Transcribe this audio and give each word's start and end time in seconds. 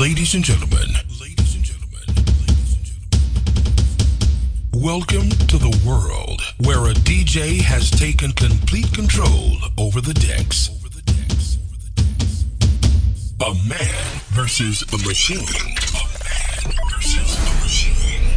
Ladies 0.00 0.34
and 0.34 0.44
gentlemen, 0.44 0.94
ladies 1.18 1.54
and 1.54 1.64
gentlemen, 1.64 2.04
welcome 4.74 5.30
to 5.46 5.56
the 5.56 5.80
world 5.86 6.42
where 6.58 6.90
a 6.90 6.92
DJ 6.92 7.62
has 7.62 7.90
taken 7.90 8.32
complete 8.32 8.92
control 8.92 9.56
over 9.78 10.02
the 10.02 10.12
decks. 10.12 10.68
A 13.40 13.54
man 13.66 14.20
versus 14.34 14.82
a 14.92 14.98
machine. 14.98 15.38
A 15.38 16.04
man 16.12 16.74
versus 16.90 17.38
a 17.38 17.54
machine. 17.62 18.36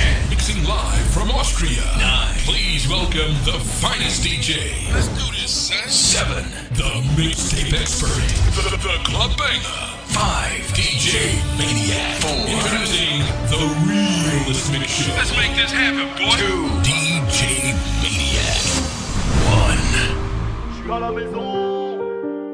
And 0.00 0.30
mixing 0.30 0.64
live 0.64 0.99
from 1.30 1.38
Austria. 1.38 1.82
Nine. 1.98 2.34
Please 2.44 2.88
welcome 2.88 3.32
the 3.44 3.58
finest 3.80 4.22
DJ. 4.24 4.90
Let's 4.92 5.08
do 5.08 5.26
this, 5.32 5.50
son. 5.50 5.88
Seven. 5.88 6.44
The 6.74 6.90
mixtape 7.14 7.72
expert. 7.72 8.10
The, 8.56 8.76
the 8.76 8.96
club 9.04 9.36
banger. 9.38 9.78
Five. 10.10 10.62
DJ 10.74 11.38
Maniac. 11.58 12.20
Four. 12.20 12.46
Introducing 12.48 13.22
the 13.52 13.62
realest 13.86 14.72
mix 14.72 14.90
show. 14.90 15.14
Let's 15.14 15.36
make 15.36 15.54
this 15.54 15.70
happen, 15.70 16.08
boy. 16.18 16.34
Two. 16.36 16.68
DJ 16.82 17.74
Maniac. 18.02 18.62
One. 19.54 19.86
Je 20.70 20.82
suis 20.82 20.92
à 20.92 21.00
la 21.00 21.12
maison 21.12 21.98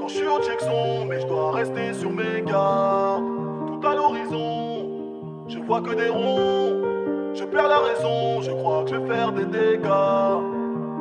quand 0.01 0.09
je 0.09 0.15
suis 0.15 0.27
au 0.27 0.43
Jackson, 0.43 1.07
mais 1.07 1.21
je 1.21 1.27
dois 1.27 1.53
rester 1.53 1.95
sur 1.95 2.11
mes 2.11 2.43
gardes. 2.43 3.25
Tout 3.69 3.87
à 3.87 3.95
l'horizon, 3.95 5.47
je 5.49 5.59
vois 5.59 5.81
que 5.81 5.95
des 5.95 6.09
ronds. 6.09 7.06
Je 7.39 7.45
perds 7.45 7.69
la 7.69 7.81
raison, 7.81 8.41
je 8.41 8.51
crois 8.51 8.83
que 8.85 8.91
je 8.91 8.97
vais 8.97 9.15
faire 9.15 9.31
des 9.31 9.45
dégâts. 9.45 9.87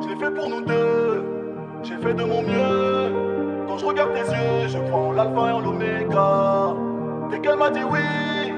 Je 0.02 0.08
l'ai 0.08 0.16
fait 0.16 0.30
pour 0.30 0.50
nous 0.50 0.60
deux, 0.60 1.24
j'ai 1.82 1.96
fait 1.96 2.12
de 2.12 2.24
mon 2.24 2.42
mieux. 2.42 3.64
Quand 3.66 3.78
je 3.78 3.86
regarde 3.86 4.12
tes 4.12 4.20
yeux, 4.20 4.68
je 4.68 4.76
crois 4.76 5.00
en 5.00 5.12
l'alpha 5.12 5.48
et 5.48 5.52
en 5.52 5.60
l'oméga. 5.60 6.74
Dès 7.30 7.40
qu'elle 7.40 7.56
m'a 7.56 7.70
dit 7.70 7.80
oui, 7.90 8.52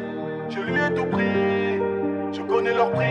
je 0.49 0.59
lui 0.59 0.75
ai 0.75 0.93
tout 0.93 1.05
pris. 1.05 1.79
Je 2.33 2.43
connais 2.43 2.75
leur 2.75 2.91
prix. 2.91 3.05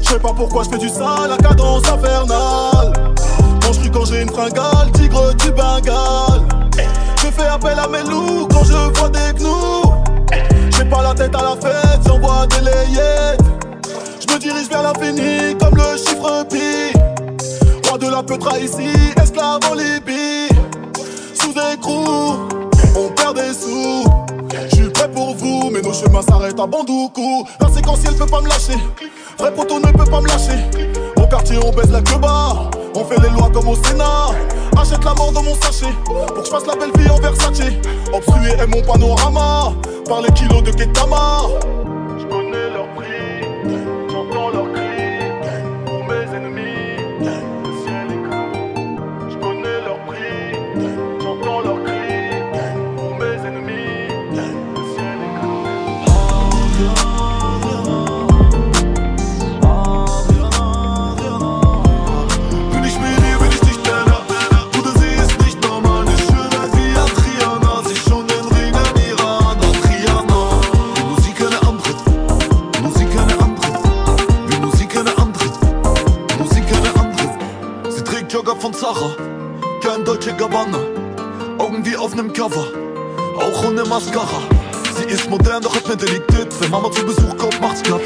Je 0.00 0.08
sais 0.08 0.18
pas 0.18 0.32
pourquoi 0.34 0.64
je 0.64 0.70
fais 0.70 0.78
du 0.78 0.88
sale, 0.88 1.30
la 1.30 1.36
cadence 1.36 1.88
infernale. 1.88 3.14
Quand 3.62 3.72
je 3.72 3.78
crie 3.78 3.90
quand 3.92 4.04
j'ai 4.06 4.22
une 4.22 4.30
fringale, 4.30 4.90
tigre 4.92 5.34
du 5.36 5.52
Bengale. 5.52 6.48
Je 7.18 7.26
fais 7.28 7.46
appel 7.46 7.78
à 7.78 7.86
mes 7.86 8.02
loups 8.02 8.48
quand 8.50 8.64
je 8.64 8.98
vois 8.98 9.08
des 9.08 9.38
gnous. 9.38 9.91
J'ai 10.76 10.84
pas 10.84 11.02
la 11.02 11.14
tête 11.14 11.34
à 11.34 11.42
la 11.42 11.56
fête, 11.60 12.00
j'envoie 12.06 12.46
des 12.48 12.60
layettes. 12.60 13.40
Je 14.20 14.32
me 14.32 14.38
dirige 14.38 14.68
vers 14.68 14.82
l'infini 14.82 15.56
comme 15.58 15.76
le 15.76 15.96
chiffre 15.96 16.44
pi. 16.50 16.92
Roi 17.88 17.98
de 17.98 18.08
la 18.08 18.22
peutra 18.22 18.58
ici, 18.58 18.90
esclave 19.22 19.60
en 19.70 19.74
Libye. 19.74 20.48
Sous 21.34 21.54
écrou, 21.72 22.48
on 22.96 23.08
perd 23.14 23.36
des 23.36 23.52
sous. 23.54 24.04
Pour 25.08 25.34
vous, 25.34 25.70
mais 25.72 25.82
nos 25.82 25.92
chemins 25.92 26.22
s'arrêtent 26.22 26.60
à 26.60 26.66
Bandoukou. 26.66 27.44
La 27.60 27.68
séquentielle 27.68 28.14
peut 28.14 28.26
pas 28.26 28.40
me 28.40 28.48
lâcher. 28.48 28.78
Vrai 29.36 29.52
poteau 29.52 29.80
ne 29.80 29.90
peut 29.90 30.04
pas 30.04 30.20
me 30.20 30.28
lâcher. 30.28 30.58
Au 31.16 31.26
quartier, 31.26 31.58
on 31.62 31.72
baise 31.72 31.90
la 31.90 32.00
queue. 32.00 32.20
On 32.94 33.04
fait 33.04 33.20
les 33.20 33.30
lois 33.30 33.50
comme 33.52 33.68
au 33.68 33.74
Sénat. 33.74 34.30
Achète 34.76 35.04
la 35.04 35.14
mort 35.14 35.32
dans 35.32 35.42
mon 35.42 35.54
sachet. 35.56 35.92
Pour 36.04 36.34
que 36.34 36.44
je 36.44 36.50
fasse 36.50 36.66
la 36.66 36.76
belle 36.76 36.92
vie 36.96 37.10
en 37.10 37.18
Versace. 37.18 37.60
Obstrué 38.12 38.50
est 38.50 38.66
mon 38.68 38.82
panorama. 38.82 39.72
Par 40.08 40.22
les 40.22 40.30
kilos 40.32 40.62
de 40.62 40.70
Ketama. 40.70 41.42
Je 42.18 42.24
connais 42.26 42.70
leur 42.70 42.88
prix. 42.94 43.21
Gabbana, 80.36 80.78
Augen 81.58 81.84
wie 81.84 81.96
auf 81.96 82.14
nem 82.14 82.32
Cover, 82.32 82.66
auch 83.36 83.66
ohne 83.66 83.84
Mascara. 83.84 84.42
Sie 84.96 85.04
ist 85.04 85.28
modern, 85.28 85.62
doch 85.62 85.74
hat 85.74 85.86
Mentalität. 85.88 86.48
Wenn 86.60 86.70
Mama 86.70 86.90
zu 86.90 87.04
Besuch 87.04 87.36
kommt, 87.36 87.60
macht's 87.60 87.82
glatt. 87.82 88.02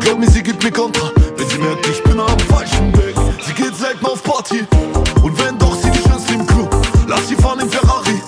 Glaub 0.00 0.18
mir, 0.18 0.28
sie 0.30 0.42
gibt 0.42 0.62
mir 0.62 0.70
Kontra, 0.70 1.10
wenn 1.36 1.48
sie 1.48 1.58
merkt, 1.58 1.86
ich 1.86 2.02
bin 2.02 2.20
am 2.20 2.38
falschen 2.50 2.94
Weg. 2.96 3.14
Sie 3.46 3.52
geht 3.54 3.76
selten 3.76 4.04
auf 4.06 4.22
Party 4.22 4.66
und 5.22 5.38
wenn 5.44 5.58
doch, 5.58 5.74
sie 5.76 5.90
die 5.90 6.08
schönste 6.08 6.34
im 6.34 6.46
Club. 6.46 6.74
Lass 7.06 7.28
sie 7.28 7.36
fahren 7.36 7.60
im 7.60 7.70
Ferrari 7.70 8.20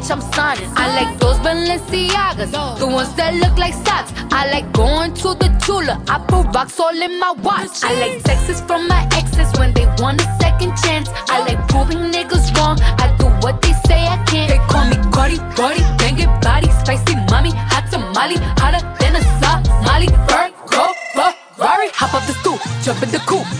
Bitch, 0.00 0.10
I'm 0.10 0.20
signing. 0.32 0.70
I 0.76 0.86
like 0.96 1.18
those 1.18 1.36
Balenciagas, 1.38 2.78
the 2.78 2.86
ones 2.86 3.14
that 3.16 3.34
look 3.34 3.56
like 3.58 3.74
socks. 3.74 4.12
I 4.32 4.50
like 4.50 4.72
going 4.72 5.12
to 5.14 5.34
the 5.34 5.48
Tula, 5.64 6.02
I 6.08 6.18
put 6.26 6.54
rocks 6.54 6.80
all 6.80 6.96
in 6.96 7.18
my 7.20 7.32
watch. 7.32 7.84
I 7.84 7.92
like 8.00 8.22
texts 8.22 8.62
from 8.62 8.88
my 8.88 9.06
exes 9.12 9.52
when 9.58 9.74
they 9.74 9.84
want 9.98 10.20
a 10.22 10.24
second 10.40 10.74
chance. 10.82 11.10
I 11.28 11.40
like 11.44 11.60
proving 11.68 12.10
niggas 12.10 12.56
wrong. 12.56 12.78
I 12.80 13.14
do 13.18 13.26
what 13.44 13.60
they 13.60 13.74
say 13.86 14.06
I 14.06 14.16
can't. 14.24 14.48
They 14.48 14.58
call 14.72 14.88
me 14.88 14.96
Cardi, 15.12 15.36
Cardi, 15.54 15.82
banging 15.98 16.32
body, 16.40 16.70
spicy 16.80 17.16
mommy, 17.28 17.52
hot 17.52 17.84
tamale, 17.90 18.36
hotter 18.56 18.80
than 19.00 19.16
a 19.16 19.22
Somali. 19.36 20.08
Virgo, 20.28 20.94
Ferrari, 21.56 21.90
hop 21.92 22.14
off 22.14 22.26
the 22.26 22.32
stool, 22.40 22.58
jump 22.82 23.02
in 23.02 23.10
the 23.10 23.18
coupe. 23.28 23.59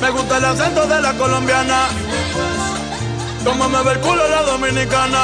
Me 0.00 0.10
gusta 0.10 0.38
el 0.38 0.44
acento 0.44 0.86
de 0.86 1.00
la 1.00 1.12
colombiana. 1.14 1.88
Como 3.44 3.68
me 3.68 3.82
ve 3.82 3.92
el 3.92 3.98
culo 4.00 4.28
la 4.28 4.42
dominicana. 4.42 5.22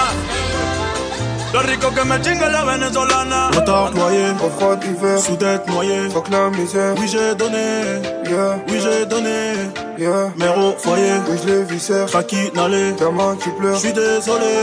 Lo 1.52 1.62
rico 1.62 1.90
que 1.94 2.04
me 2.04 2.20
chingue 2.20 2.50
la 2.50 2.64
venezolana. 2.64 3.50
Retard 3.52 3.92
noyé, 3.94 4.30
Au 4.42 4.50
froid 4.50 4.74
d'hiver, 4.76 5.18
sous 5.20 5.36
d'être 5.36 5.68
noyé. 5.68 6.08
fuck 6.10 6.28
la 6.30 6.50
misère. 6.50 6.94
Oui, 6.98 7.06
j'ai 7.06 7.34
donné, 7.36 8.00
Yeah, 8.28 8.58
oui, 8.68 8.80
j'ai 8.82 9.06
donné. 9.06 9.52
yeah. 9.96 10.32
Mère 10.36 10.58
au 10.58 10.72
foyer, 10.76 11.12
Oui, 11.28 11.38
je 11.40 11.52
les 11.52 11.62
viscère. 11.62 12.06
Traki 12.06 12.50
n'allait. 12.56 12.92
Gamin 12.98 13.36
qui 13.36 13.50
pleure. 13.50 13.76
J'suis 13.78 13.92
désolé, 13.92 14.54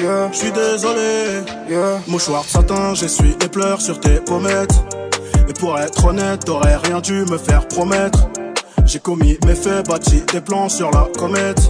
Yeah, 0.00 0.28
j'suis 0.30 0.52
désolé. 0.52 1.42
yeah. 1.68 1.98
Mouchoir 2.06 2.44
satin, 2.44 2.94
j'essuie 2.94 3.36
les 3.40 3.48
pleurs 3.48 3.80
sur 3.80 3.98
tes 3.98 4.20
pommettes. 4.20 4.76
Et 5.48 5.52
pour 5.54 5.76
être 5.80 6.04
honnête, 6.04 6.44
t'aurais 6.44 6.76
rien 6.76 7.00
dû 7.00 7.24
me 7.24 7.38
faire 7.38 7.66
promettre. 7.66 8.28
J'ai 8.88 9.00
commis 9.00 9.36
mes 9.44 9.54
faits, 9.54 9.86
bâti 9.86 10.22
des 10.32 10.40
plans 10.40 10.70
sur 10.70 10.90
la 10.90 11.06
comète. 11.18 11.60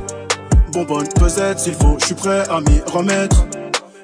Bonbonne 0.72 1.08
pesette, 1.08 1.58
s'il 1.58 1.74
faut, 1.74 1.96
je 1.98 2.06
suis 2.06 2.14
prêt 2.14 2.44
à 2.48 2.60
m'y 2.60 2.80
remettre. 2.92 3.44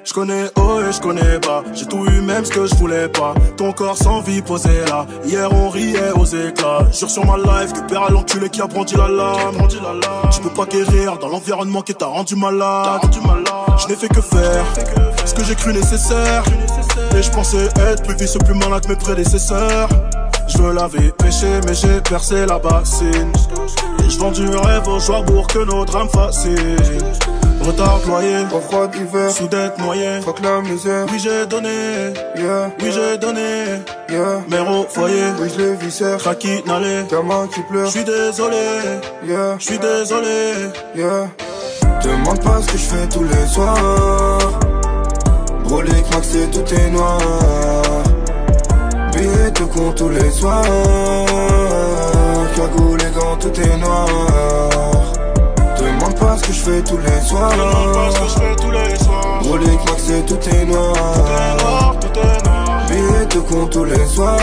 Je 0.03 0.13
connais 0.13 0.43
haut 0.57 0.81
et 0.81 0.91
je 0.91 0.99
connais 0.99 1.39
bas, 1.39 1.63
j'ai 1.73 1.85
tout 1.85 2.05
eu 2.05 2.19
même 2.19 2.43
ce 2.43 2.51
que 2.51 2.65
je 2.65 2.75
voulais 2.75 3.07
pas. 3.07 3.33
Ton 3.55 3.71
corps 3.71 3.95
sans 3.95 4.19
vie 4.19 4.41
posé 4.41 4.83
là, 4.89 5.05
hier 5.23 5.49
on 5.53 5.69
riait 5.69 6.11
aux 6.11 6.25
éclats. 6.25 6.87
Jure 6.91 7.09
sur 7.09 7.25
ma 7.25 7.37
life 7.37 7.71
que 7.71 7.87
père 7.87 8.03
à 8.03 8.09
l'enculé 8.09 8.49
qui 8.49 8.61
a 8.61 8.67
brandi 8.67 8.95
la 8.95 9.07
lame. 9.07 9.65
Tu 10.29 10.41
peux 10.41 10.49
pas 10.49 10.65
guérir 10.65 11.17
dans 11.17 11.29
l'environnement 11.29 11.83
qui 11.83 11.95
t'a 11.95 12.07
rendu 12.07 12.35
malade. 12.35 12.99
Je 13.77 13.87
n'ai 13.87 13.95
fait 13.95 14.09
que 14.09 14.19
faire 14.19 14.65
ce 15.25 15.33
que 15.33 15.43
j'ai 15.45 15.55
cru 15.55 15.73
nécessaire. 15.73 16.43
Et 17.17 17.23
je 17.23 17.31
pensais 17.31 17.69
être 17.77 18.03
plus 18.03 18.17
vicieux, 18.17 18.39
plus 18.39 18.55
malin 18.55 18.81
que 18.81 18.89
mes 18.89 18.97
prédécesseurs. 18.97 19.87
Je 20.47 20.57
veux 20.59 20.73
laver, 20.73 21.11
péché, 21.17 21.47
mais 21.65 21.73
j'ai 21.73 21.99
percé 22.01 22.45
la 22.45 22.59
bassine. 22.59 23.31
Et 24.05 24.09
je 24.09 24.19
vends 24.19 24.31
du 24.31 24.47
rêve 24.47 24.87
aux 24.87 24.99
joueurs 24.99 25.25
pour 25.25 25.47
que 25.47 25.59
nos 25.59 25.85
drames 25.85 26.09
fascinent. 26.09 26.77
Retard 27.63 27.99
noyé, 28.05 28.45
Au 28.53 28.59
froid 28.59 28.85
d'hiver, 28.87 29.31
sous 29.31 29.47
d'être 29.47 29.79
noyé. 29.79 30.21
fuck 30.23 30.39
la 30.43 30.61
misère. 30.61 31.07
Oui, 31.11 31.17
j'ai 31.17 31.47
donné, 31.47 32.13
Yeah, 32.35 32.69
oui, 32.79 32.91
j'ai 32.91 33.17
donné. 33.17 33.81
yeah. 34.09 34.41
Mère 34.47 34.69
au 34.69 34.83
foyer, 34.87 35.23
Oui, 35.41 35.47
je 35.57 35.61
les 35.63 35.75
viscère. 35.75 36.17
Traki 36.17 36.61
n'allait. 36.67 37.05
Gamin 37.09 37.47
qui 37.51 37.61
pleure. 37.61 37.87
J'suis 37.89 38.03
désolé, 38.03 38.57
Yeah, 39.27 39.55
j'suis 39.57 39.79
désolé. 39.79 40.53
yeah. 40.95 41.27
Demande 42.03 42.39
pas 42.43 42.61
ce 42.61 42.67
que 42.71 42.77
je 42.77 42.83
fais 42.83 43.07
tous 43.07 43.23
les 43.23 43.47
soirs. 43.47 44.37
Brolic, 45.63 46.05
Max 46.13 46.35
et 46.35 46.47
tout 46.51 46.73
est 46.75 46.89
noir. 46.91 47.17
De 49.25 49.65
con 49.65 49.91
tous 49.91 50.09
les 50.09 50.29
soirs. 50.29 50.63
Cagoule 52.55 53.01
et 53.01 53.11
gants, 53.19 53.35
tout 53.39 53.59
est 53.59 53.77
noir. 53.77 54.07
Demande 55.79 56.15
pas 56.19 56.37
ce 56.37 56.43
que 56.43 56.53
je 56.53 56.59
fais 56.59 56.81
tous 56.83 56.97
les 56.99 57.21
soirs. 57.27 57.51
Demande 57.51 57.93
pas 57.93 58.11
ce 58.11 58.19
que 58.19 58.29
je 58.29 58.33
fais 58.35 58.55
tous 58.55 58.71
les 58.71 58.95
soirs. 58.99 59.39
Brolic, 59.41 59.79
Max 59.87 60.09
et 60.09 60.21
tout 60.25 60.49
est 60.49 60.65
noir. 60.65 60.93
Tout 60.93 60.99
est 61.31 61.63
noir, 61.63 61.95
tout 61.99 62.19
est 62.19 62.43
noir. 62.43 62.85
Billets 62.87 63.25
de 63.25 63.39
con 63.39 63.65
tous 63.65 63.83
les 63.83 64.05
soirs 64.05 64.37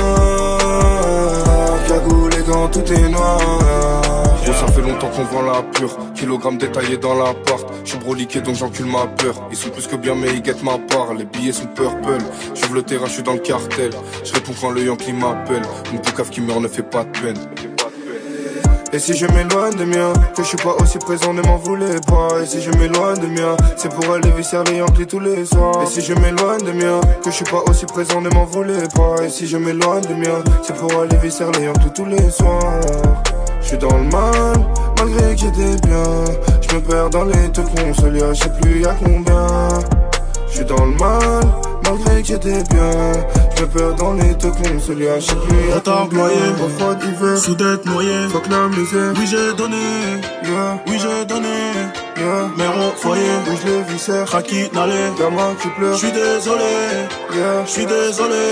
Cagoule 1.87 2.35
et 2.35 2.43
gants, 2.43 2.69
tout 2.69 2.93
est 2.93 3.08
noir 3.08 3.38
ça 4.67 4.73
fait 4.73 4.81
longtemps 4.81 5.09
qu'on 5.09 5.25
vend 5.25 5.43
la 5.43 5.62
pure 5.62 5.97
Kilogramme 6.14 6.56
détaillé 6.56 6.97
dans 6.97 7.14
l'appart 7.14 7.67
Je 7.85 7.91
suis 7.91 7.99
broliqué 7.99 8.41
donc 8.41 8.55
j'encule 8.55 8.87
ma 8.87 9.06
peur 9.06 9.35
Ils 9.50 9.56
sont 9.56 9.70
plus 9.70 9.87
que 9.88 9.97
bien 9.97 10.14
mais 10.14 10.29
ils 10.35 10.43
guettent 10.43 10.62
ma 10.62 10.79
part 10.79 11.14
Les 11.14 11.25
billets 11.25 11.53
sont 11.53 11.67
purple 11.67 12.19
J'ouvre 12.55 12.75
le 12.75 12.82
terrain, 12.82 13.06
je 13.06 13.12
suis 13.12 13.23
dans 13.23 13.32
le 13.32 13.41
cartel 13.41 13.91
Je 14.25 14.32
réponds 14.32 14.55
quand 14.61 14.70
le 14.70 14.85
Yankee 14.85 15.12
m'appelle 15.12 15.62
Mon 15.93 15.99
poucave 15.99 16.31
qui 16.31 16.41
meurt 16.41 16.61
ne 16.61 16.69
fait 16.69 16.85
pas 16.85 17.05
de 17.05 17.11
peine 17.11 17.38
et 18.94 18.99
si 18.99 19.14
je 19.14 19.25
m'éloigne 19.25 19.75
de 19.75 19.87
mien, 19.87 20.12
que 20.37 20.43
je 20.43 20.49
suis 20.49 20.59
pas 20.59 20.75
aussi 20.75 20.99
présent, 20.99 21.32
ne 21.32 21.41
m'en 21.41 21.56
voulez 21.56 21.99
pas. 22.06 22.43
Et 22.43 22.47
si 22.47 22.61
je 22.61 22.70
m'éloigne 22.73 23.19
de 23.20 23.26
mien, 23.26 23.56
c'est 23.79 23.88
pour 23.88 24.12
aller 24.12 24.31
visser 24.32 24.59
les 24.67 24.76
Yankees 24.76 25.06
tous 25.06 25.19
les 25.19 25.47
soirs. 25.47 25.82
Et 25.82 25.87
si 25.87 26.03
je 26.03 26.12
m'éloigne 26.12 26.61
de 26.61 26.73
mien, 26.73 27.00
que 27.25 27.31
je 27.31 27.37
suis 27.37 27.44
pas 27.47 27.62
aussi 27.70 27.87
présent, 27.87 28.20
ne 28.20 28.29
m'en 28.29 28.44
voulez 28.44 28.82
pas. 28.94 29.25
Et 29.25 29.31
si 29.31 29.47
je 29.47 29.56
m'éloigne 29.56 30.03
de 30.03 30.12
mien, 30.12 30.44
c'est 30.62 30.76
pour 30.76 30.93
aller 31.00 31.17
visser 31.17 31.44
les 31.59 31.64
Yankees 31.64 31.94
tous 31.94 32.05
les 32.05 32.31
soirs. 32.31 33.31
Je 33.62 33.69
suis 33.69 33.79
dans 33.79 33.97
le 33.97 34.05
mal, 34.05 34.67
malgré 34.99 35.35
que 35.35 35.41
j'étais 35.41 35.87
bien. 35.87 36.03
Je 36.69 36.76
me 36.76 36.81
perds 36.81 37.11
dans 37.11 37.25
les 37.25 37.49
deux 37.49 37.62
consoles, 37.62 38.19
je 38.32 38.35
sais 38.43 38.50
plus 38.61 38.81
y'a 38.82 38.94
combien. 38.94 39.47
Je 40.49 40.56
suis 40.56 40.64
dans 40.64 40.85
le 40.85 40.93
mal, 40.97 41.41
malgré 41.85 42.20
que 42.23 42.29
j'étais 42.29 42.62
bien. 42.70 42.91
Je 43.56 43.62
me 43.62 43.67
perds 43.69 43.94
dans 43.94 44.14
les 44.14 44.35
deux 44.35 44.50
consoles, 44.50 44.99
je 45.17 45.20
sais 45.20 45.35
plus 45.37 45.73
Retard 45.75 46.06
combien. 46.11 46.19
noyé. 46.25 46.37
Froid 46.79 46.94
d'hiver, 46.94 47.38
Sous 47.38 47.55
d'être 47.55 47.87
noyé. 47.87 48.29
fuck 48.31 48.47
la 48.50 48.69
misère. 48.69 49.12
Oui, 49.17 49.26
j'ai 49.26 49.55
donné, 49.56 49.76
Yeah, 50.44 50.79
oui, 50.88 50.99
j'ai 50.99 51.25
donné. 51.25 51.49
yeah. 52.19 52.49
Mère 52.56 52.73
au 52.76 52.97
foyer, 53.00 53.23
Oui, 53.49 53.56
je 53.64 53.70
les 53.70 53.82
viscère. 53.85 54.25
Traki 54.26 54.69
n'allait. 54.75 55.12
Gamin 55.19 55.55
qui 55.61 55.69
pleure. 55.69 55.97
J'suis 55.97 56.12
désolé, 56.12 56.64
Yeah, 57.35 57.64
j'suis 57.67 57.87
désolé. 57.87 58.44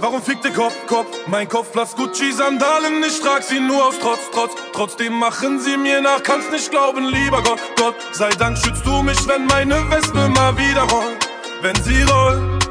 Warum 0.00 0.22
fickt 0.22 0.44
der 0.44 0.52
Kopf, 0.52 0.74
Kopf? 0.86 1.08
Mein 1.26 1.48
Kopf 1.48 1.72
platzt 1.72 1.96
Gucci-Sandalen, 1.96 3.02
ich 3.04 3.20
trag 3.20 3.42
sie 3.42 3.58
nur 3.58 3.84
aus 3.84 3.98
Trotz, 4.00 4.20
Trotz. 4.32 4.52
Trotzdem 4.72 5.18
machen 5.18 5.58
sie 5.58 5.76
mir 5.76 6.00
nach, 6.00 6.22
kannst 6.22 6.52
nicht 6.52 6.70
glauben, 6.70 7.04
lieber 7.06 7.42
Gott, 7.42 7.58
Gott. 7.76 7.96
Sei 8.12 8.30
Dank 8.30 8.56
schützt 8.58 8.86
du 8.86 9.02
mich, 9.02 9.18
wenn 9.26 9.46
meine 9.46 9.74
Wespe 9.90 10.28
mal 10.28 10.56
wieder 10.56 10.82
rollt. 10.82 11.28
Wenn 11.62 11.74
sie 11.82 12.02
rollt, 12.02 12.68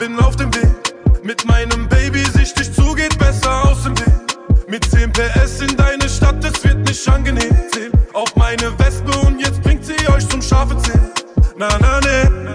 bin 0.00 0.18
auf 0.18 0.34
dem 0.34 0.52
Weg. 0.56 0.92
Mit 1.22 1.44
meinem 1.44 1.88
Baby 1.88 2.24
sichtig 2.24 2.72
zu, 2.74 2.94
geht 2.94 3.16
besser 3.18 3.70
aus 3.70 3.84
dem 3.84 3.96
Weg. 4.00 4.66
Mit 4.66 4.84
10 4.90 5.12
PS 5.12 5.60
in 5.60 5.76
deine 5.76 6.08
Stadt, 6.08 6.44
es 6.44 6.64
wird 6.64 6.78
nicht 6.78 7.08
angenehm. 7.08 7.56
Zähl 7.72 7.92
auf 8.12 8.34
meine 8.34 8.76
Wespe 8.80 9.16
und 9.24 9.38
jetzt 9.38 9.62
bringt 9.62 9.84
sie 9.84 10.08
euch 10.08 10.28
zum 10.28 10.42
Schafe 10.42 10.76
zählen. 10.78 11.12
Na, 11.56 11.68
na, 11.80 12.00
ne. 12.00 12.54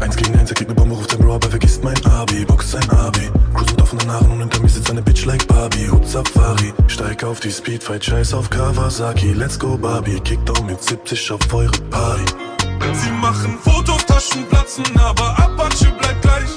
Eins 0.00 0.16
gegen 0.16 0.38
eins, 0.38 0.50
er 0.50 0.54
kriegt 0.54 0.68
ne 0.68 0.74
Bombe, 0.74 0.94
ruft 0.94 1.10
sein 1.10 1.20
Bro, 1.20 1.36
aber 1.36 1.48
vergisst 1.48 1.63
mein 1.84 2.06
Abi, 2.06 2.44
Box 2.46 2.70
sein 2.70 2.90
Abi. 2.90 3.30
Cruise 3.52 3.70
mit 3.72 3.82
offenen 3.82 4.10
Haaren 4.10 4.30
und 4.32 4.40
hinter 4.40 4.60
mir 4.60 4.68
sitzt 4.68 4.90
eine 4.90 5.02
Bitch 5.02 5.26
like 5.26 5.46
Barbie, 5.46 5.88
Hut 5.90 6.08
Safari. 6.08 6.72
Steig 6.88 7.22
auf 7.22 7.40
die 7.40 7.50
Speedfight, 7.50 8.04
scheiß 8.04 8.32
auf 8.32 8.48
Kawasaki, 8.48 9.34
let's 9.34 9.58
go 9.58 9.76
Barbie, 9.76 10.18
Kickdown 10.20 10.64
mit 10.66 10.82
70 10.82 11.30
auf 11.30 11.52
eure 11.52 11.78
Party. 11.90 12.24
Sie 12.94 13.10
machen 13.20 13.58
Fotos, 13.62 14.02
platzen, 14.04 14.84
aber 14.98 15.38
Apache 15.38 15.92
bleibt 16.00 16.22
gleich. 16.22 16.50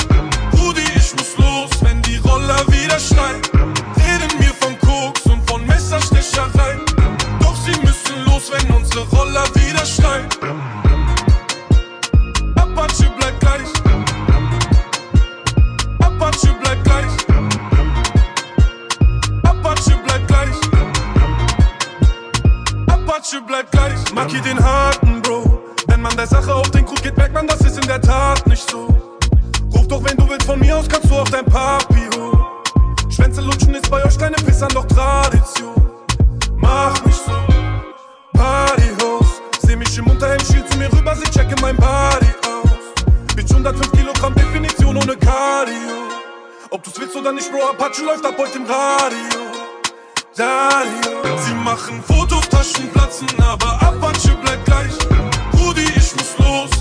Rudi, 0.54 0.82
ich 0.96 1.14
muss 1.16 1.38
los, 1.38 1.72
wenn 1.82 2.02
die 2.04 2.18
Roller 2.18 2.66
wieder 2.68 3.00
schreien. 3.00 3.42
Reden 3.98 4.32
mir 4.40 4.54
von 4.62 4.80
Koks 4.80 5.22
und 5.26 5.48
von 5.50 5.66
Messerstechereien. 5.68 6.82
Doch 7.42 7.56
sie 7.66 7.78
müssen 7.82 8.24
los, 8.26 8.50
wenn 8.52 8.74
unsere 8.74 9.06
Roller 9.10 9.44
wieder 9.56 9.86
schreien. 9.86 10.28
Apache 12.56 13.10
bleibt 13.18 13.40
gleich. 13.42 13.77
Apache 23.18 23.42
bleibt 23.42 23.72
gleich. 23.72 24.14
Maki 24.14 24.40
den 24.42 24.64
harten 24.64 25.24
Bro. 25.24 25.60
Wenn 25.88 26.02
man 26.02 26.16
der 26.16 26.28
Sache 26.28 26.54
auf 26.54 26.70
den 26.70 26.86
Grund 26.86 27.02
geht, 27.02 27.18
merkt 27.18 27.34
man, 27.34 27.48
das 27.48 27.62
ist 27.62 27.78
in 27.78 27.88
der 27.88 28.00
Tat 28.00 28.46
nicht 28.46 28.70
so. 28.70 28.88
Ruf 29.74 29.88
doch, 29.88 30.04
wenn 30.04 30.16
du 30.18 30.30
willst, 30.30 30.46
von 30.46 30.60
mir 30.60 30.78
aus 30.78 30.88
kannst 30.88 31.10
du 31.10 31.16
auf 31.16 31.30
dein 31.32 31.46
Papi 31.46 32.08
holen. 32.16 32.46
Schwänze 33.10 33.42
lutschen 33.42 33.74
ist 33.74 33.90
bei 33.90 34.06
euch 34.06 34.18
keine 34.20 34.36
Pissern, 34.36 34.70
doch 34.70 34.86
Tradition. 34.86 35.74
Mach 36.58 37.04
nicht 37.06 37.20
so. 37.26 37.32
Partyhaus. 38.34 39.42
Seh 39.62 39.76
mich 39.76 39.98
im 39.98 40.06
Unterhemd, 40.08 40.44
schiel 40.44 40.64
zu 40.66 40.78
mir 40.78 40.94
rüber, 40.94 41.16
sie 41.16 41.32
checke 41.32 41.56
mein 41.60 41.76
Body 41.76 42.32
aus. 42.46 43.36
Bitch, 43.36 43.52
105 43.52 43.92
Kilogramm 43.94 44.36
Definition 44.36 44.96
ohne 44.96 45.18
Cardio. 45.18 46.12
Ob 46.70 46.84
du's 46.84 47.00
willst 47.00 47.16
oder 47.16 47.32
nicht, 47.32 47.52
Bro, 47.52 47.72
Apache 47.72 48.04
läuft 48.04 48.24
ab 48.24 48.36
heute 48.38 48.60
im 48.60 48.66
Radio. 48.66 49.67
Radio. 50.40 51.36
Sie 51.40 51.54
machen 51.56 52.04
Fotos, 52.04 52.48
platzen, 52.48 53.28
aber 53.42 53.82
Apache 53.82 54.36
bleibt 54.44 54.66
gleich. 54.66 54.94
Rudi, 55.54 55.82
ich 55.96 56.16
muss 56.16 56.38
los, 56.38 56.77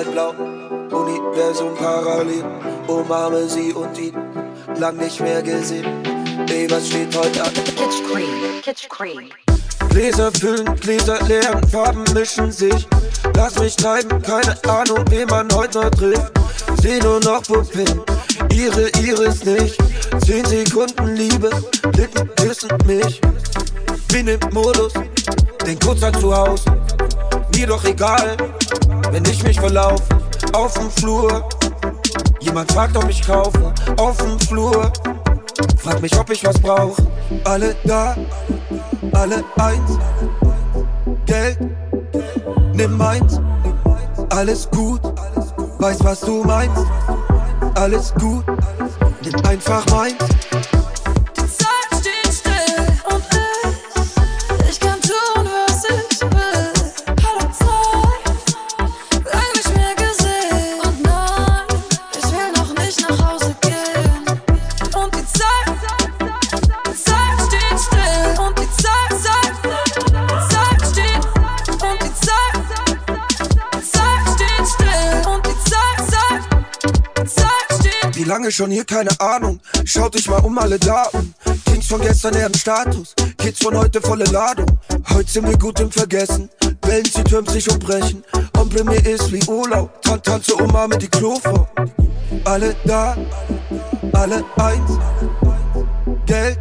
Welt. 0.00 0.06
Licht 0.06 0.06
strahlt 0.06 0.12
blau, 0.12 0.34
Universum 0.98 1.74
parallel. 1.76 2.44
Umarme 2.86 3.48
sie 3.48 3.72
und 3.72 3.98
ihn, 3.98 4.14
lang 4.78 4.96
nicht 4.96 5.20
mehr 5.20 5.42
gesehen. 5.42 5.86
Ey, 6.48 6.70
was 6.70 6.88
steht 6.88 7.16
heute 7.16 7.42
an? 7.42 7.52
Kitsch 7.54 8.02
Cream, 8.10 8.62
Kitsch 8.62 8.88
Cream. 8.88 9.30
Gläser 9.90 10.30
füllen, 10.32 10.76
Gläser 10.76 11.18
leeren, 11.26 11.66
Farben 11.68 12.04
mischen 12.14 12.52
sich. 12.52 12.86
Lass 13.34 13.58
mich 13.58 13.76
treiben, 13.76 14.22
keine 14.22 14.56
Ahnung, 14.68 15.04
wen 15.10 15.28
man 15.28 15.48
heute 15.54 15.80
noch 15.80 15.90
trifft. 15.90 16.32
Seh 16.82 16.98
nur 17.00 17.20
noch 17.20 17.42
Pupillen, 17.42 18.00
ihre 18.52 18.88
Iris 19.00 19.44
nicht. 19.44 19.76
Zehn 20.24 20.44
Sekunden 20.44 21.14
Liebe, 21.14 21.50
Lippen 21.96 22.30
küssen 22.36 22.70
mich. 22.86 23.20
Bin 24.08 24.28
im 24.28 24.40
Modus, 24.52 24.92
denk 25.66 25.84
kurz 25.84 26.02
an 26.02 26.14
zu 26.14 26.36
Hause. 26.36 26.64
Mir 27.54 27.66
doch 27.66 27.84
egal, 27.84 28.36
wenn 29.10 29.24
ich 29.24 29.42
mich 29.42 29.58
verlauf. 29.58 30.00
Auf 30.52 30.74
dem 30.74 30.90
Flur, 30.90 31.48
jemand 32.40 32.72
fragt, 32.72 32.96
ob 32.96 33.08
ich 33.08 33.22
kaufe. 33.22 33.72
Auf 33.96 34.16
dem 34.18 34.38
Flur, 34.40 34.92
frag 35.78 36.00
mich, 36.00 36.18
ob 36.18 36.30
ich 36.30 36.44
was 36.44 36.58
brauch. 36.58 36.96
Alle 37.44 37.74
da, 37.84 38.16
alle 39.12 39.44
eins. 39.58 39.98
Geld, 41.26 41.58
nimm 42.74 42.96
meins. 42.96 43.40
Alles 44.30 44.68
gut, 44.70 45.00
weiß, 45.78 46.04
was 46.04 46.20
du 46.20 46.44
meinst. 46.44 46.86
Alles 47.74 48.14
gut, 48.14 48.44
nimm 49.22 49.34
einfach 49.46 49.84
meins. 49.90 50.16
Lange 78.40 78.52
schon 78.52 78.70
hier, 78.70 78.84
keine 78.84 79.10
Ahnung. 79.20 79.60
Schaut 79.84 80.16
euch 80.16 80.26
mal 80.26 80.38
um 80.38 80.56
alle 80.56 80.78
Daten. 80.78 81.34
Kings 81.66 81.88
von 81.88 82.00
gestern 82.00 82.34
eher 82.34 82.50
Status. 82.56 83.14
Kids 83.36 83.62
von 83.62 83.76
heute 83.76 84.00
volle 84.00 84.24
Ladung. 84.24 84.66
Heute 85.10 85.30
sind 85.30 85.46
wir 85.46 85.58
gut 85.58 85.78
im 85.78 85.90
Vergessen. 85.90 86.48
Wellen 86.86 87.04
sie 87.04 87.22
türmt 87.22 87.50
sich 87.50 87.70
und 87.70 87.80
brechen. 87.80 88.24
Ompel 88.58 88.84
mir 88.84 89.04
ist 89.04 89.30
wie 89.30 89.44
Urlaub. 89.46 90.00
Tan 90.00 90.22
tanze 90.22 90.54
Umarme 90.54 90.96
die 90.96 91.08
Klofrau. 91.08 91.68
Alle 92.44 92.74
da, 92.86 93.14
alle 94.14 94.42
eins. 94.56 94.98
Geld, 96.24 96.58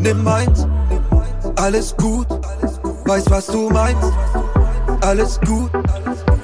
nimm 0.00 0.24
meins. 0.24 0.66
Alles 1.54 1.96
gut, 1.96 2.26
weiß 3.04 3.24
was 3.30 3.46
du 3.46 3.70
meinst. 3.70 4.12
Alles 5.00 5.38
gut, 5.46 5.70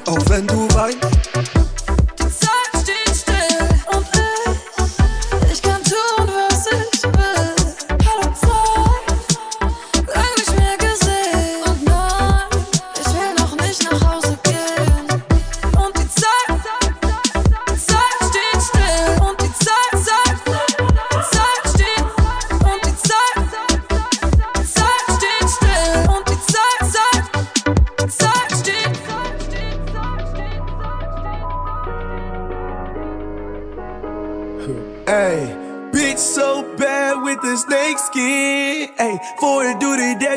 auch 0.07 0.29
wenn 0.29 0.47
du 0.47 0.69
weinst. 0.75 1.22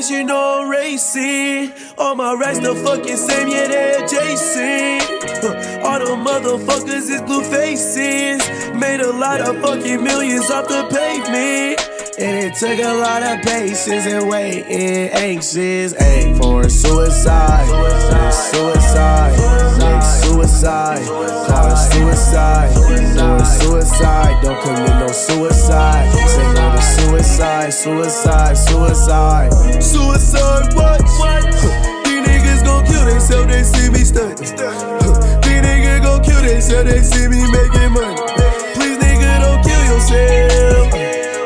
You 0.09 0.23
know 0.23 0.61
I'm 0.61 0.69
racing. 0.69 1.73
All 1.97 2.15
my 2.15 2.35
racks 2.35 2.59
the 2.59 2.75
fucking 2.75 3.17
same, 3.17 3.47
yeah, 3.47 3.67
they're 3.67 4.07
Jason. 4.07 5.01
All 5.83 5.99
the 5.99 6.15
motherfuckers 6.15 7.09
is 7.09 7.21
blue 7.21 7.43
faces. 7.43 8.41
Made 8.75 9.01
a 9.01 9.11
lot 9.11 9.41
of 9.41 9.61
fucking 9.61 10.03
millions 10.03 10.51
off 10.51 10.67
the 10.67 10.83
pavement. 10.91 11.79
And 12.19 12.45
it 12.45 12.55
took 12.55 12.79
a 12.79 12.93
lot 12.93 13.23
of 13.23 13.43
patience 13.45 14.05
and 14.05 14.29
waiting, 14.29 15.09
anxious, 15.11 15.93
ayy, 15.93 16.37
for 16.37 16.69
suicide. 16.69 17.65
Suicide, 18.31 19.35
suicide, 19.37 20.03
suicide, 20.23 21.05
call 21.47 21.71
it 21.71 21.77
suicide. 21.91 22.71
Suicide, 23.61 24.43
don't 24.43 24.61
commit 24.61 24.99
no 24.99 25.07
suicide. 25.07 26.11
Say 26.27 26.53
no 26.53 26.74
suicide, 27.05 27.73
suicide, 27.73 28.57
suicide. 28.57 29.53
Suicide, 29.81 30.73
what? 30.73 31.01
These 32.05 32.21
niggas 32.25 32.63
gon' 32.65 32.85
kill 32.85 33.05
themselves, 33.05 33.47
they 33.47 33.63
see 33.63 33.89
me 33.91 34.03
stunt. 34.03 34.37
These 34.37 34.53
niggas 34.53 36.01
gon' 36.01 36.23
kill 36.23 36.41
themselves, 36.41 36.89
they 36.89 37.01
see 37.01 37.27
me 37.27 37.41
making 37.51 37.91
money. 37.93 38.15
Please, 38.73 38.97
nigga, 38.97 39.39
don't 39.43 39.61
kill 39.63 39.83
yourself. 39.91 40.93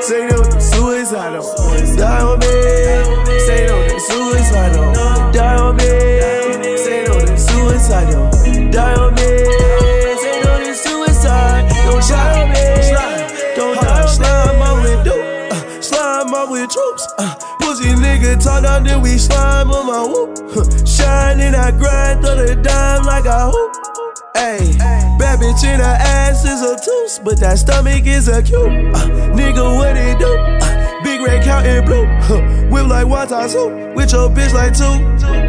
Say 0.04 0.28
no 0.28 0.44
to 0.44 0.62
suicidal, 0.62 1.44
die 1.98 2.22
on 2.22 2.40
me. 2.40 2.46
Say 3.48 3.68
no 3.68 3.78
to 3.88 4.00
suicidal, 4.00 4.89
talk 18.36 18.64
down, 18.64 18.84
then 18.84 19.02
we 19.02 19.18
slime 19.18 19.72
on 19.72 19.88
my 19.88 20.04
whoop. 20.04 20.88
Shining, 20.88 21.56
I 21.56 21.72
grind 21.72 22.22
through 22.22 22.46
the 22.46 22.56
dime 22.62 23.04
like 23.04 23.26
a 23.26 23.50
hoop. 23.50 23.76
Ayy, 24.36 24.78
bad 25.20 25.40
bitch 25.40 25.64
in 25.64 25.80
her 25.80 25.98
ass 26.00 26.46
is 26.46 26.62
a 26.62 26.76
tooth, 26.84 27.24
but 27.24 27.40
that 27.40 27.60
stomach 27.60 28.06
is 28.06 28.28
a 28.28 28.42
cute. 28.42 28.62
Uh, 28.96 29.08
nigga, 29.34 29.76
what 29.76 29.96
it 29.98 30.18
do? 30.20 30.32
Uh, 30.62 31.04
big 31.04 31.22
red 31.22 31.44
counting 31.44 31.86
blue. 31.86 32.06
Huh, 32.22 32.42
whip 32.70 32.88
like 32.88 33.08
water 33.08 33.48
soup, 33.48 33.96
with 33.96 34.12
your 34.12 34.30
bitch 34.30 34.54
like 34.54 34.74
two. 34.78 34.96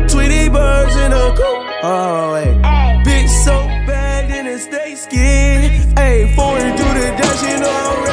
Tweety 0.09 0.49
birds 0.49 0.97
in 0.97 1.13
a 1.13 1.35
coop. 1.37 1.61
Oh, 1.83 2.33
wait. 2.35 2.57
Bitch 3.05 3.29
so 3.45 3.67
bad 3.87 4.31
in 4.31 4.47
a 4.47 4.59
stay 4.59 4.95
skin. 4.95 5.95
Ayy, 5.95 6.35
foreign 6.35 6.77
do 6.77 6.85
the 6.85 7.15
dash, 7.19 7.43
you 7.43 7.61
know 7.61 8.10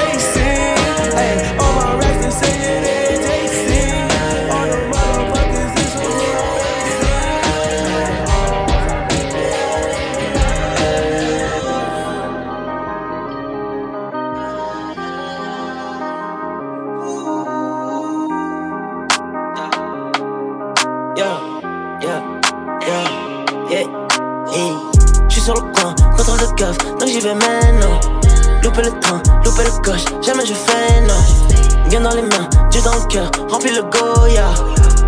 donc 26.58 27.08
j'y 27.08 27.20
vais 27.20 27.36
maintenant. 27.36 28.00
Louper 28.64 28.82
le 28.82 29.00
train, 29.00 29.22
louper 29.46 29.64
le 29.64 29.82
coche, 29.84 30.06
jamais 30.26 30.46
je 30.46 30.54
fais 30.54 31.02
non. 31.02 31.90
Bien 31.90 32.02
dans 32.02 32.16
les 32.16 32.24
mains, 32.24 32.50
Dieu 32.72 32.82
dans 32.82 32.96
le 32.96 33.06
cœur, 33.08 33.30
remplis 33.50 33.74
le 33.74 33.84
Goya. 33.84 34.46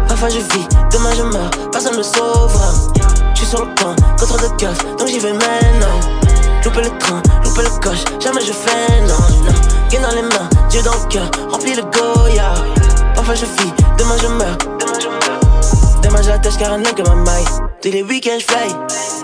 Parfois 0.07 0.29
je 0.29 0.39
vis, 0.39 0.67
demain 0.91 1.09
je 1.17 1.23
meurs, 1.23 1.49
personne 1.71 1.97
me 1.97 2.03
sauvera. 2.03 2.71
J'suis 3.33 3.47
sur 3.47 3.65
le 3.65 3.73
coin, 3.81 3.95
contrôle 4.19 4.41
de 4.41 4.55
keuf, 4.57 4.77
donc 4.97 5.07
j'y 5.07 5.19
vais 5.19 5.33
maintenant. 5.33 5.99
Louper 6.63 6.81
le 6.81 6.97
train, 6.99 7.21
louper 7.43 7.63
le 7.63 7.79
coche, 7.81 8.03
jamais 8.19 8.41
je 8.41 8.53
fais 8.53 9.01
non, 9.01 9.45
non. 9.45 9.53
Bien 9.89 10.01
dans 10.01 10.15
les 10.15 10.21
mains, 10.21 10.49
Dieu 10.69 10.81
dans 10.83 10.93
le 10.93 11.09
cœur, 11.09 11.31
remplis 11.51 11.73
le 11.73 11.81
Goya. 11.81 12.53
Parfois 13.15 13.33
je 13.33 13.45
vis, 13.45 13.73
demain 13.97 14.15
je 14.21 14.27
meurs, 14.27 14.57
meurs. 16.09 16.21
Demain 16.21 16.21
j'attache 16.21 16.57
car 16.57 16.73
un 16.73 16.81
que 16.81 17.01
ma 17.03 17.15
maille 17.15 17.45
Tous 17.81 17.91
les 17.91 18.03
week-ends 18.03 18.39
j'fly 18.39 18.75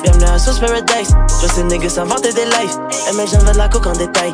Bienvenue 0.03 0.25
à 0.25 0.37
Sauce 0.37 0.59
Paradise 0.59 1.15
Je 1.41 1.47
ces 1.47 1.63
niggas 1.63 1.89
s'inventer 1.89 2.31
des 2.33 2.45
lives 2.45 2.77
Elle 3.07 3.15
met 3.15 3.27
jamais 3.27 3.51
de 3.51 3.57
la 3.57 3.67
coke 3.69 3.87
en 3.87 3.93
détail 3.93 4.33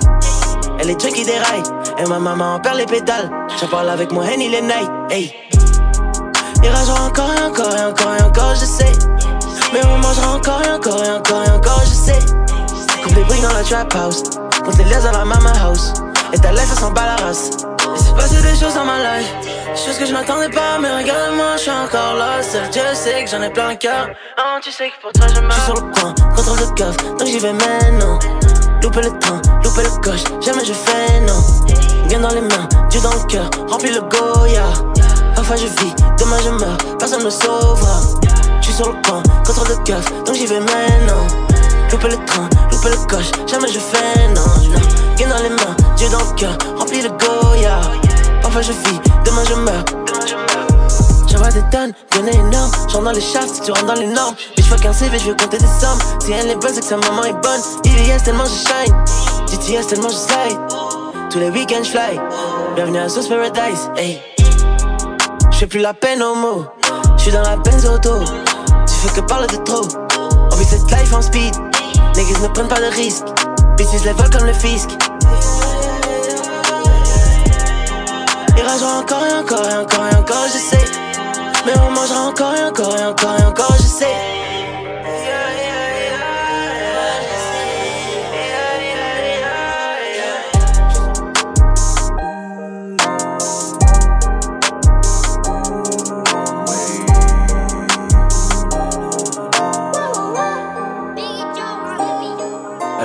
Elle 0.80 0.90
est 0.90 1.02
junkie 1.02 1.26
des 1.26 1.38
rails 1.38 1.64
Et 1.98 2.08
ma 2.08 2.20
maman 2.20 2.56
en 2.56 2.60
perd 2.60 2.78
les 2.78 2.86
pédales 2.86 3.30
J'en 3.60 3.68
parle 3.68 3.90
avec 3.90 4.12
moi 4.12 4.26
Henny 4.26 4.50
les 4.50 4.62
night 4.62 4.90
Hey 5.10 5.34
Il 6.64 6.70
ragera 6.70 7.06
encore 7.06 7.32
et 7.34 7.44
encore 7.44 7.76
et 7.76 7.82
encore 7.82 8.16
et 8.20 8.24
encore, 8.24 8.56
je 8.56 8.66
sais. 8.66 8.92
Mais 9.74 9.80
on 9.86 9.98
mangera 9.98 10.36
encore 10.36 10.62
et 10.64 10.72
encore 10.72 11.04
et 11.04 11.12
encore 11.12 11.44
et 11.44 11.50
encore, 11.50 11.82
je 11.86 11.94
sais. 11.94 12.20
Coupe 13.04 13.16
les 13.16 13.24
briques 13.24 13.42
dans 13.42 13.54
la 13.54 13.64
trap 13.64 13.94
house. 13.96 14.24
Compte 14.64 14.78
les 14.78 14.84
liens 14.86 15.02
dans 15.02 15.12
la 15.12 15.26
mama 15.26 15.52
house. 15.64 15.94
Et 16.34 16.38
ta 16.38 16.52
life, 16.52 16.68
elle 16.72 16.80
s'en 16.80 16.92
bat 16.92 17.06
la 17.18 17.26
race. 17.26 17.50
Il 17.96 18.04
s'est 18.04 18.14
passé 18.14 18.42
des 18.42 18.60
choses 18.60 18.76
dans 18.76 18.86
ma 18.86 18.98
life. 18.98 19.51
Des 19.82 19.88
choses 19.88 19.98
que 19.98 20.06
je 20.06 20.14
n'attendais 20.14 20.50
pas, 20.50 20.78
mais 20.80 20.96
regarde-moi, 20.96 21.56
je 21.56 21.62
suis 21.62 21.72
encore 21.72 22.14
là. 22.14 22.44
Seul 22.44 22.70
Dieu 22.70 22.84
sait 22.94 23.24
que 23.24 23.32
j'en 23.32 23.42
ai 23.42 23.50
plein 23.50 23.70
le 23.70 23.78
cœur. 23.78 24.10
Oh, 24.38 24.60
tu 24.62 24.72
sais 24.72 24.90
que 24.90 25.02
pour 25.02 25.12
toi, 25.12 25.26
je 25.34 25.42
meurs. 25.42 25.54
Suis 25.54 25.64
sur 25.64 25.74
le 25.74 25.82
coin, 25.92 26.14
contrôle 26.36 26.60
de 26.60 26.66
coffre, 26.78 27.16
donc 27.18 27.28
j'y 27.28 27.40
vais 27.40 27.54
maintenant. 27.54 28.20
Louper 28.84 29.02
le 29.02 29.18
train, 29.18 29.42
louper 29.64 29.82
le 29.82 30.02
coche, 30.04 30.24
jamais 30.40 30.64
je 30.66 30.74
fais 30.74 31.22
non. 31.22 31.42
Bien 32.08 32.20
dans 32.20 32.30
les 32.30 32.42
mains, 32.42 32.70
Dieu 32.92 33.02
dans 33.02 33.12
le 33.12 33.26
cœur, 33.28 33.50
remplis 33.70 33.92
le 33.92 34.02
Goya. 34.02 34.66
Parfois 35.34 35.56
je 35.56 35.66
vis, 35.66 35.96
demain 36.20 36.38
je 36.44 36.50
meurs, 36.50 36.78
personne 37.00 37.24
me 37.24 37.32
sauvera. 37.32 38.02
Je 38.60 38.66
suis 38.66 38.76
sur 38.76 38.88
le 38.88 39.02
coin, 39.02 39.24
contrôle 39.48 39.70
de 39.70 39.92
coffre, 39.92 40.12
donc 40.26 40.36
j'y 40.36 40.46
vais 40.46 40.60
maintenant. 40.60 41.26
Louper 41.92 42.10
le 42.10 42.26
train, 42.26 42.48
louper 42.72 42.90
le 42.90 43.08
coche, 43.08 43.32
jamais 43.50 43.68
je 43.68 43.80
fais 43.80 44.28
non. 44.28 44.46
non. 44.76 44.82
Dans 45.30 45.44
les 45.44 45.50
mains, 45.50 45.78
Dieu 45.96 46.10
dans 46.10 46.20
le 46.20 46.36
cœur, 46.36 46.58
remplis 46.78 47.02
le 47.04 47.10
Goya. 47.10 47.80
Parfois 48.54 48.74
je 48.74 48.90
vis, 48.90 49.00
demain 49.24 49.44
je 49.48 49.56
meurs. 49.56 49.86
J'envoie 51.30 51.52
des 51.52 51.64
tonnes, 51.72 51.94
bien 52.12 52.26
énorme. 52.26 52.70
J'entre 52.90 53.06
dans 53.06 53.12
les 53.12 53.22
shafts, 53.22 53.64
tu 53.64 53.72
rentres 53.72 53.86
dans 53.86 53.94
les 53.94 54.08
normes. 54.08 54.36
Bitch, 54.58 54.66
fuck 54.66 54.86
un 54.86 54.92
CV, 54.92 55.18
je 55.20 55.30
veux 55.30 55.36
compter 55.36 55.58
des 55.58 55.68
sommes. 55.68 55.98
Si 56.20 56.34
elle 56.34 56.50
est 56.50 56.56
bonne, 56.56 56.74
c'est 56.74 56.82
que 56.82 56.86
sa 56.86 56.98
maman 56.98 57.24
est 57.24 57.32
bonne. 57.32 57.62
IDS 57.86 58.24
tellement 58.26 58.44
je 58.44 58.50
shine. 58.50 58.94
GTS 59.48 59.88
tellement 59.88 60.10
je 60.10 60.16
slide. 60.16 60.60
Tous 61.30 61.40
les 61.40 61.50
week-ends, 61.50 61.82
je 61.82 61.92
fly. 61.92 62.20
Bienvenue 62.76 63.00
à 63.00 63.08
Sauce 63.08 63.30
Paradise, 63.30 63.90
hey. 63.96 64.20
J'fais 65.52 65.68
plus 65.68 65.80
la 65.80 65.94
peine 65.94 66.22
au 66.22 66.36
mot. 66.36 66.66
J'suis 67.20 67.32
dans 67.32 67.44
la 67.44 67.56
Benz 67.56 67.86
auto. 67.86 68.20
Tu 68.86 68.94
fais 68.96 69.22
que 69.22 69.26
parler 69.28 69.48
de 69.48 69.64
trop. 69.64 69.88
On 70.52 70.56
vit 70.58 70.66
cette 70.66 70.92
life 70.92 71.14
en 71.14 71.22
speed. 71.22 71.56
Niggas 72.18 72.40
ne 72.42 72.50
prennent 72.50 72.68
pas 72.68 72.82
de 72.82 72.94
risques. 72.98 73.28
Bitches 73.78 74.04
les 74.04 74.12
volent 74.12 74.30
comme 74.30 74.46
le 74.46 74.54
fisc. 74.54 74.90
Il 78.62 78.68
ragera 78.68 79.00
encore 79.00 79.26
et 79.26 79.34
encore 79.34 79.68
et 79.68 79.76
encore 79.76 80.06
et 80.06 80.16
encore, 80.16 80.46
je 80.46 80.60
sais. 80.60 80.86
Mais 81.66 81.74
on 81.80 81.90
mangera 81.90 82.28
encore 82.28 82.54
et 82.56 82.64
encore 82.64 82.96
et 82.96 83.06
encore 83.06 83.40
et 83.40 83.44
encore, 83.44 83.76
je 83.78 83.88
sais. 83.88 84.51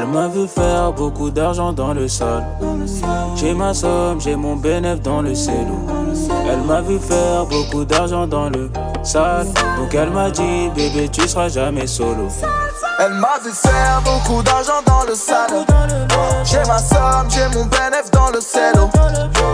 Elle 0.06 0.12
m'a 0.12 0.28
vu 0.28 0.46
faire 0.46 0.92
beaucoup 0.92 1.30
d'argent 1.30 1.72
dans 1.72 1.92
le 1.92 2.06
sol. 2.06 2.44
J'ai 3.34 3.52
ma 3.52 3.74
somme, 3.74 4.20
j'ai 4.20 4.36
mon 4.36 4.54
bénéf 4.54 5.00
dans 5.02 5.20
le 5.20 5.34
cello. 5.34 5.80
Elle 6.48 6.60
m'a 6.60 6.80
vu 6.80 7.00
faire 7.00 7.44
beaucoup 7.46 7.84
d'argent 7.84 8.24
dans 8.28 8.48
le 8.48 8.70
sale. 9.02 9.48
Donc 9.76 9.92
elle 9.94 10.10
m'a 10.10 10.30
dit, 10.30 10.68
bébé, 10.76 11.08
tu 11.08 11.26
seras 11.26 11.48
jamais 11.48 11.88
solo. 11.88 12.28
Elle 13.00 13.14
m'a 13.14 13.40
vu 13.44 13.50
faire 13.50 14.00
beaucoup 14.04 14.44
d'argent 14.44 14.80
dans 14.86 15.02
le 15.08 15.14
salon. 15.16 15.66
J'ai 16.44 16.62
ma 16.68 16.78
somme, 16.78 17.28
j'ai 17.28 17.48
mon 17.48 17.64
bénéf 17.64 18.08
dans 18.12 18.30
le 18.30 18.40
cello. 18.40 18.88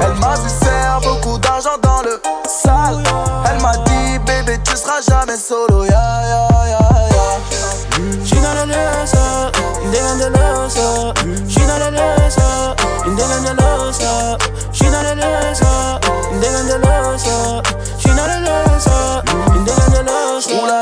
Elle 0.02 0.20
m'a 0.20 0.34
vu 0.34 0.50
faire 0.62 1.00
beaucoup 1.02 1.38
d'argent 1.38 1.78
dans 1.82 2.02
le 2.02 2.20
sale. 2.46 3.02
Elle 3.50 3.62
m'a 3.62 3.72
dit, 3.78 4.18
bébé, 4.26 4.60
tu 4.62 4.76
seras 4.76 5.00
jamais 5.00 5.38
solo. 5.38 5.84
Ya, 5.84 5.90
ya, 5.90 6.48
ya, 6.50 6.68
ya. 6.68 7.51
She 8.20 8.36
got 8.36 8.56
a 8.60 8.64
loser, 8.68 9.48
in 9.80 9.88
uh, 9.88 9.92
the 9.92 10.00
end 10.04 10.20
the 10.20 10.28
loser. 10.36 11.48
She 11.48 11.60
got 11.64 11.80
a 11.80 11.88
loser, 11.88 12.76
in 13.08 13.12
uh, 13.12 13.16
the 13.16 13.24
end 13.32 13.46
the 13.48 13.54
loser. 13.56 14.36
She 14.72 14.84
got 14.84 15.08
a 15.08 15.14
loser, 15.16 15.96
in 16.28 16.36
uh, 16.36 16.40
the 16.40 16.48
end 16.52 16.68
the 16.68 16.78
loser. 16.84 17.91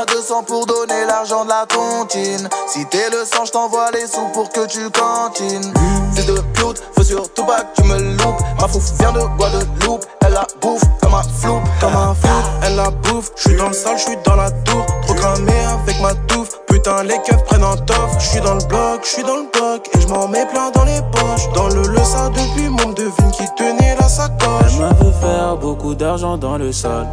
À 0.01 0.05
200 0.05 0.43
pour 0.43 0.65
donner 0.65 1.05
l'argent 1.05 1.43
de 1.43 1.49
la 1.49 1.65
tontine. 1.67 2.49
Si 2.67 2.85
t'es 2.87 3.09
le 3.11 3.23
sang, 3.25 3.45
je 3.45 3.51
t'envoie 3.51 3.91
les 3.91 4.07
sous 4.07 4.27
pour 4.33 4.49
que 4.49 4.65
tu 4.65 4.89
cantines. 4.89 5.73
C'est 6.13 6.25
de 6.25 6.39
pute, 6.53 6.81
faut 6.95 7.03
surtout 7.03 7.45
pas 7.45 7.61
que 7.61 7.81
tu 7.81 7.87
me 7.87 7.97
loupes. 8.17 8.41
Ma 8.59 8.67
fouf 8.67 8.91
vient 8.99 9.11
de 9.11 9.21
Guadeloupe, 9.37 10.05
elle 10.25 10.33
la 10.33 10.47
bouffe 10.61 10.83
comme 11.01 11.13
un 11.13 11.23
flou, 11.23 11.61
comme 11.79 11.95
un 11.95 12.15
flou. 12.15 12.29
Elle 12.63 12.75
la 12.75 12.89
bouffe, 12.89 13.31
je 13.35 13.49
suis 13.49 13.57
dans 13.57 13.67
le 13.67 13.73
sale, 13.73 13.97
je 13.97 14.03
suis 14.03 14.17
dans 14.25 14.35
la 14.35 14.49
tour. 14.51 14.85
Trop 15.03 15.13
cramé 15.13 15.53
avec 15.81 16.01
ma 16.01 16.13
touffe. 16.27 16.59
Putain, 16.67 17.03
les 17.03 17.21
keufs 17.21 17.43
prennent 17.45 17.63
un 17.63 17.77
tof. 17.77 18.15
Je 18.19 18.25
suis 18.25 18.41
dans 18.41 18.55
le 18.55 18.63
bloc, 18.65 19.01
je 19.03 19.09
suis 19.09 19.23
dans 19.23 19.37
le 19.37 19.49
bloc. 19.51 19.89
Et 19.93 20.01
je 20.01 20.07
m'en 20.07 20.27
mets 20.27 20.45
plein 20.45 20.71
dans 20.71 20.83
les 20.83 21.01
poches. 21.11 21.51
Dans 21.53 21.67
le 21.67 21.81
le 21.87 22.03
ça 22.03 22.29
depuis 22.29 22.69
mon 22.69 22.91
devine 22.93 23.31
qui 23.31 23.45
tenait 23.55 23.95
la 23.99 24.07
sacoche. 24.07 24.73
Elle 24.73 24.79
m'a 24.79 24.93
vu 24.93 25.11
faire 25.21 25.57
beaucoup 25.57 25.93
d'argent 25.93 26.37
dans 26.37 26.57
le 26.57 26.71
sol. 26.71 27.05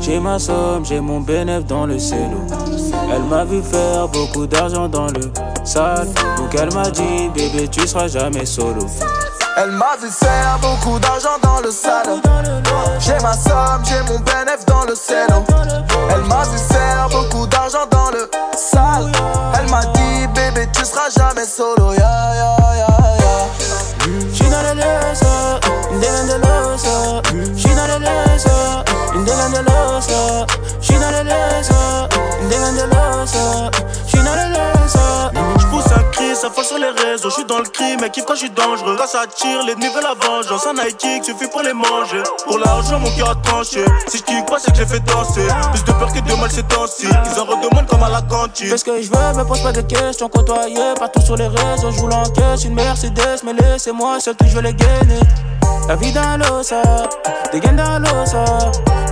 J'ai 0.00 0.20
ma 0.20 0.38
somme, 0.38 0.84
j'ai 0.84 1.00
mon 1.00 1.20
bénéf 1.20 1.64
dans 1.66 1.86
le 1.86 1.98
cello. 1.98 2.40
Elle 3.12 3.22
m'a 3.22 3.44
vu 3.44 3.62
faire 3.62 4.08
beaucoup 4.08 4.46
d'argent 4.46 4.88
dans 4.88 5.06
le 5.06 5.32
sale. 5.64 6.08
Donc 6.36 6.54
elle 6.54 6.72
m'a 6.74 6.90
dit, 6.90 7.28
bébé, 7.34 7.68
tu 7.68 7.86
seras 7.86 8.08
jamais 8.08 8.44
solo. 8.44 8.86
Elle 9.56 9.70
m'a 9.70 9.96
vu 10.02 10.08
faire 10.08 10.58
beaucoup 10.60 10.98
d'argent 10.98 11.38
dans 11.42 11.60
le 11.60 11.70
salon. 11.70 12.20
J'ai 12.98 13.18
ma 13.22 13.32
somme, 13.32 13.82
j'ai 13.84 14.02
mon 14.12 14.18
bénéf 14.18 14.64
dans 14.66 14.84
le 14.84 14.94
cello. 14.94 15.44
Elle 16.10 16.24
m'a 16.24 16.42
vu 16.42 16.58
faire 16.58 17.08
beaucoup 17.10 17.46
d'argent 17.46 17.86
dans 17.90 18.10
le 18.10 18.28
sale. 18.56 19.10
Elle 19.58 19.70
m'a 19.70 19.84
dit, 19.86 20.26
bébé, 20.34 20.68
tu 20.72 20.84
seras 20.84 21.08
jamais 21.16 21.46
solo. 21.46 21.92
Ya, 21.92 22.34
ya, 22.34 22.56
ya. 22.78 22.94
She 24.04 24.44
not 24.50 24.66
a 24.66 24.74
loser, 24.74 25.60
indigan 25.92 26.26
de 26.26 26.36
loser. 26.44 27.22
She 27.56 27.68
not 27.74 27.88
a 27.88 27.98
loser, 27.98 28.84
indigan 29.16 29.50
de 29.52 29.62
loser. 29.62 30.46
She 30.82 30.94
not 30.94 31.14
a 31.14 31.22
loser, 31.24 32.08
indigan 32.42 32.74
de 34.14 34.20
loser. 34.20 34.20
She 34.20 34.24
not 34.24 34.38
a 34.38 34.48
loser. 34.48 35.58
J'pousse 35.58 35.92
un 35.92 36.02
cri, 36.12 36.34
ça 36.34 36.50
folle 36.50 36.64
sur 36.64 36.78
les 36.78 36.90
réseaux. 36.90 37.30
J'suis 37.30 37.44
dans 37.44 37.58
le 37.58 37.64
crime, 37.64 37.98
mais 38.00 38.10
kiffe 38.10 38.24
quand 38.24 38.34
j'suis 38.34 38.50
dangereux. 38.50 38.96
Quand 38.98 39.06
ça 39.06 39.26
tire, 39.26 39.62
l'ennemi 39.64 39.86
veut 39.86 40.02
la 40.02 40.14
vengeance. 40.14 40.66
Un 40.66 40.74
high 40.74 40.96
kick 40.96 41.24
suffit 41.24 41.48
pour 41.48 41.62
les 41.62 41.72
manger. 41.72 42.22
Pour 42.46 42.58
l'argent, 42.58 42.98
mon 42.98 43.10
cœur 43.16 43.30
a 43.30 43.34
tranché. 43.36 43.84
Si 44.08 44.18
j'kick 44.18 44.46
pas, 44.46 44.58
c'est 44.58 44.70
que 44.70 44.78
j'ai 44.78 44.86
fait 44.86 45.00
danser. 45.00 45.46
Plus 45.72 45.84
de 45.84 45.92
peur 45.92 46.12
que 46.12 46.20
de 46.20 46.40
mal 46.40 46.50
ces 46.50 46.62
temps-ci. 46.64 47.06
Ils 47.06 47.40
en 47.40 47.44
redemandent 47.44 47.86
comme 47.86 48.02
à 48.02 48.08
la 48.08 48.22
cantine. 48.22 48.68
Fais 48.68 48.78
ce 48.78 48.84
que 48.84 49.02
je 49.02 49.10
veux, 49.10 49.38
me 49.38 49.44
pose 49.44 49.62
pas 49.62 49.72
de 49.72 49.80
questions. 49.80 50.28
Côtoyé 50.28 50.94
partout 50.98 51.20
sur 51.22 51.36
les 51.36 51.48
réseaux, 51.48 51.90
je 51.90 51.98
vous 51.98 52.08
l'encaisse. 52.08 52.64
Une 52.64 52.74
Mercedes, 52.74 53.42
mais 53.44 53.52
laissez-moi 53.54 54.20
seul 54.20 54.36
que 54.36 54.46
je 54.46 54.58
les 54.58 54.74
gainer. 54.74 55.20
La 55.88 55.96
vie 55.96 56.12
d'un 56.12 56.38
losa, 56.38 56.82
des 57.52 57.60
gains 57.60 57.72
d'un 57.72 57.98
losa. 57.98 58.44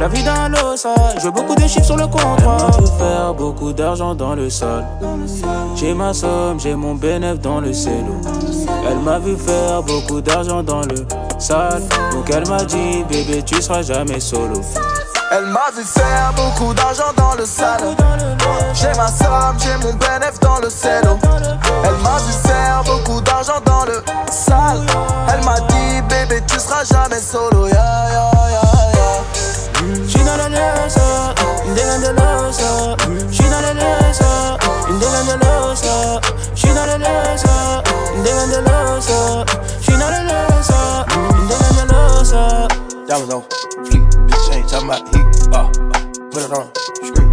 La 0.01 0.09
vie 0.09 0.25
d'un 0.25 0.49
losa, 0.49 0.95
je 1.17 1.25
veux 1.25 1.31
beaucoup 1.31 1.55
de 1.55 1.67
chiffres 1.67 1.85
sur 1.85 1.97
le. 1.97 2.05
Elle 2.05 2.45
m'a 2.47 2.71
vu 2.79 2.87
faire 2.99 3.35
beaucoup 3.35 3.73
d'argent 3.73 4.15
dans 4.15 4.35
le 4.35 4.51
sol. 4.51 4.85
J'ai 5.77 5.95
ma 5.95 6.13
somme, 6.13 6.59
j'ai 6.59 6.75
mon 6.75 6.95
bénéf 6.95 7.39
dans 7.41 7.61
le 7.61 7.73
cello. 7.73 8.21
Elle 8.89 8.99
m'a 8.99 9.19
vu 9.19 9.37
faire 9.37 9.83
beaucoup 9.83 10.21
d'argent 10.21 10.63
dans 10.63 10.81
le 10.83 11.07
sale. 11.39 11.83
Donc 12.13 12.31
elle 12.31 12.49
m'a 12.49 12.65
dit, 12.65 13.05
bébé, 13.09 13.43
tu 13.43 13.61
seras 13.63 13.83
jamais 13.83 14.21
solo. 14.21 14.61
Elle 15.35 15.47
m'a 15.47 15.71
vu 15.75 15.83
faire 15.83 16.31
beaucoup 16.37 16.75
d'argent 16.75 17.11
dans 17.17 17.35
le 17.35 17.47
salon. 17.47 17.97
J'ai 18.75 18.93
ma 18.99 19.09
somme, 19.09 19.57
j'ai 19.59 19.75
mon 19.79 19.95
bénéf 19.95 20.39
dans 20.43 20.59
le 20.61 20.69
cello. 20.69 21.19
Elle 21.85 21.97
m'a 22.03 22.19
vu 22.19 22.33
faire 22.47 22.83
beaucoup 22.85 23.19
d'argent 23.23 23.59
dans 23.65 23.87
le 23.87 24.03
sale. 24.31 24.85
Elle 25.33 25.43
m'a 25.43 25.59
dit, 25.61 26.03
bébé, 26.03 26.43
tu 26.47 26.59
seras 26.59 26.85
jamais 26.85 27.19
solo. 27.19 27.67
Ya, 27.67 27.73
ya, 27.73 28.31
ya, 28.51 28.61
ya. 28.93 30.07
She 30.07 30.19
not 30.19 30.39
a 30.39 30.51
loser, 30.51 31.35
indigan 31.67 32.01
de 32.03 32.13
loser. 32.13 32.97
She 33.33 33.45
not 33.49 33.65
a 33.65 33.73
loser, 33.73 34.59
indigan 34.91 35.25
de 35.29 35.37
loser. 35.47 36.21
She 36.55 36.69
not 36.75 36.91
a 36.91 36.99
loser, 36.99 37.83
indigan 38.17 38.51
de 38.51 38.61
loser. 38.69 39.47
She 39.81 39.93
not 39.93 40.13
a 40.13 40.21
loser, 40.29 41.07
indigan 41.39 41.87
de 41.89 42.82
Diamonds 43.07 43.35
on 43.35 43.43
fleek, 43.83 44.07
bitch 44.31 44.55
ain't 44.55 44.69
talking 44.69 44.89
about 44.89 45.03
heat. 45.11 45.27
Uh, 45.51 45.67
uh, 45.67 46.03
put 46.31 46.47
it 46.47 46.53
on, 46.55 46.71
screw, 47.03 47.27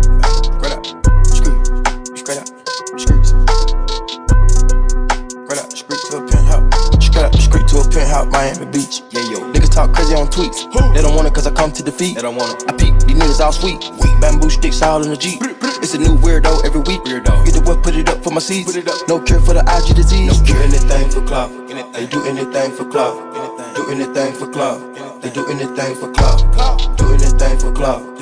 straight 0.58 0.74
up, 0.74 0.86
screw, 1.30 1.54
straight 2.18 2.42
up, 2.42 2.48
screw, 2.98 3.22
straight 5.46 5.60
up, 5.62 5.72
screw 5.72 5.98
to 6.10 6.18
a 6.18 6.28
penthouse, 6.28 7.06
straight 7.06 7.26
up, 7.26 7.36
screw 7.36 7.62
to 7.68 7.78
a 7.78 7.90
penthouse, 7.92 8.26
Miami 8.34 8.66
Beach. 8.72 9.04
Yeah, 9.12 9.22
yo, 9.30 9.40
niggas 9.54 9.70
talk 9.72 9.94
crazy 9.94 10.16
on 10.16 10.28
tweets. 10.28 10.66
They 10.96 11.04
don't 11.04 11.16
want 11.16 11.28
it 11.28 11.36
cause 11.36 11.46
I 11.46 11.52
come 11.52 11.72
to 11.74 11.84
defeat. 11.84 12.16
They 12.16 12.24
don't 12.24 12.36
want 12.36 12.64
it. 12.64 12.70
I 12.70 12.74
peek, 12.76 12.98
these 13.06 13.16
niggas 13.16 13.40
all 13.40 13.52
sweet. 13.52 13.80
Bamboo 14.20 14.50
sticks 14.50 14.82
all 14.82 15.04
in 15.04 15.10
the 15.12 15.18
Jeep. 15.18 15.40
It's 15.84 15.94
a 15.94 16.00
new 16.00 16.18
weirdo 16.18 16.66
every 16.66 16.82
week. 16.82 17.02
Weirdo. 17.02 17.46
Get 17.46 17.54
the 17.54 17.62
what, 17.62 17.84
put 17.84 17.96
it 17.96 18.10
up 18.10 18.24
for 18.24 18.32
my 18.32 18.40
seeds. 18.40 18.74
Put 18.74 18.76
it 18.76 18.90
up. 18.90 19.08
No 19.08 19.22
cure 19.22 19.40
for 19.40 19.54
the 19.54 19.62
IG 19.62 19.96
disease. 19.96 20.40
No 20.40 20.46
cure 20.46 20.64
anything 20.64 21.10
for 21.12 21.22
clout. 21.22 21.52
They 21.94 22.08
do 22.08 22.26
anything 22.26 22.72
for 22.72 22.86
clout. 22.86 23.76
Do 23.76 23.90
anything 23.92 24.34
for 24.34 24.50
clout. 24.50 25.09
They 25.22 25.30
do 25.32 25.46
anything 25.48 25.96
for 25.96 26.12
clout. 26.14 26.98
Do 26.98 27.14
anything 27.14 27.60
for 27.60 27.74
clout. 27.74 28.18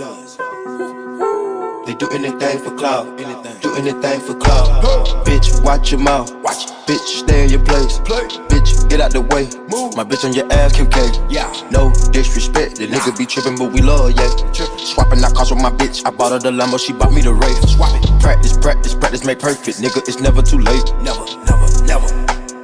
They 1.86 1.94
do 1.94 2.10
anything 2.10 2.60
for 2.60 2.76
clout. 2.76 3.18
Do 3.62 3.76
anything 3.76 4.20
for 4.22 4.34
clout. 4.34 4.84
Bitch, 5.24 5.64
watch 5.64 5.92
your 5.92 6.00
mouth. 6.00 6.34
Watch. 6.42 6.66
Bitch, 6.88 7.20
stay 7.20 7.44
in 7.44 7.50
your 7.52 7.64
place. 7.64 8.00
Bitch, 8.00 8.90
get 8.90 9.00
out 9.00 9.12
the 9.12 9.22
way. 9.22 9.46
Move 9.70 9.96
my 9.96 10.04
bitch 10.04 10.26
on 10.26 10.34
your 10.34 10.52
ass, 10.52 10.74
QK. 10.74 11.32
Yeah. 11.32 11.52
No 11.70 11.92
disrespect. 12.12 12.78
The 12.78 12.88
nigga 12.88 13.16
be 13.16 13.28
tripping, 13.28 13.58
but 13.58 13.72
we 13.72 13.82
love, 13.82 14.12
yeah. 14.12 14.30
Swapping 14.78 15.24
out 15.24 15.36
cars 15.36 15.52
with 15.52 15.62
my 15.62 15.70
bitch. 15.70 16.04
I 16.04 16.10
bought 16.10 16.32
her 16.32 16.40
the 16.40 16.50
Lambo, 16.50 16.80
she 16.84 16.94
bought 16.94 17.14
me 17.14 17.22
the 17.22 17.34
Wraith. 17.34 17.70
Swap 17.70 17.94
it. 17.94 18.22
Practice, 18.22 18.58
practice, 18.58 18.96
practice, 18.96 19.24
make 19.24 19.40
perfect. 19.40 19.78
Nigga, 19.78 20.00
it's 20.08 20.20
never 20.20 20.42
too 20.42 20.58
late. 20.58 20.86
Never, 21.04 21.26
never, 21.46 21.68
never. 21.86 22.08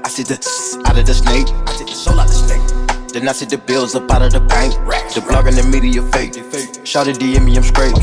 I 0.03 0.09
see 0.09 0.23
the 0.23 0.41
out 0.87 0.97
of 0.97 1.05
the 1.05 1.13
snake. 1.13 1.47
I 1.67 1.75
take 1.77 1.87
the 1.87 1.93
soul 1.93 2.19
out 2.19 2.27
the 2.27 2.33
snake. 2.33 2.72
Then 3.13 3.29
I 3.29 3.31
see 3.31 3.45
the 3.45 3.59
bills 3.59 3.93
up 3.93 4.09
out 4.09 4.23
of 4.23 4.31
the 4.33 4.39
bank. 4.39 4.73
The 5.13 5.21
blog 5.21 5.45
and 5.45 5.55
the 5.55 5.61
media 5.61 6.01
fake. 6.01 6.33
Shout 6.83 7.07
it 7.07 7.17
DM 7.17 7.45
me, 7.45 7.55
I'm 7.55 7.61
straight. 7.61 7.93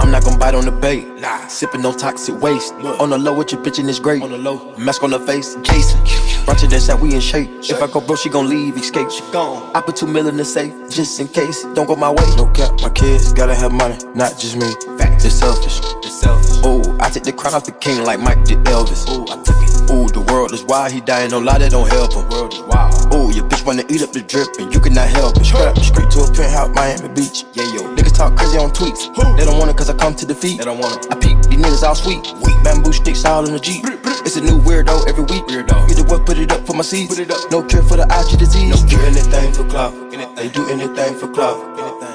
I'm 0.00 0.10
not 0.10 0.24
gon' 0.24 0.36
bite 0.36 0.56
on 0.56 0.64
the 0.64 0.72
bait. 0.72 1.06
Sipping 1.48 1.82
no 1.82 1.92
toxic 1.92 2.40
waste. 2.42 2.74
On 2.98 3.10
the 3.10 3.18
low 3.18 3.34
with 3.38 3.52
your 3.52 3.62
bitch 3.62 3.78
and 3.78 3.88
it's 3.88 4.00
great. 4.00 4.20
On 4.20 4.32
the 4.32 4.36
low. 4.36 4.74
Mask 4.76 5.04
on 5.04 5.10
the 5.10 5.20
face, 5.20 5.54
Jason. 5.62 6.00
Ratchet 6.44 6.72
and 6.72 6.82
said 6.82 7.00
we 7.00 7.14
in 7.14 7.20
shape. 7.20 7.48
If 7.62 7.80
I 7.80 7.86
go 7.86 8.00
bro, 8.00 8.16
she 8.16 8.30
gon' 8.30 8.48
leave, 8.48 8.76
escape. 8.76 9.10
She 9.12 9.22
gone. 9.30 9.70
I 9.76 9.80
put 9.80 9.94
two 9.94 10.08
mil 10.08 10.26
in 10.26 10.36
the 10.36 10.44
safe, 10.44 10.74
just 10.90 11.20
in 11.20 11.28
case. 11.28 11.62
Don't 11.74 11.86
go 11.86 11.94
my 11.94 12.10
way. 12.10 12.26
No 12.36 12.50
cap, 12.50 12.80
my 12.82 12.90
kids 12.90 13.32
gotta 13.32 13.54
have 13.54 13.70
money, 13.70 13.96
not 14.16 14.38
just 14.40 14.56
me. 14.56 14.74
They're 14.98 15.30
selfish. 15.30 15.80
They're 16.02 16.10
selfish. 16.10 16.66
Ooh, 16.66 16.96
I 16.98 17.10
take 17.10 17.22
the 17.22 17.32
crown 17.32 17.54
off 17.54 17.64
the 17.64 17.72
king 17.72 18.02
like 18.02 18.18
Mike 18.18 18.44
did 18.44 18.58
Elvis. 18.64 19.08
Ooh, 19.08 19.22
I 19.30 19.40
took 19.44 19.56
it. 19.62 19.67
Ooh, 19.90 20.06
the 20.08 20.20
world 20.28 20.52
is 20.52 20.62
wild, 20.64 20.92
he 20.92 21.00
dying, 21.00 21.30
no 21.30 21.38
lie, 21.38 21.58
that 21.58 21.70
don't 21.70 21.88
help 21.88 22.12
him. 22.12 22.28
World 22.28 22.52
is 22.52 22.60
wild. 22.60 22.92
Ooh, 23.14 23.32
your 23.32 23.48
bitch 23.48 23.64
wanna 23.64 23.84
eat 23.88 24.02
up 24.02 24.12
the 24.12 24.20
drip, 24.20 24.48
and 24.58 24.72
you 24.72 24.80
cannot 24.80 25.08
help 25.08 25.36
it. 25.36 25.44
Strap 25.44 25.78
straight 25.78 26.10
to 26.12 26.20
a 26.20 26.28
penthouse, 26.28 26.68
Miami 26.74 27.08
Beach. 27.08 27.44
Yeah, 27.54 27.64
yo. 27.72 27.88
Niggas 27.96 28.14
talk 28.14 28.36
crazy 28.36 28.58
on 28.58 28.70
tweets. 28.70 29.08
They 29.36 29.44
don't 29.44 29.58
want 29.58 29.70
it 29.70 29.76
cause 29.76 29.88
I 29.88 29.96
come 29.96 30.14
to 30.16 30.26
defeat. 30.26 30.58
They 30.58 30.64
don't 30.64 30.78
want 30.78 31.06
it. 31.06 31.12
I 31.12 31.16
peep, 31.16 31.40
these 31.48 31.58
niggas 31.58 31.82
all 31.82 31.94
sweet. 31.94 32.20
Bamboo 32.64 32.92
sticks 32.92 33.24
all 33.24 33.46
in 33.46 33.52
the 33.52 33.60
Jeep. 33.60 33.84
It's 34.26 34.36
a 34.36 34.42
new 34.42 34.60
weirdo 34.60 35.08
every 35.08 35.24
week. 35.24 35.44
Weirdo. 35.48 35.88
Either 35.88 36.04
way, 36.04 36.20
put 36.24 36.38
it 36.38 36.52
up 36.52 36.66
for 36.66 36.74
my 36.74 36.82
seeds. 36.82 37.08
Put 37.08 37.20
it 37.20 37.30
up. 37.30 37.50
No 37.50 37.62
cure 37.62 37.82
for 37.82 37.96
the 37.96 38.04
IG 38.04 38.38
disease. 38.38 38.68
No 38.68 38.88
do 38.88 39.00
anything 39.06 39.52
for 39.54 39.64
clout. 39.64 39.94
They 40.36 40.48
do 40.48 40.68
anything 40.68 41.14
for 41.16 41.28
clout. 41.28 41.56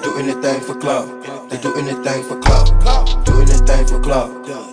Do 0.04 0.18
anything 0.20 0.62
for 0.62 0.76
clout. 0.76 1.08
They 1.50 1.58
do 1.58 1.74
anything 1.74 2.24
for 2.24 2.38
club. 2.40 3.26
Do 3.26 3.42
anything 3.42 3.88
for 3.88 4.00
clout. 4.00 4.73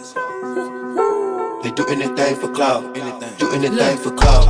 They 1.63 1.71
do 1.73 1.85
anything 1.87 2.37
for 2.37 2.51
clout. 2.53 2.95
Do 3.39 3.53
anything 3.53 3.99
for 3.99 4.11
clout. 4.13 4.47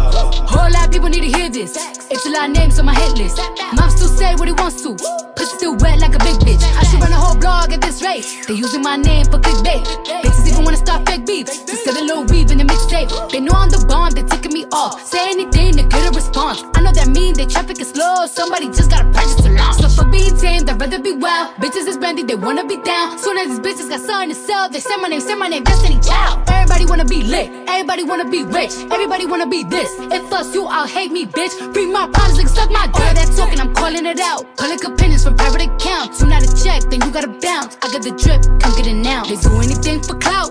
Whole 0.46 0.70
lot 0.70 0.86
of 0.86 0.92
people 0.92 1.08
need 1.08 1.22
to 1.22 1.38
hear 1.38 1.50
this. 1.50 1.74
It's 2.08 2.24
a 2.24 2.30
lot 2.30 2.48
of 2.48 2.54
names 2.54 2.78
on 2.78 2.86
my 2.86 2.94
hit 2.94 3.18
list. 3.18 3.38
Mom 3.74 3.90
still 3.90 4.06
say 4.08 4.36
what 4.36 4.46
he 4.46 4.52
wants 4.52 4.80
to. 4.82 4.94
Pussy 5.34 5.56
still 5.56 5.74
wet 5.76 5.98
like 5.98 6.14
a 6.14 6.18
big 6.18 6.38
bitch. 6.46 6.62
I 6.78 6.84
should 6.84 7.00
run 7.00 7.10
a 7.10 7.16
whole 7.16 7.36
blog 7.36 7.72
at 7.72 7.80
this 7.80 8.00
rate. 8.00 8.24
They 8.46 8.54
using 8.54 8.82
my 8.82 8.96
name 8.96 9.26
for 9.26 9.38
clickbait. 9.38 9.82
Bitches 10.22 10.46
even 10.46 10.64
wanna 10.64 10.76
start 10.76 11.04
fake 11.08 11.26
beef. 11.26 11.46
Just 11.46 11.70
Instead 11.82 11.96
of 11.96 12.02
little 12.06 12.24
weave 12.30 12.50
in 12.52 12.58
the 12.58 12.64
mixtape. 12.64 13.10
They 13.32 13.40
know 13.40 13.54
I'm 13.54 13.70
the 13.70 13.84
bomb, 13.88 14.12
they 14.12 14.22
ticking 14.22 14.52
me 14.52 14.66
off. 14.70 15.02
Say 15.04 15.30
anything 15.30 15.74
to 15.78 15.82
get 15.82 16.06
a 16.06 16.12
response. 16.14 16.62
I 16.74 16.82
know 16.82 16.92
that 16.92 17.08
mean 17.08 17.34
they 17.34 17.46
traffic 17.46 17.80
is 17.80 17.90
slow. 17.90 18.26
Somebody 18.26 18.66
just 18.68 18.90
gotta 18.90 19.10
purchase 19.10 19.42
the 19.42 19.50
launch. 19.50 19.82
So 19.82 19.88
for 20.00 20.08
being 20.10 20.36
tame, 20.36 20.64
I'd 20.68 20.80
rather 20.80 20.98
be 20.98 21.12
wild. 21.12 21.54
Bitches 21.56 21.86
is 21.86 21.96
brandy, 21.98 22.22
they 22.22 22.34
wanna 22.34 22.64
be 22.64 22.76
down. 22.82 23.18
Soon 23.18 23.36
as 23.38 23.48
these 23.48 23.60
bitches 23.60 23.88
got 23.88 24.00
something 24.00 24.30
to 24.30 24.34
sell, 24.34 24.68
they 24.68 24.80
say 24.80 24.96
my 24.96 25.08
name, 25.08 25.20
say 25.20 25.34
my 25.34 25.48
name, 25.48 25.64
Destiny 25.64 26.00
Child. 26.00 26.48
Everybody 26.48 26.86
wanna 26.86 27.04
be 27.04 27.22
lit, 27.22 27.48
everybody 27.68 28.04
wanna 28.04 28.28
be 28.28 28.42
rich, 28.44 28.72
everybody 28.90 29.26
wanna 29.26 29.46
be 29.46 29.62
this. 29.64 29.90
If 30.16 30.32
us 30.32 30.54
you, 30.54 30.64
I'll 30.64 30.86
hate 30.86 31.12
me, 31.12 31.26
bitch. 31.26 31.54
Free 31.74 31.86
my 31.86 32.08
problems, 32.08 32.38
like 32.38 32.48
suck 32.48 32.70
my 32.70 32.86
dick. 32.86 32.96
All 32.96 33.14
That 33.14 33.28
talking, 33.36 33.60
I'm 33.60 33.74
calling 33.74 34.06
it 34.06 34.20
out. 34.20 34.44
Public 34.56 34.84
opinions 34.84 35.24
from 35.24 35.36
private 35.36 35.62
accounts. 35.68 36.20
You 36.20 36.28
not 36.28 36.42
a 36.42 36.50
check, 36.64 36.80
then 36.90 37.00
you 37.04 37.10
gotta 37.10 37.32
bounce. 37.44 37.76
I 37.82 37.92
got 37.92 38.02
the 38.02 38.12
drip, 38.22 38.40
come 38.60 38.72
get 38.76 38.86
it 38.86 38.94
now. 38.94 39.24
They 39.24 39.36
do 39.36 39.52
anything 39.60 40.02
for 40.02 40.16
clout, 40.16 40.50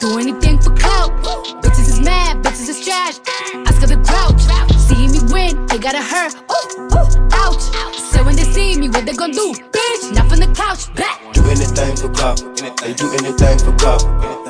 do 0.00 0.18
anything 0.18 0.58
for 0.60 0.72
clout. 0.74 1.10
Bitches 1.62 1.88
is 1.94 2.00
mad, 2.00 2.42
bitches 2.42 2.68
is 2.68 2.84
trash. 2.84 3.16
Her 3.80 3.86
the 3.86 3.96
grouch. 3.96 4.40
See 4.88 5.06
me 5.08 5.20
win, 5.32 5.66
they 5.66 5.78
gotta 5.78 6.02
hurt. 6.02 6.34
Ooh, 6.34 6.96
ooh, 6.96 7.28
ouch. 7.32 8.05
So 9.06 9.12
when 9.12 9.14
they 9.14 9.14
see 9.14 9.14
me, 9.14 9.14
what 9.14 9.14
they 9.14 9.14
gon' 9.14 9.30
do? 9.30 9.54
Bitch, 9.70 10.14
not 10.14 10.28
from 10.28 10.40
the 10.40 10.46
couch, 10.54 10.92
back. 10.94 11.20
Do 11.32 11.44
anything 11.44 11.96
for 11.96 12.08
clout. 12.08 12.42
They 12.80 12.94
do 12.94 13.06
anything 13.12 13.58
for 13.58 13.72
clout. 13.76 14.02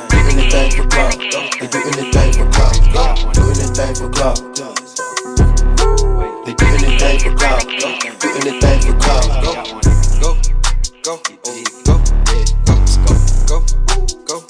Do 0.09 0.17
anything 0.17 0.71
for 0.71 0.87
clout. 0.89 1.19
They 1.19 1.67
do 1.67 1.79
anything 1.93 2.33
for 2.33 2.49
clout. 2.51 2.75
Do 3.35 3.43
anything 3.43 3.95
for 3.95 4.09
clout. 4.11 4.41
They 6.47 6.55
do 6.55 6.67
anything 6.67 7.19
for 7.21 7.35
clout. 7.37 7.65
Do 7.69 8.29
anything 8.41 8.81
for 8.81 8.95
clout. 8.99 9.29
Go, 9.45 9.53
go, 10.23 10.41
go, 11.03 11.15
go, 11.85 12.01
go, 12.67 12.81
go, 13.47 13.61
go, 13.61 13.61
go. 14.27 14.47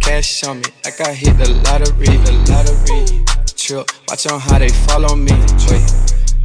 Cash 0.00 0.44
on 0.44 0.60
me, 0.60 0.64
like 0.84 1.00
I 1.00 1.12
hit 1.12 1.36
the 1.38 1.48
lottery, 1.64 2.06
the 2.06 2.32
lottery. 2.48 3.31
Trip, 3.62 3.88
watch 4.08 4.26
on 4.26 4.40
how 4.40 4.58
they 4.58 4.68
follow 4.68 5.14
me. 5.14 5.30
Wait, 5.70 5.86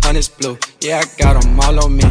honey's 0.03 0.29
blue, 0.29 0.55
yeah, 0.81 1.01
I 1.01 1.05
got 1.17 1.41
them 1.41 1.59
all 1.59 1.83
on 1.83 1.97
me. 1.97 2.03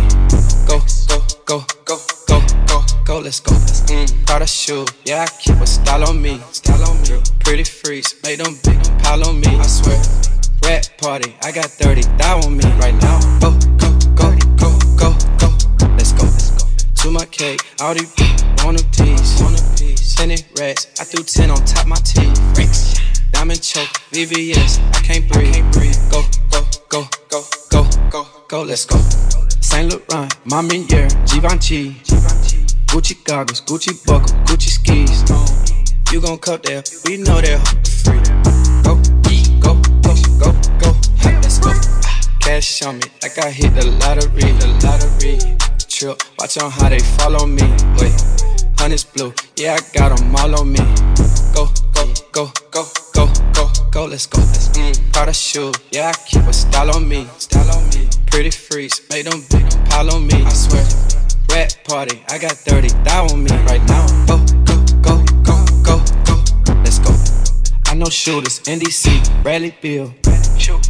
Go, 0.66 0.81
go, 1.07 1.23
go, 1.45 1.64
go, 1.85 1.97
go, 2.27 2.40
go, 2.66 2.83
go, 3.05 3.19
let's 3.21 3.38
go. 3.38 3.53
Mm, 3.87 4.27
Prada 4.27 4.49
shoe, 4.49 4.85
yeah, 5.05 5.23
I 5.23 5.29
keep 5.40 5.55
a 5.61 5.66
style 5.66 6.09
on 6.09 6.21
me. 6.21 6.40
Style 6.51 6.83
on 6.90 7.01
me. 7.03 7.23
Pretty 7.38 7.62
freaks, 7.62 8.16
make 8.25 8.38
them 8.38 8.59
big 8.64 8.83
pile 8.99 9.29
on 9.29 9.38
me. 9.38 9.47
I 9.47 9.66
swear. 9.66 9.97
Rat 10.64 10.90
party, 10.99 11.37
I 11.40 11.53
got 11.53 11.66
30 11.66 12.03
thou 12.19 12.40
on 12.40 12.57
me 12.57 12.64
right 12.81 12.95
now. 13.01 13.21
Go, 13.38 13.53
go, 13.79 13.97
go, 14.16 14.37
go, 14.59 14.77
go, 14.99 15.14
go, 15.38 15.87
let's 15.95 16.11
go. 16.14 16.25
Let's 16.25 16.51
go. 16.51 16.66
To 17.03 17.11
my 17.12 17.27
cake, 17.27 17.61
all 17.81 17.95
these 17.95 18.12
want 18.64 18.81
a 18.81 18.85
piece. 18.90 20.19
It 20.19 20.45
rats, 20.59 20.88
I 20.99 21.05
threw 21.05 21.23
10 21.23 21.51
on 21.51 21.64
top 21.64 21.87
my 21.87 21.95
teeth. 21.97 22.57
Freaks. 22.57 23.16
Diamond 23.37 23.62
choke, 23.62 24.01
VVS, 24.12 24.81
I 24.96 25.01
can't 25.03 25.29
breathe. 25.31 25.62
Go, 26.11 26.22
go, 26.51 26.62
go, 26.88 27.05
go, 27.29 27.42
go, 27.68 27.85
go, 28.09 28.27
go, 28.49 28.62
let's 28.62 28.87
go. 28.87 28.96
Saint 29.61 29.92
Laurent, 29.92 30.33
Mamier, 30.46 31.07
Givenchy. 31.31 32.01
Gucci 32.87 33.22
goggles, 33.25 33.61
Gucci 33.61 33.92
buckle, 34.07 34.35
Gucci 34.46 34.70
skis. 34.70 35.20
You 36.11 36.22
gon' 36.22 36.38
cut 36.38 36.62
there, 36.62 36.83
we 37.05 37.18
know 37.18 37.38
that 37.42 37.61
free. 38.01 38.25
Go, 38.83 38.96
go, 39.61 39.75
go, 40.01 40.14
go, 40.40 40.53
go, 40.81 40.99
let's 41.42 41.59
go. 41.59 41.70
Ah, 41.75 42.20
cash 42.40 42.83
on 42.85 42.96
me, 42.96 43.05
like 43.22 43.38
I 43.38 43.51
hit 43.51 43.75
the 43.75 43.85
lottery, 44.01 44.51
the 44.57 44.68
lottery. 44.83 45.37
Trip, 45.90 46.22
watch 46.38 46.57
on 46.57 46.70
how 46.70 46.88
they 46.88 47.01
follow 47.01 47.46
me. 47.46 47.62
Wait, 48.01 48.16
honey's 48.79 49.05
blue, 49.05 49.35
yeah, 49.57 49.77
I 49.79 49.81
got 49.92 50.16
them 50.16 50.35
all 50.35 50.59
on 50.59 50.72
me. 50.72 50.81
Go, 51.53 51.68
go, 51.92 52.14
go, 52.33 52.51
go, 52.70 52.85
go, 53.97 54.03
go, 54.03 54.05
go, 54.05 54.11
let's 54.11 54.27
go. 54.27 54.43
Mm, 54.79 55.13
Prada 55.13 55.33
shoe, 55.33 55.73
yeah, 55.91 56.13
I 56.13 56.19
keep 56.29 56.43
a 56.43 56.53
style 56.53 56.95
on 56.95 57.09
me. 57.09 57.27
Style 57.39 57.71
on 57.77 57.89
me. 57.91 58.09
Pretty 58.27 58.51
freaks, 58.51 59.01
make 59.09 59.25
them 59.25 59.41
big 59.51 59.65
pile 59.89 60.13
on 60.15 60.27
me. 60.27 60.45
I 60.45 60.53
swear. 60.53 60.85
Rat 61.51 61.81
party, 61.85 62.23
I 62.29 62.37
got 62.39 62.53
30 62.53 62.89
thou 63.05 63.27
on 63.33 63.43
me 63.43 63.51
right 63.65 63.83
now. 63.89 64.07
Go, 64.27 64.37
go, 64.69 64.77
go, 65.01 65.25
go, 65.43 65.57
go, 65.83 66.37
go, 66.65 66.75
let's 66.85 66.99
go. 66.99 67.13
I 67.87 67.95
know 67.95 68.11
shooters, 68.11 68.61
NDC, 68.65 69.43
Bradley 69.43 69.75
Bill. 69.81 70.13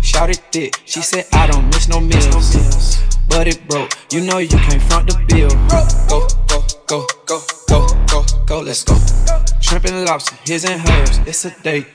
Shout 0.02 0.30
it 0.30 0.42
thick, 0.50 0.80
she 0.84 1.00
said 1.02 1.26
I 1.32 1.46
don't 1.46 1.66
miss 1.66 1.88
no 1.88 2.00
meals. 2.00 2.98
But 3.28 3.46
it 3.46 3.68
broke, 3.68 3.92
you 4.10 4.20
know 4.22 4.38
you 4.38 4.48
can't 4.48 4.82
front 4.82 5.08
the 5.08 5.16
bill. 5.28 5.50
Go, 6.08 6.26
go, 6.48 6.66
go, 6.86 7.06
go, 7.26 7.40
go, 7.68 7.86
go, 8.06 8.24
go, 8.46 8.60
let's 8.60 8.82
go. 8.82 8.96
Shrimp 9.60 9.84
and 9.84 10.06
lobster, 10.06 10.36
his 10.44 10.64
and 10.64 10.80
hers, 10.80 11.18
it's 11.26 11.44
a 11.44 11.50
date. 11.62 11.86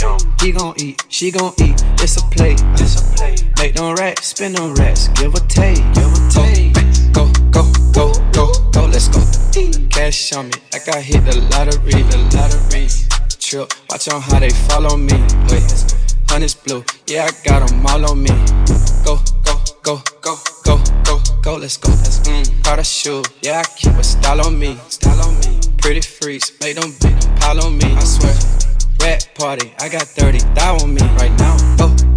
He 0.00 0.50
gon' 0.52 0.72
eat, 0.78 1.04
she 1.10 1.30
gon' 1.30 1.52
eat, 1.58 1.84
it's 2.00 2.16
a 2.16 2.22
plate. 2.30 2.62
Make 3.58 3.74
them 3.74 3.94
racks, 3.96 4.28
spin 4.28 4.54
them 4.54 4.72
racks, 4.76 5.08
give 5.08 5.34
a 5.34 5.40
take, 5.40 5.76
give 5.92 6.08
a 6.08 6.30
take. 6.32 6.72
Go, 7.12 7.30
go, 7.50 7.70
go, 7.92 8.10
go, 8.32 8.50
go, 8.72 8.86
let's 8.86 9.08
go. 9.08 9.20
Cash 9.90 10.32
on 10.32 10.48
me, 10.48 10.54
like 10.72 10.88
I 10.88 11.02
hit 11.02 11.22
the 11.26 11.38
lottery, 11.52 11.92
the 11.92 12.16
lottery. 12.32 12.88
Trip, 13.38 13.70
watch 13.90 14.08
on 14.08 14.22
how 14.22 14.38
they 14.38 14.48
follow 14.48 14.96
me. 14.96 15.12
Wait, 15.50 15.94
honey's 16.30 16.54
blue, 16.54 16.82
yeah, 17.06 17.28
I 17.28 17.44
got 17.44 17.68
them 17.68 17.86
all 17.86 18.10
on 18.10 18.22
me. 18.22 18.30
Go, 19.04 19.18
go, 19.44 19.60
go, 19.82 20.00
go, 20.22 20.36
go, 20.64 20.82
go, 21.04 21.20
go, 21.42 21.56
let's 21.56 21.76
go. 21.76 21.90
Mm, 21.90 22.62
Prada 22.62 22.84
shoe, 22.84 23.22
yeah, 23.42 23.60
I 23.60 23.64
keep 23.76 23.92
a 23.92 24.02
style 24.02 24.46
on 24.46 24.58
me. 24.58 24.78
Style 24.88 25.20
on 25.20 25.38
me. 25.40 25.60
Pretty 25.76 26.00
freaks, 26.00 26.52
make 26.62 26.76
them 26.76 26.90
big 27.02 27.20
pile 27.38 27.60
on 27.62 27.76
me. 27.76 27.84
I 27.84 28.04
swear. 28.04 28.79
Rat 29.00 29.28
party, 29.34 29.72
I 29.78 29.88
got 29.88 30.02
30 30.02 30.38
thou 30.54 30.76
on 30.76 30.94
me 30.94 31.00
right 31.16 31.32
now. 31.38 31.56
Go, 31.76 32.09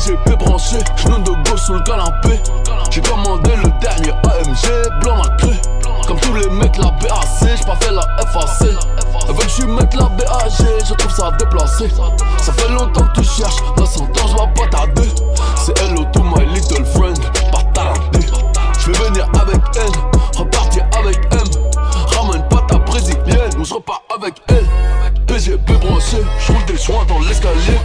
PGP 0.00 0.36
branché, 0.38 0.78
genou 0.96 1.18
de 1.18 1.30
gauche 1.50 1.60
sous 1.60 1.74
le 1.74 1.80
canapé. 1.80 2.40
J'ai 2.90 3.02
commandé 3.02 3.50
le 3.56 3.70
dernier 3.80 4.12
AMG, 4.24 5.00
blanc 5.02 5.16
macré. 5.16 5.60
Comme 6.06 6.18
tous 6.20 6.32
les 6.34 6.48
mecs, 6.48 6.78
la 6.78 6.90
BAC, 6.92 7.10
j'ai 7.42 7.64
pas 7.64 7.76
fait 7.76 7.92
la 7.92 8.02
FAC. 8.32 8.70
Elle 9.28 9.34
veut 9.34 9.42
que 9.42 9.50
je 9.50 9.66
mette 9.66 9.94
la 9.94 10.04
BAG, 10.04 10.52
je 10.88 10.94
trouve 10.94 11.12
ça 11.12 11.30
déplacé. 11.38 11.90
Ça 12.38 12.52
fait 12.54 12.70
longtemps 12.70 13.04
que 13.08 13.20
tu 13.20 13.24
cherches, 13.24 13.62
dans 13.76 13.84
100 13.84 14.04
ans, 14.04 14.08
je 14.26 14.32
vais 14.32 14.54
pas 14.54 14.68
tarder. 14.70 15.08
C'est 15.56 15.78
hello 15.82 16.06
to 16.14 16.22
my 16.22 16.46
little 16.46 16.84
friend, 16.86 17.20
pas 17.52 17.62
tarder. 17.74 18.26
Je 18.78 18.92
vais 18.92 19.08
venir 19.08 19.28
avec 19.34 19.60
elle, 19.76 20.38
repartir 20.38 20.86
avec 20.98 21.18
M. 21.32 21.44
Ramène 22.16 22.48
pas 22.48 22.64
ta 22.68 22.78
brésilienne, 22.78 23.50
ou 23.58 23.64
je 23.66 23.74
repars 23.74 24.02
avec 24.16 24.34
elle. 24.48 24.66
PGP 25.26 25.74
branché, 25.74 26.16
je 26.38 26.52
roule 26.52 26.64
des 26.64 26.78
joints 26.78 27.04
dans 27.06 27.18
l'escalier. 27.20 27.78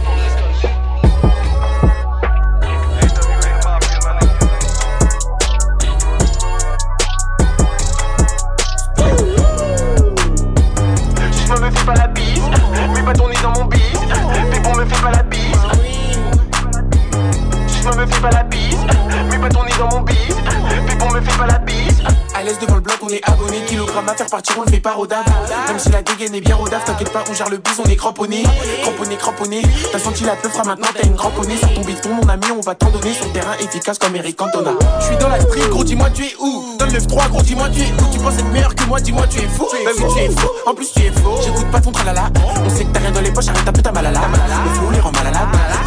On 23.06 23.12
est 23.12 23.22
abonné. 23.28 23.60
Kilogramme 23.66 24.08
à 24.08 24.14
faire 24.14 24.26
partir, 24.26 24.56
on 24.58 24.62
le 24.62 24.70
fait 24.70 24.80
pas 24.80 24.92
rodave. 24.92 25.24
Même 25.68 25.78
si 25.78 25.90
la 25.90 26.02
dégaine 26.02 26.34
est 26.34 26.40
bien 26.40 26.56
rodave, 26.56 26.84
t'inquiète 26.84 27.12
pas, 27.12 27.24
on 27.30 27.34
gère 27.34 27.48
le 27.48 27.58
bise, 27.58 27.80
on 27.84 27.88
est 27.88 27.96
cramponné. 27.96 28.42
Cramponné, 28.82 29.16
cramponné. 29.16 29.62
T'as 29.92 29.98
senti 29.98 30.24
la 30.24 30.36
teufra, 30.36 30.64
maintenant 30.64 30.88
t'as 30.94 31.06
une 31.06 31.16
cramponnée. 31.16 31.56
Sur 31.56 31.72
ton 32.02 32.14
mon 32.14 32.28
ami, 32.28 32.46
on 32.56 32.60
va 32.60 32.74
t'en 32.74 32.90
donner. 32.90 33.12
Sur 33.12 33.30
terrain 33.32 33.54
efficace 33.60 33.98
comme 33.98 34.16
Eric 34.16 34.36
Cantona. 34.36 34.72
Je 35.00 35.06
suis 35.06 35.16
dans 35.16 35.28
la 35.28 35.40
street, 35.40 35.68
gros, 35.70 35.84
dis-moi 35.84 36.10
tu 36.10 36.24
es 36.24 36.34
où? 36.40 36.76
Donne 36.78 36.92
le 36.92 37.00
3 37.00 37.28
gros, 37.28 37.42
dis-moi 37.42 37.68
tu 37.70 37.82
es 37.82 37.84
où? 37.84 38.12
Tu 38.12 38.18
penses 38.18 38.34
être 38.34 38.52
meilleur 38.52 38.74
que 38.74 38.84
moi, 38.84 39.00
dis-moi 39.00 39.26
tu 39.28 39.40
es 39.40 39.48
fou. 39.48 39.66
Bah 39.84 39.90
oui, 39.96 40.04
tu 40.14 40.22
es 40.22 40.28
fou, 40.30 40.48
en 40.66 40.74
plus 40.74 40.92
tu 40.92 41.02
es 41.02 41.10
faux. 41.10 41.38
J'écoute 41.44 41.70
pas 41.70 41.80
ton 41.80 41.92
tralala. 41.92 42.30
On 42.64 42.70
sait 42.70 42.84
que 42.84 42.92
t'as 42.92 43.00
rien 43.00 43.10
dans 43.10 43.20
les 43.20 43.32
poches, 43.32 43.48
arrête 43.48 43.68
un 43.68 43.72
peu 43.72 43.82
ta 43.82 43.92
malala. 43.92 44.20
Le 44.20 44.74
flow 44.74 44.90
les 44.90 45.00
rend 45.00 45.12
mal 45.12 45.26
à 45.26 45.30
la 45.30 45.46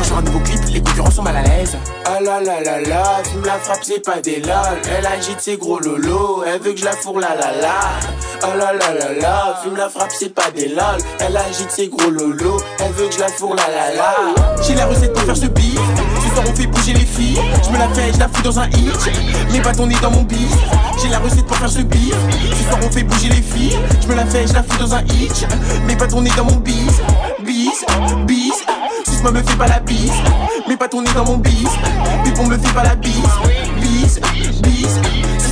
Quand 0.10 0.18
un 0.18 0.22
nouveau 0.22 0.40
clip, 0.40 0.60
les 0.72 0.82
concurrents 0.82 1.12
sont 1.12 1.24
mal 1.24 1.38
à 1.38 1.44
l'aise. 1.44 1.78
Ah 2.06 2.20
la 2.22 2.40
la 2.42 2.62
la 2.62 2.82
la, 2.82 3.22
tu 3.30 3.38
me 3.38 3.46
la 3.46 3.60
frappes, 3.60 3.84
c'est 3.84 4.04
pas 4.04 4.22
des 4.22 4.40
lol. 4.40 4.82
Elle 4.98 5.06
agite 5.06 5.40
ses 5.40 5.58
gros 5.58 5.80
lolos, 5.80 6.44
elle 6.46 6.62
veut 6.62 6.74
que 6.74 6.80
je 6.80 6.86
la 6.86 6.94
la 7.18 7.30
la 7.30 7.52
la. 7.62 7.80
Ah 8.42 8.56
la 8.56 8.72
la 8.74 8.94
la 8.94 9.14
la, 9.20 9.60
fume 9.62 9.76
la 9.76 9.90
frappe, 9.90 10.12
c'est 10.18 10.34
pas 10.34 10.50
des 10.52 10.70
lol. 10.70 10.98
Elle 11.20 11.36
agite 11.36 11.72
ses 11.72 11.88
gros 11.88 12.10
lolos, 12.10 12.62
elle 12.80 12.92
veut 12.94 13.08
que 13.08 13.16
je 13.16 13.20
la 13.20 13.28
fourre 13.28 13.56
la 13.56 13.68
la 13.68 13.96
la. 13.96 14.16
J'ai 14.62 14.76
la 14.76 14.86
recette 14.86 15.14
pour 15.14 15.24
faire 15.24 15.36
ce 15.36 15.48
beat. 15.48 15.80
Ce 16.24 16.34
soir 16.34 16.46
on 16.48 16.56
fait 16.56 16.68
bouger 16.68 16.94
les 16.94 17.06
filles. 17.06 17.40
Je 17.66 17.70
me 17.72 17.78
la 17.78 17.90
fais, 17.90 18.14
je 18.14 18.20
la 18.20 18.28
fous 18.28 18.42
dans 18.44 18.60
un 18.60 18.68
hit. 18.70 19.64
Pas 19.64 19.74
ton 19.74 19.88
nez 19.88 19.96
dans 20.02 20.12
mon 20.12 20.24
beat. 20.24 20.48
J'ai 21.02 21.10
la 21.10 21.20
recette 21.20 21.46
pour 21.46 21.58
faire 21.58 21.70
ce 21.70 21.80
beat. 21.80 22.14
Ce 22.58 22.64
soir 22.64 22.80
on 22.82 22.92
fait 22.92 23.04
bouger 23.04 23.30
les 23.30 23.42
filles. 23.42 23.78
Je 24.02 24.08
me 24.08 24.16
la 24.16 24.26
fais, 24.26 24.48
je 24.48 24.54
la 24.54 24.64
fous 24.64 24.78
dans 24.80 24.94
un 24.94 25.02
hit. 25.04 25.48
Pas 25.98 26.08
ton 26.08 26.22
nez 26.22 26.32
dans 26.38 26.46
mon 26.46 26.58
beat. 26.58 26.92
Bis, 27.44 27.86
bis. 28.26 28.54
Susma 29.06 29.32
me 29.32 29.42
fait 29.44 29.58
pas 29.58 29.68
la 29.68 29.80
bise. 29.80 30.12
Pas 30.80 30.88
ton 30.88 31.02
nez 31.02 31.12
dans 31.14 31.26
mon 31.26 31.38
bis. 31.38 31.68
Pipon 32.24 32.46
me 32.46 32.58
fait 32.58 32.74
pas 32.74 32.84
la 32.84 32.96
bise. 32.96 33.14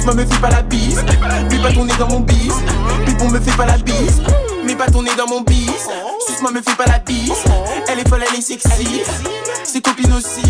Susma 0.08 0.24
me 0.24 0.30
fait 0.30 0.40
pas 0.40 0.50
la 0.50 0.62
bise. 0.62 1.04
Mets 1.52 1.60
pas 1.60 1.74
ton 1.74 1.84
nez 1.84 1.94
dans 2.00 2.08
mon 2.08 2.22
bis. 2.22 2.54
Pipon 3.06 3.30
me 3.30 3.42
fait 3.42 3.58
pas 3.58 3.66
la 3.66 3.78
bise. 3.78 4.22
Mets 4.64 4.76
pas 4.76 4.86
ton 4.86 5.02
nez 5.02 5.12
dans 5.18 5.28
mon 5.28 5.42
bis. 5.42 5.70
Susma 6.26 6.50
me 6.50 6.62
fait 6.62 6.78
pas 6.78 6.86
la 6.86 7.00
bise. 7.00 7.34
Elle 7.90 8.00
est 8.00 8.08
folle, 8.08 8.24
elle 8.26 8.40
est 8.40 8.42
sexy. 8.42 9.02
Ses 9.66 9.82
copines 9.82 10.14
aussi. 10.14 10.50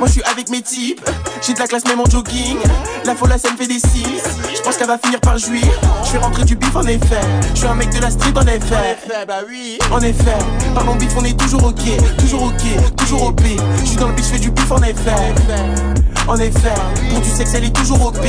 Moi 0.00 0.08
je 0.08 0.14
suis 0.14 0.22
avec 0.24 0.50
mes 0.50 0.60
types. 0.60 1.08
J'ai 1.40 1.54
de 1.54 1.60
la 1.60 1.68
classe 1.68 1.84
même 1.84 2.00
en 2.00 2.06
jogging. 2.06 2.56
La 3.04 3.14
folle, 3.14 3.32
ça 3.38 3.52
me 3.52 3.56
fait 3.56 3.68
des 3.68 3.78
cils. 3.78 4.20
Je 4.56 4.60
pense 4.60 4.76
qu'elle 4.76 4.88
va 4.88 4.98
finir 4.98 5.20
par 5.20 5.38
jouir. 5.38 5.62
Je 6.02 6.08
fais 6.08 6.18
rentrer 6.18 6.44
du 6.44 6.56
bif 6.56 6.74
en 6.74 6.82
effet. 6.82 7.20
Je 7.54 7.60
suis 7.60 7.68
un 7.68 7.76
mec 7.76 7.90
de 7.90 8.00
la 8.00 8.10
street 8.10 8.32
en 8.34 8.46
effet. 8.48 8.98
bah 9.28 9.42
oui. 9.48 9.78
En 9.92 10.00
effet. 10.00 10.38
Parlons 10.74 10.96
bif, 10.96 11.12
on 11.16 11.24
est 11.24 11.38
toujours 11.38 11.62
ok. 11.62 12.16
Toujours 12.18 12.42
ok. 12.42 12.96
Toujours 12.96 13.22
OP. 13.22 13.42
Je 13.82 13.86
suis 13.86 13.96
dans 13.96 14.08
le 14.08 14.14
bif, 14.14 14.26
je 14.26 14.32
fais 14.32 14.40
du 14.40 14.50
bif 14.50 14.72
en 14.72 14.82
effet. 14.82 15.14
En 16.26 16.36
effet. 16.38 16.74
Pour 17.10 17.20
du 17.20 17.30
sexe, 17.30 17.54
elle 17.54 17.64
est 17.66 17.76
toujours 17.76 18.04
OP. 18.04 18.26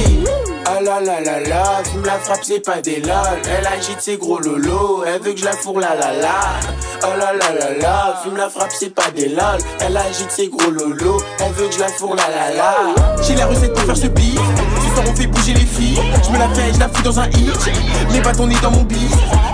Ah 0.66 0.80
la 0.82 1.00
la 1.02 1.20
la 1.22 1.40
la, 1.42 1.82
tu 1.84 1.98
me 1.98 2.06
la 2.06 2.20
frappes, 2.20 2.44
c'est 2.44 2.60
pas 2.60 2.82
des 2.82 3.02
lol. 3.02 3.12
Elle 3.46 3.68
agite 3.68 4.00
ses 4.00 4.18
gros 4.18 4.40
lolos, 4.40 5.04
elle 5.06 5.22
veut 5.22 5.34
que 5.34 5.40
je 5.40 5.46
la 5.46 5.54
fourre 5.54 5.80
la 5.80 5.96
la 5.96 6.14
la. 6.14 6.60
Oh 7.04 7.08
la 7.18 7.34
la 7.34 7.60
la 7.60 7.78
la, 7.78 8.22
fume 8.24 8.38
la 8.38 8.50
frappe, 8.50 8.72
c'est 8.78 8.94
pas 8.94 9.10
des 9.16 9.30
lol. 9.30 9.58
Elle 9.80 9.98
agite 9.98 10.32
ses 10.32 10.48
gros 10.50 10.70
lolos, 10.70 11.22
elle 11.40 11.52
veut 11.54 11.68
que 11.68 11.74
je 11.74 11.80
la 11.80 11.88
fourre 11.88 12.16
la 12.16 12.28
la 12.30 12.56
la. 12.56 12.76
J'ai 13.24 13.36
la 13.36 13.48
recette 13.48 13.74
pour 13.74 13.84
faire 13.84 13.98
ce 13.98 14.08
beat. 14.08 14.40
Ce 14.84 14.94
soir 14.94 15.06
on 15.10 15.16
fait 15.16 15.28
bouger 15.28 15.54
les 15.54 15.66
filles. 15.66 16.00
Je 16.24 16.32
me 16.32 16.38
la 16.38 16.48
fais, 16.50 16.74
je 16.74 16.80
la 16.80 16.90
fous 16.90 17.04
dans 17.04 17.20
un 17.20 17.28
hit. 17.30 18.24
Pas 18.24 18.34
ton 18.34 18.48
nez 18.48 18.56
dans 18.62 18.72
mon 18.72 18.84
beat. 18.84 19.12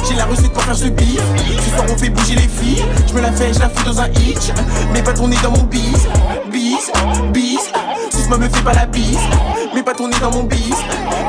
J'ai 0.08 0.16
la 0.16 0.26
recette 0.26 0.52
pour 0.52 0.64
faire 0.64 0.76
ce 0.76 0.86
beat. 0.86 1.22
Ce 1.66 1.70
soir 1.70 1.86
on 1.90 1.98
fait 1.98 2.10
bouger 2.10 2.36
les 2.36 2.48
filles. 2.48 2.84
Je 3.08 3.14
me 3.14 3.22
la 3.22 3.32
fais, 3.32 3.54
je 3.54 3.60
la 3.60 3.70
fous 3.70 3.86
dans 3.86 4.02
un 4.02 4.10
hit. 4.10 4.54
Pas 5.06 5.14
ton 5.14 5.30
nez 5.30 5.38
dans 5.42 5.52
mon 5.52 5.64
beat. 5.64 5.98
Bis, 6.52 6.92
bis. 7.32 7.72
Susma 8.12 8.38
me 8.38 8.50
fait 8.50 8.64
pas 8.64 8.74
la 8.74 8.86
bise. 8.86 9.18
Mets 9.78 9.84
pas 9.84 9.94
ton 9.94 10.08
nez 10.08 10.18
dans 10.20 10.32
mon 10.32 10.46
bis. 10.46 10.74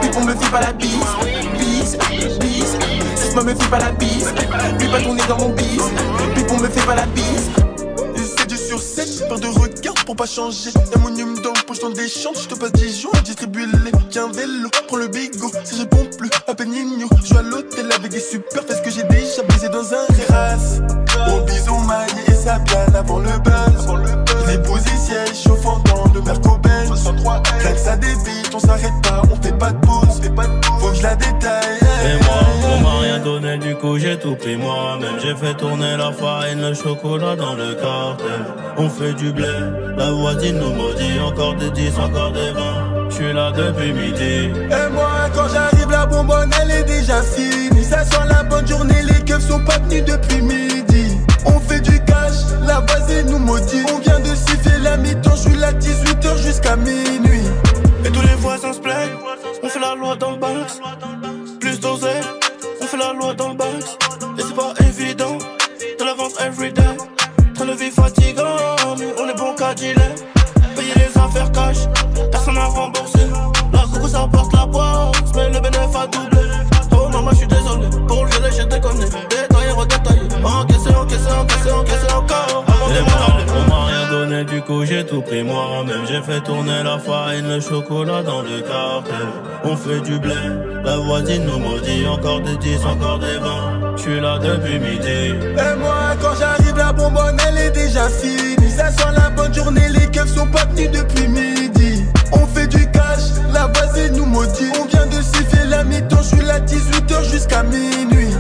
Pipon 0.00 0.24
me 0.24 0.34
fait 0.34 0.50
pas 0.50 0.62
la 0.62 0.72
bise. 0.72 0.88
Bis, 1.58 1.98
bis. 2.38 2.78
Susma 3.22 3.42
me 3.42 3.54
fait 3.54 3.68
pas 3.68 3.78
la 3.78 3.90
bise. 3.90 4.32
Mets 4.80 4.88
pas 4.88 5.00
dans 5.28 5.38
mon 5.38 5.50
bis. 5.50 5.82
Pipon 6.34 6.56
me 6.56 6.68
fait 6.68 6.87
pas 6.87 6.94
la 6.94 7.04
bise. 7.08 7.50
C'est 8.16 8.46
du 8.46 8.56
sur 8.56 8.80
7, 8.80 9.28
paire 9.28 9.38
de 9.38 9.48
regards 9.48 10.02
pour 10.06 10.16
pas 10.16 10.24
changer. 10.24 10.70
Y'a 10.74 10.98
mon 10.98 11.11
dans 11.11 11.50
le 11.50 11.66
poche 11.66 11.80
dans 11.80 11.90
des 11.90 12.08
chants, 12.08 12.32
je 12.34 12.48
te 12.48 12.54
passe 12.54 12.72
10 12.72 13.02
jours 13.02 13.12
à 13.16 13.20
distribuer 13.20 13.66
les 13.66 13.92
Tiens 14.08 14.30
vélo, 14.32 14.70
prends 14.87 14.96
le 14.96 15.08
bigot, 15.08 15.52
si 15.64 15.76
je 15.76 15.82
réponds 15.82 16.08
plus, 16.16 16.30
à 16.46 16.54
peine 16.54 16.72
igno. 16.72 17.06
Je 17.22 17.34
à 17.34 17.42
l'hôtel 17.42 17.92
avec 17.92 18.11
des 18.11 18.18
super 18.18 18.62
fesses 18.64 18.80
que 18.80 18.90
j'ai 18.90 19.02
déjà 19.02 19.42
brisé 19.42 19.68
dans 19.68 19.92
un 19.92 20.06
terrasse. 20.14 20.80
Au 21.28 21.44
bison 21.44 21.80
maillé 21.80 22.22
et 22.28 22.32
sa 22.32 22.58
bienne 22.61 22.96
avant 22.96 23.18
le 23.18 23.38
buzz. 23.40 24.27
Les 24.48 24.96
siège 24.96 25.42
chauffant 25.44 25.78
dans 25.84 26.11
le 26.14 26.22
Mercobel. 26.22 26.88
Claque 27.61 27.78
ça 27.78 27.96
débite, 27.96 28.50
on 28.54 28.58
s'arrête 28.58 28.92
pas, 29.02 29.20
on 29.30 29.42
fait 29.42 29.52
pas 29.52 29.72
de 29.72 29.87
pause. 29.87 30.22
Faut 30.80 30.88
que 30.88 30.96
je 30.96 31.02
la 31.02 31.16
détaille. 31.16 31.78
Et 32.06 32.24
moi, 32.24 32.40
on 32.72 32.80
m'a 32.80 33.00
rien 33.00 33.18
donné, 33.18 33.58
du 33.58 33.74
coup 33.76 33.98
j'ai 33.98 34.18
tout 34.18 34.37
pris 34.37 34.56
moi-même. 34.56 35.16
J'ai 35.22 35.37
fait 35.37 35.54
tourner 35.54 35.98
la 35.98 36.12
farine, 36.12 36.62
le 36.62 36.72
chocolat 36.72 37.37
dans 37.37 37.54
le 37.54 37.74
cartel. 37.74 38.46
On 38.78 38.88
fait 38.88 39.12
du 39.12 39.32
blé, 39.32 39.52
la 39.98 40.12
voisine 40.12 40.58
nous 40.58 40.72
maudit. 40.72 41.20
Encore 41.20 41.54
des 41.56 41.70
10, 41.70 41.98
encore 41.98 42.32
des 42.32 42.50
20. 42.52 43.11
J'suis 43.11 43.32
là 43.34 43.52
depuis 43.52 43.92
midi. 43.92 44.50
Et 44.70 44.92
moi, 44.92 45.28
quand 45.34 45.48
j'arrive, 45.52 45.90
la 45.90 46.06
bonbonne 46.06 46.50
elle 46.62 46.70
est 46.70 46.84
déjà 46.84 47.20
finie. 47.22 47.84
Ça 47.84 48.02
sent 48.02 48.26
la 48.28 48.44
bonne 48.44 48.66
journée, 48.66 49.02
les 49.02 49.24
keufs 49.24 49.46
sont 49.46 49.61
pas 49.61 49.78
venus 49.78 50.04
depuis 50.04 50.40
midi. 50.40 50.77
On 51.46 51.61
fait 51.61 51.81
du 51.81 51.98
cash, 52.05 52.35
la 52.66 52.81
base 52.81 53.24
nous 53.27 53.38
maudit. 53.38 53.83
On 53.94 53.98
vient 53.98 54.20
de 54.20 54.35
siffler 54.35 54.79
la 54.83 54.96
mi-temps, 54.96 55.35
je 55.37 55.48
suis 55.48 55.57
là 55.57 55.72
18h 55.72 56.37
jusqu'à 56.38 56.77
minuit. 56.77 57.42
Et 58.05 58.11
tous 58.11 58.22
les 58.22 58.35
voisins 58.37 58.72
se 58.72 58.81
plaignent, 58.81 59.16
on 59.62 59.68
fait 59.68 59.81
la 59.81 59.94
loi 59.94 60.16
dans 60.16 60.33
le 60.33 60.37
box. 60.37 60.81
Plus 61.61 61.81
dosé, 61.81 62.09
on 62.81 62.87
fait 62.87 62.96
la 62.96 63.12
loi 63.12 63.35
dans 63.35 63.51
le 63.51 63.55
box. 63.55 63.96
Et 64.38 64.42
c'est 64.42 64.55
pas 64.55 64.72
évident, 64.87 65.38
de 65.98 66.05
l'avance 66.05 66.35
everyday. 66.40 66.83
Train 67.55 67.66
de 67.66 67.72
vie 67.72 67.90
fatigant, 67.90 68.57
nous 68.98 69.12
on 69.18 69.29
est 69.29 69.37
bon 69.37 69.55
qu'à 69.55 69.74
dealer. 69.74 70.14
Payer 70.77 70.94
les 70.94 71.20
affaires 71.20 71.51
cash, 71.53 71.79
personne 72.31 72.55
n'a 72.55 72.66
remboursé. 72.66 73.18
La 73.72 73.81
coco 73.92 74.09
ça 74.09 74.29
porte 74.31 74.55
la 74.55 74.66
boîte, 74.66 75.16
mais 75.35 75.51
le 75.51 75.61
bénéfice 75.61 75.96
a 75.96 76.07
doublé. 76.07 76.42
Oh 76.92 77.09
maman, 77.09 77.31
je 77.33 77.37
suis 77.37 77.46
désolé, 77.48 77.88
pour 78.07 78.24
le 78.24 78.31
gérer, 78.31 78.51
j'ai 78.57 78.66
on 83.59 83.70
m'a 83.70 83.87
rien 83.87 84.11
donné, 84.11 84.44
du 84.44 84.61
coup 84.62 84.85
j'ai 84.85 85.05
tout 85.05 85.22
pris 85.22 85.42
moi-même. 85.42 86.07
J'ai 86.07 86.22
fait 86.22 86.40
tourner 86.40 86.83
la 86.85 86.98
farine, 86.98 87.48
le 87.48 87.61
chocolat 87.61 88.22
dans 88.22 88.42
le 88.42 88.61
cartel. 88.61 89.29
On 89.64 89.77
fait 89.77 90.01
du 90.01 90.18
blé, 90.18 90.35
la 90.85 90.96
voisine 90.96 91.44
nous 91.44 91.59
maudit. 91.59 92.07
Encore 92.07 92.40
des 92.40 92.57
10, 92.57 92.85
encore 92.85 93.18
des 93.18 93.38
20. 93.38 93.96
Je 93.96 94.03
suis 94.03 94.20
là 94.20 94.38
depuis 94.38 94.79
midi. 94.79 95.35
Et 95.35 95.79
moi, 95.79 96.14
quand 96.20 96.35
j'arrive, 96.38 96.77
la 96.77 96.92
bonbonne, 96.92 97.37
elle 97.48 97.59
est 97.59 97.70
déjà 97.70 98.09
finie. 98.09 98.70
Ça 98.70 98.90
sent 98.90 99.12
la 99.16 99.31
bonne 99.31 99.53
journée, 99.53 99.88
les 99.90 100.07
keufs 100.07 100.35
sont 100.35 100.46
pas 100.46 100.64
venus 100.66 100.90
depuis 100.90 101.29
midi. 101.29 102.05
On 102.33 102.46
fait 102.46 102.68
du 102.68 102.88
cash, 102.90 103.24
la 103.53 103.66
base 103.68 104.11
nous 104.12 104.27
maudit. 104.27 104.70
On 104.81 104.87
vient 104.87 105.07
de 105.07 105.20
siffler 105.22 105.66
la 105.68 105.85
mi-temps, 105.85 106.22
je 106.22 106.37
suis 106.37 106.44
là 106.44 106.61
18h 106.61 107.31
jusqu'à 107.31 107.62
minuit. 107.62 108.35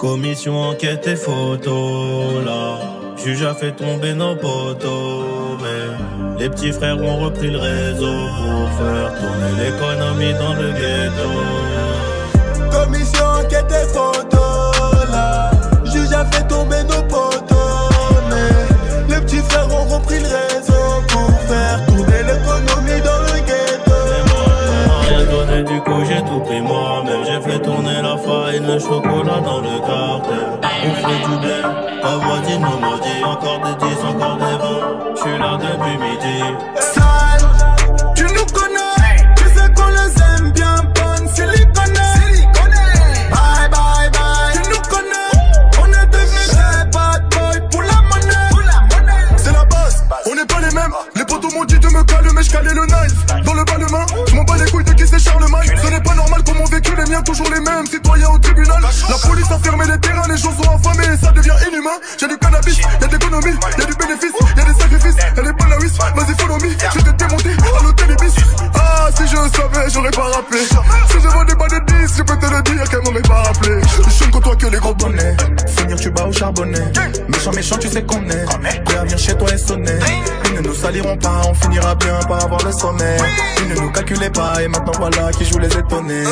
Commission 0.00 0.56
enquête 0.56 1.06
et 1.08 1.14
photo 1.14 2.40
là. 2.42 2.78
Juge 3.22 3.42
a 3.42 3.52
fait 3.52 3.72
tomber 3.72 4.14
nos 4.14 4.34
poteaux. 4.34 5.58
Mais 5.60 6.38
les 6.38 6.48
petits 6.48 6.72
frères 6.72 6.98
ont 7.02 7.18
repris 7.18 7.50
le 7.50 7.58
réseau 7.58 8.06
pour 8.06 8.70
faire 8.78 9.12
tourner 9.20 9.52
l'économie 9.62 10.32
dans 10.32 10.54
le 10.54 10.72
ghetto. 10.72 11.28
Commission 12.72 13.26
enquête 13.44 13.70
et 13.70 13.88
photo 13.92 14.42
là. 15.12 15.50
Juge 15.84 16.14
a 16.14 16.24
fait 16.24 16.48
tomber 16.48 16.82
nos 16.84 17.02
poteaux. 17.02 17.90
Mais 18.30 19.14
les 19.14 19.20
petits 19.20 19.42
frères 19.50 19.68
ont 19.68 19.84
repris 19.84 20.18
le 20.18 20.28
réseau 20.28 21.02
pour 21.08 21.30
faire 21.42 21.84
tourner 21.88 22.22
l'économie 22.22 23.02
dans 23.04 23.20
le 23.20 23.38
ghetto. 23.44 23.98
On 24.82 24.88
m'a 24.88 25.00
rien 25.00 25.24
donné, 25.26 25.62
du 25.62 25.78
coup 25.82 26.02
j'ai 26.08 26.22
tout 26.22 26.40
pris 26.40 26.62
moi-même. 26.62 27.22
J'ai 27.26 27.50
fait 27.50 27.58
tourner 27.60 28.00
la 28.02 28.16
farine, 28.16 28.66
le 28.66 28.78
chocolat 28.78 29.40
dans 29.44 29.59
depuis 35.80 35.98
midi. 35.98 36.42
Sale, 36.78 37.48
tu 38.14 38.24
nous 38.24 38.46
connais, 38.52 39.34
tu 39.36 39.44
sais 39.44 39.72
qu'on 39.74 39.88
les 39.88 40.22
aime 40.22 40.52
bien 40.52 40.76
bonne 40.94 41.28
silicone. 41.28 41.94
Bye 43.30 43.68
bye 43.70 44.10
bye, 44.10 44.52
tu 44.52 44.70
nous 44.70 44.82
connais, 44.88 45.32
on 45.80 45.86
est 45.86 46.06
devenus 46.06 46.48
des 46.48 46.90
bad 46.90 47.22
boys 47.30 47.68
pour 47.70 47.82
la 47.82 48.02
monnaie. 48.02 49.36
C'est 49.36 49.52
la 49.52 49.64
base, 49.64 50.04
on 50.30 50.34
n'est 50.34 50.46
pas 50.46 50.60
les 50.60 50.74
mêmes. 50.74 50.92
Les 51.14 51.24
potos 51.24 51.52
m'ont 51.54 51.64
dit 51.64 51.78
de 51.78 51.88
me 51.88 52.02
caler, 52.04 52.30
mais 52.34 52.42
je 52.42 52.50
calais 52.50 52.74
le 52.74 52.86
knife. 52.86 53.44
Dans 53.44 53.54
le 53.54 53.64
bas 53.64 53.78
de 53.78 53.90
main, 53.90 54.06
je 54.28 54.34
m'en 54.34 54.44
bats 54.44 54.56
les 54.56 54.70
couilles 54.70 54.84
de 54.84 54.92
qui 54.92 55.06
c'est 55.06 55.18
Charlemagne. 55.18 55.70
Ce 55.82 55.88
n'est 55.88 56.00
pas 56.00 56.14
normal 56.14 56.42
qu'on 56.44 56.64
vécu 56.66 56.92
les 56.96 57.10
miens, 57.10 57.22
toujours 57.22 57.48
les 57.50 57.60
mêmes. 57.60 57.86
Citoyens 57.86 58.30
au 58.30 58.38
tribunal. 58.38 58.82
La 59.08 59.28
police 59.28 59.50
a 59.50 59.58
fermé 59.58 59.84
les 59.86 59.98
terrains, 59.98 60.28
les 60.28 60.36
gens 60.36 60.52
sont 60.52 60.70
affamés 60.70 61.14
et 61.14 61.16
ça 61.16 61.32
devient 61.32 61.56
inhumain. 61.68 61.98
J'ai 62.18 62.28
du 62.28 62.36
Méchant, 77.28 77.52
méchant, 77.52 77.76
tu 77.76 77.88
sais 77.88 78.02
qu'on 78.02 78.22
est. 78.30 78.44
Prêt 78.84 78.96
à 78.96 79.02
venir 79.02 79.18
chez 79.18 79.34
toi 79.34 79.52
et 79.52 79.58
sonner. 79.58 79.98
Ils 80.46 80.54
ne 80.54 80.60
nous 80.60 80.74
saliront 80.74 81.16
pas, 81.18 81.42
on 81.46 81.52
finira 81.52 81.94
bien 81.96 82.18
par 82.26 82.42
avoir 82.42 82.64
le 82.64 82.72
sommet. 82.72 83.18
Ils 83.62 83.68
ne 83.68 83.80
nous 83.80 83.92
calculaient 83.92 84.30
pas 84.30 84.62
et 84.62 84.68
maintenant 84.68 84.92
voilà 84.98 85.30
qui 85.32 85.44
joue 85.44 85.58
les 85.58 85.68
étonnés. 85.68 86.24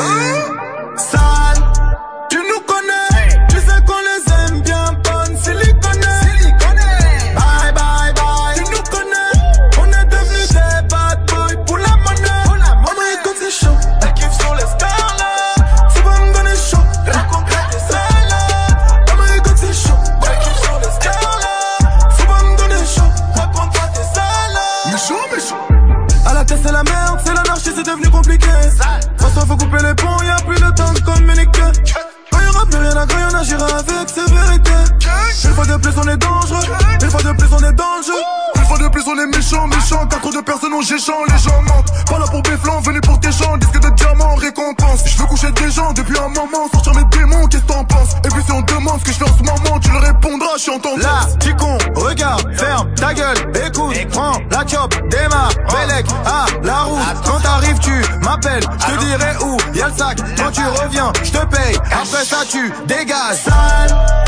Quand 60.37 60.51
tu 60.51 60.61
reviens, 60.61 61.11
je 61.23 61.31
te 61.31 61.45
paye. 61.45 61.75
Après 61.91 62.25
ça, 62.25 62.37
tu 62.49 62.71
dégages. 62.87 64.18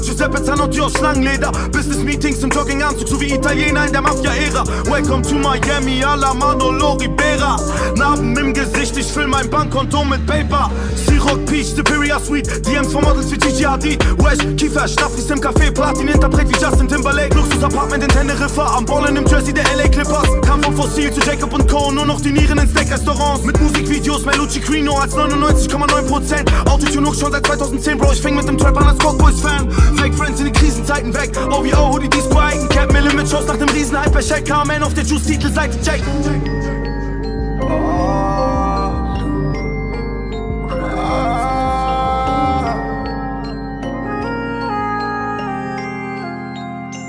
Giuseppe 0.00 0.42
Zanotti 0.42 0.80
auf 0.80 0.92
Schlangenleder. 0.92 1.50
Business-Meetings 1.72 2.42
im 2.42 2.50
Jogginganzug, 2.50 3.08
so 3.08 3.20
wie 3.20 3.32
Italiener 3.32 3.86
in 3.86 3.92
der 3.92 4.02
Mafia-Ära. 4.02 4.64
Welcome 4.86 5.22
to 5.22 5.34
Miami, 5.34 6.02
a 6.02 6.14
la 6.14 6.34
Manolo 6.34 6.92
Ribera. 6.94 7.56
Narben 7.96 8.36
im 8.36 8.54
Gesicht, 8.54 8.96
ich 8.96 9.06
füll 9.06 9.26
mein 9.26 9.48
Bankkonto 9.50 10.04
mit 10.04 10.26
Paper. 10.26 10.70
Siroc 11.28 11.46
Peach, 11.46 11.74
Superior 11.74 12.20
Suite, 12.20 12.48
DMs 12.64 12.92
von 12.92 13.02
Models 13.04 13.30
wie 13.30 13.36
Gigi 13.36 13.62
Hadid. 13.62 14.02
Wesh, 14.18 14.56
Kiefer, 14.56 14.88
Staffis 14.88 15.28
im 15.30 15.40
Café, 15.40 15.70
Platin, 15.70 16.08
Interpret 16.08 16.48
wie 16.48 16.58
Justin 16.58 16.88
Timberlake. 16.88 17.34
Luxus-Apartment 17.34 18.04
in 18.04 18.08
Teneriffa, 18.08 18.76
am 18.76 18.86
Ballen 18.86 19.16
im 19.16 19.26
Jersey 19.26 19.52
der 19.52 19.64
LA 19.76 19.88
Clippers. 19.88 20.28
Kam 20.46 20.62
vom 20.62 20.74
Fossil 20.74 21.12
zu 21.12 21.20
Jacob 21.20 21.52
und 21.52 21.68
Co., 21.68 21.90
nur 21.92 22.06
noch 22.06 22.20
die 22.20 22.32
Nieren 22.32 22.58
in 22.58 22.68
Steak-Restaurants. 22.68 23.44
Mit 23.44 23.60
Musikvideos, 23.60 24.24
Melucci 24.24 24.60
Crino 24.60 24.96
als 24.96 25.14
99,9%. 25.14 26.66
Autotune 26.66 27.14
schon 27.14 27.32
seit 27.32 27.46
2010, 27.46 27.98
Bro, 27.98 28.12
ich 28.12 28.22
fäng 28.22 28.34
mit 28.34 28.48
dem 28.48 28.56
Trap 28.56 28.78
an 28.78 28.88
als 28.88 28.98
Cockboys-Fan. 28.98 29.70
Fake 29.96 30.14
Friends 30.14 30.40
in 30.40 30.46
den 30.46 30.54
Krisenzeiten 30.54 31.12
weg, 31.12 31.32
OVO, 31.50 31.92
Hoodie, 31.92 32.08
Disco, 32.08 32.38
Eigen, 32.38 32.68
Cap, 32.70 32.90
Mille 32.92 33.12
mit 33.12 33.28
Shows 33.28 33.46
nach 33.46 33.56
dem 33.56 33.68
Riesenhype 33.68 34.10
bei 34.10 34.22
Shaq, 34.22 34.46
KMN 34.46 34.82
auf 34.82 34.94
der 34.94 35.04
Juice-Titelseite, 35.04 35.78
check. 35.82 36.02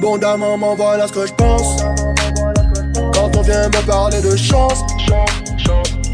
Bon 0.09 0.17
maman, 0.17 0.73
voilà 0.73 1.07
ce 1.07 1.13
que 1.13 1.27
je 1.27 1.33
pense. 1.33 1.83
Quand 3.13 3.29
on 3.37 3.41
vient 3.43 3.67
me 3.67 3.85
parler 3.85 4.19
de 4.21 4.35
chance 4.35 4.79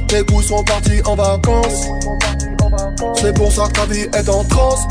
Tes 0.10 0.22
coups 0.26 0.48
sont 0.48 0.66
partis 0.66 1.02
en 1.06 1.16
vacances. 1.16 1.88
C'est 3.14 3.34
pour 3.34 3.50
ça 3.54 3.68
que 3.68 3.72
ta 3.72 3.86
vie 3.86 4.02
est 4.02 4.28
en 4.28 4.44
transe. 4.44 4.82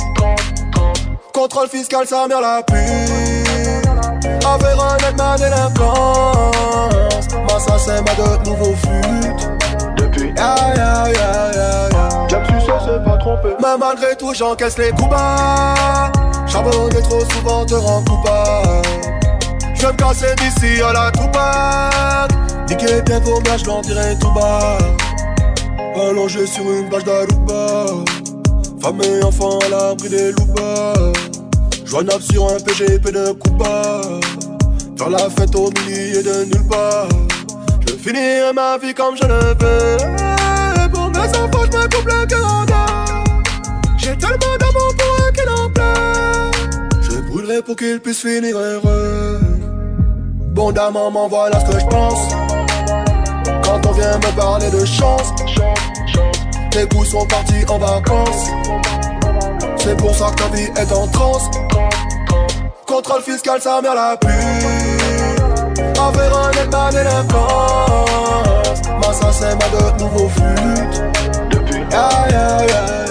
Contrôle 1.35 1.69
fiscal, 1.69 2.07
sa 2.07 2.27
mère 2.29 2.41
la 2.41 2.63
pue 2.63 2.77
Affaire 4.47 4.79
honnête, 4.79 5.15
ma 5.19 5.37
délinquance 5.37 5.75
Ma 7.47 7.79
c'est 7.79 8.01
ma 8.01 8.15
de 8.15 8.49
nouveaux 8.49 8.75
flûtes 8.75 9.51
Depuis 9.99 10.33
ya 10.35 10.57
ya 10.77 11.13
ya 11.13 11.53
ya 11.53 11.89
ya 11.93 12.09
J'aime 12.31 12.45
su 12.47 12.67
ça, 12.67 12.79
c'est 12.87 13.05
pas 13.05 13.19
trompé. 13.19 13.49
Mais 13.61 13.77
malgré 13.79 14.17
tout, 14.17 14.33
j'encaisse 14.33 14.79
les 14.79 14.93
coups 14.93 15.11
bas 15.11 16.11
Charbonner 16.55 17.03
trop 17.03 17.19
souvent 17.33 17.67
te 17.67 17.75
rend 17.75 18.05
coupable. 18.05 18.87
Je 19.75 19.87
me 19.89 19.93
casser 19.95 20.37
d'ici 20.37 20.81
à 20.81 20.93
la 20.93 21.11
Tupac 21.11 22.31
Niquer 22.71 23.03
bien 23.03 23.19
moi, 23.19 23.57
je 23.57 23.65
l'en 23.65 23.81
dirai 23.81 24.17
tout 24.21 24.31
bas. 24.31 24.79
Allongé 25.97 26.47
sur 26.47 26.63
une 26.63 26.89
plage 26.89 27.03
d'Aruba. 27.03 27.87
Femme 28.81 29.03
et 29.03 29.25
enfant 29.25 29.59
à 29.67 29.69
l'abri 29.69 30.09
des 30.09 30.31
loupas 30.31 30.93
Joignable 31.85 32.23
sur 32.23 32.45
un 32.49 32.61
PGP 32.61 33.11
de 33.11 33.33
Cuba. 33.33 34.01
Faire 34.97 35.11
la 35.11 35.29
fête 35.31 35.57
au 35.57 35.71
milieu 35.85 36.23
de 36.23 36.45
nulle 36.45 36.69
part. 36.69 37.09
Je 37.85 37.95
finirai 37.95 38.53
ma 38.55 38.79
vie 38.79 38.95
comme 38.95 39.17
je 39.17 39.27
le 39.27 39.41
veux. 39.59 39.97
Pour 40.93 41.11
mes 41.11 41.19
enfants, 41.19 41.67
je 41.73 41.79
me 41.79 41.89
coupe 41.89 42.07
le 42.07 42.27
J'ai 43.99 44.17
tellement 44.17 44.57
d'amour 44.61 44.95
pour 44.97 45.27
eux 45.27 45.33
qu'il 45.33 45.49
en 45.49 45.69
pleure 45.69 46.14
Pour 47.63 47.77
qu'ils 47.77 48.01
puissent 48.01 48.23
finir 48.23 48.57
heureux. 48.59 49.39
Bon 50.55 50.73
maman, 50.73 51.29
voilà 51.29 51.61
ce 51.61 51.73
que 51.73 51.79
je 51.79 51.87
pense. 51.87 52.29
Quand 53.63 53.87
on 53.87 53.93
vient 53.93 54.17
me 54.17 54.37
parler 54.37 54.71
de 54.71 54.85
chance 54.85 55.33
Tes 56.71 56.87
coups 56.89 57.11
sont 57.11 57.27
partis 57.27 57.65
en 57.69 57.79
vacances. 57.79 58.51
C'est 59.77 59.97
pour 59.97 60.15
ça 60.15 60.31
que 60.31 60.43
ta 60.43 60.49
vie 60.57 60.69
est 60.77 60.93
en 60.93 61.07
transe. 61.07 61.51
Contrôle 62.87 63.23
fiscal, 63.23 63.61
sa 63.61 63.81
mère 63.81 63.95
la 63.95 64.17
pue 64.17 64.29
Affaire 66.01 66.37
honnête, 66.37 66.73
ma 66.73 66.91
délinquance. 66.91 68.81
Ma 69.01 69.13
ça 69.13 69.33
c'est 69.33 69.55
ma 69.55 69.69
de 69.69 70.03
nouveaux 70.03 70.29
flûtes 70.29 71.03
Depuis. 71.51 71.81
Ya 71.91 72.09
ya 72.31 73.04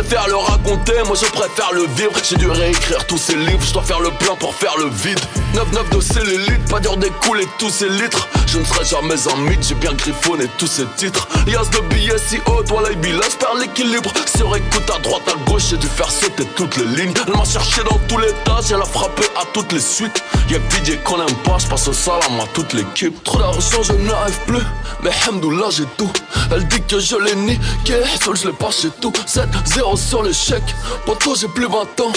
Tu 0.00 0.06
préfères 0.06 0.28
le 0.28 0.36
raconter, 0.36 0.94
moi 1.04 1.14
je 1.14 1.26
préfère 1.26 1.72
le 1.74 1.82
vivre. 1.82 2.12
J'ai 2.26 2.36
dû 2.36 2.48
réécrire 2.48 3.06
tous 3.06 3.18
ces 3.18 3.36
livres, 3.36 3.60
je 3.62 3.74
dois 3.74 3.82
faire 3.82 4.00
le 4.00 4.10
plein 4.12 4.34
pour 4.34 4.54
faire 4.54 4.74
le 4.78 4.88
vide. 4.88 5.20
9-9 5.54 5.94
de 5.94 6.00
cellulite, 6.00 6.70
pas 6.70 6.80
dur 6.80 6.96
d'écouler 6.96 7.46
tous 7.58 7.68
ces 7.68 7.90
litres 7.90 8.26
Je 8.52 8.58
ne 8.58 8.64
serai 8.64 8.84
jamais 8.84 9.14
un 9.32 9.36
mythe, 9.48 9.62
j'ai 9.62 9.76
bien 9.76 9.92
griffonné 9.92 10.46
tous 10.58 10.66
ces 10.66 10.84
titres. 10.96 11.28
Yas 11.46 11.66
de 11.70 11.94
billets 11.94 12.18
si 12.18 12.38
haut, 12.46 12.64
toi 12.64 12.82
la 12.82 12.88
laisse 12.90 13.36
perd 13.36 13.60
l'équilibre. 13.60 14.12
Sur 14.36 14.56
écoute 14.56 14.90
à 14.92 14.98
droite, 14.98 15.22
à 15.28 15.48
gauche, 15.48 15.66
j'ai 15.70 15.76
dû 15.76 15.86
faire 15.86 16.10
sauter 16.10 16.44
toutes 16.56 16.76
les 16.76 16.84
lignes. 16.96 17.14
Elle 17.28 17.36
m'a 17.36 17.44
cherché 17.44 17.80
dans 17.84 17.96
tous 18.08 18.18
les 18.18 18.32
tas, 18.44 18.58
j'ai 18.66 18.76
la 18.76 18.84
frappé 18.84 19.22
à 19.40 19.44
toutes 19.54 19.70
les 19.70 19.78
suites. 19.80 20.20
Y'a 20.50 20.58
que 20.58 20.84
DJ 20.84 20.98
qu'on 21.04 21.24
aime 21.24 21.32
pas, 21.44 21.58
j'passe 21.58 21.86
au 21.86 21.92
salam 21.92 22.40
à 22.40 22.46
toute 22.52 22.72
l'équipe. 22.72 23.22
Trop 23.22 23.38
d'argent, 23.38 23.84
je 23.84 23.92
n'arrive 23.92 24.40
plus, 24.48 24.66
mais 25.04 25.12
hamdoullah 25.28 25.68
j'ai 25.70 25.86
tout. 25.96 26.10
Elle 26.50 26.66
dit 26.66 26.82
que 26.82 26.98
je 26.98 27.14
l'ai 27.14 27.36
niqué, 27.36 28.02
seul 28.24 28.36
je 28.36 28.48
l'ai 28.48 28.52
pas 28.52 28.72
chez 28.72 28.90
tout. 29.00 29.12
7-0 29.28 29.96
sur 29.96 30.24
les 30.24 30.32
chèques, 30.32 30.74
poto 31.06 31.36
j'ai 31.36 31.46
plus 31.46 31.66
20 31.66 32.00
ans 32.00 32.12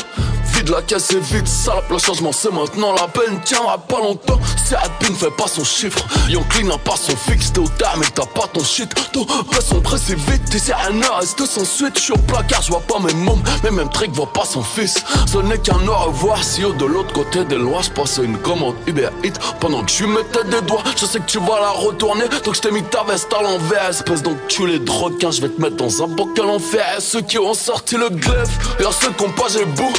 Vide 0.54 0.70
la 0.70 0.82
caisse 0.82 1.12
est 1.12 1.20
vide, 1.20 1.48
salope, 1.48 1.90
le 1.90 1.98
changement 1.98 2.32
c'est 2.32 2.52
maintenant 2.52 2.94
La 2.94 3.08
peine. 3.08 3.40
Tiendra 3.44 3.78
pas 3.78 4.00
longtemps, 4.00 4.40
si 4.66 4.76
Happy 4.76 5.12
ne 5.12 5.16
fait 5.16 5.32
pas 5.32 5.48
son 5.48 5.64
chiffre. 5.64 6.06
Yonkli 6.30 6.64
n'a 6.64 6.78
pas 6.78 6.96
son 6.96 7.16
fixe, 7.16 7.52
t'es 7.52 7.60
au 7.60 7.68
terme 7.68 8.02
mais 8.02 8.08
t'as 8.14 8.26
pas 8.26 8.48
ton 8.52 8.64
shit. 8.64 8.94
Ton 9.12 9.26
pression 9.26 9.82
pressé 9.82 10.16
vite, 10.16 10.44
t'es 10.50 10.72
un 10.72 11.16
reste 11.18 11.46
sans 11.46 11.66
suite. 11.66 11.98
Je 11.98 12.02
suis 12.02 12.14
au 12.14 12.18
placard, 12.18 12.62
je 12.62 12.70
vois 12.70 12.82
pas 12.82 13.00
mes 13.00 13.14
mômes, 13.14 13.42
mais 13.64 13.72
même 13.72 13.90
Trick 13.90 14.12
voit 14.12 14.32
pas 14.32 14.46
son 14.46 14.64
fils. 14.64 15.04
Ce 15.32 15.38
n'est 15.38 15.58
qu'un 15.58 15.88
au 15.88 15.96
revoir, 15.96 16.44
si 16.44 16.64
haut 16.64 16.74
de 16.74 16.86
l'autre 16.86 17.14
côté 17.14 17.46
des 17.46 17.58
lois 17.58 17.82
Je 17.82 17.90
passais 17.90 18.24
une 18.24 18.38
commande 18.38 18.76
Uber 18.88 19.10
Eats. 19.24 19.40
Pendant 19.60 19.84
que 19.84 19.92
je 19.92 20.06
mettais 20.06 20.44
des 20.46 20.62
doigts 20.62 20.84
Je 20.96 21.06
sais 21.06 21.20
que 21.20 21.26
tu 21.26 21.40
vas 21.40 21.60
la 21.60 21.70
retourner, 21.72 22.26
donc 22.46 22.56
je 22.56 22.62
t'ai 22.62 22.72
mis 22.72 22.84
ta 22.84 23.04
veste 23.04 23.34
à 23.34 23.42
l'envers 23.42 23.90
Espèce 23.90 24.22
d'enculé 24.22 24.80
de 24.80 24.92
requin, 24.92 25.32
je 25.32 25.42
vais 25.42 25.50
te 25.50 25.62
mettre 25.62 25.78
dans 25.78 26.04
un 26.04 26.08
bocal 26.08 26.46
en 26.46 26.60
fer. 26.60 26.86
Et 26.98 27.02
ceux 27.02 27.22
qui 27.22 27.38
ont 27.40 27.54
sorti 27.54 27.96
le 27.98 28.10
glaive, 28.10 28.50
et 28.80 28.86
à 28.86 28.92
ceux 28.92 29.12
qui 29.12 29.24
ont 29.24 29.32
pas 29.32 29.48
j'ai 29.52 29.66
beau 29.66 29.92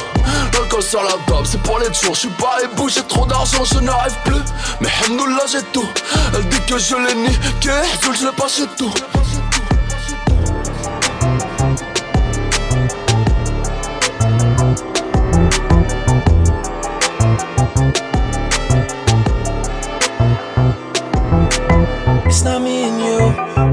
L'alcool 0.55 0.81
sur 0.81 1.03
la 1.03 1.11
table, 1.27 1.45
c'est 1.45 1.61
pour 1.63 1.79
les 1.79 1.87
tours, 1.87 2.15
je 2.15 2.19
suis 2.21 2.29
pas 2.29 2.57
ébou, 2.63 2.87
j'ai 2.87 3.03
trop 3.03 3.25
d'argent, 3.25 3.63
je 3.65 3.79
n'arrive 3.79 4.15
plus. 4.23 4.41
Mais 4.79 4.87
Hamdoullah 5.05 5.45
j'ai 5.51 5.61
tout, 5.73 5.87
elle 6.33 6.47
dit 6.47 6.61
que 6.67 6.77
je 6.77 6.95
l'ai 6.95 7.15
niqué, 7.15 7.71
je 8.01 8.25
l'ai 8.25 8.31
pas 8.31 8.47
chez 8.47 8.65
tout 8.77 8.93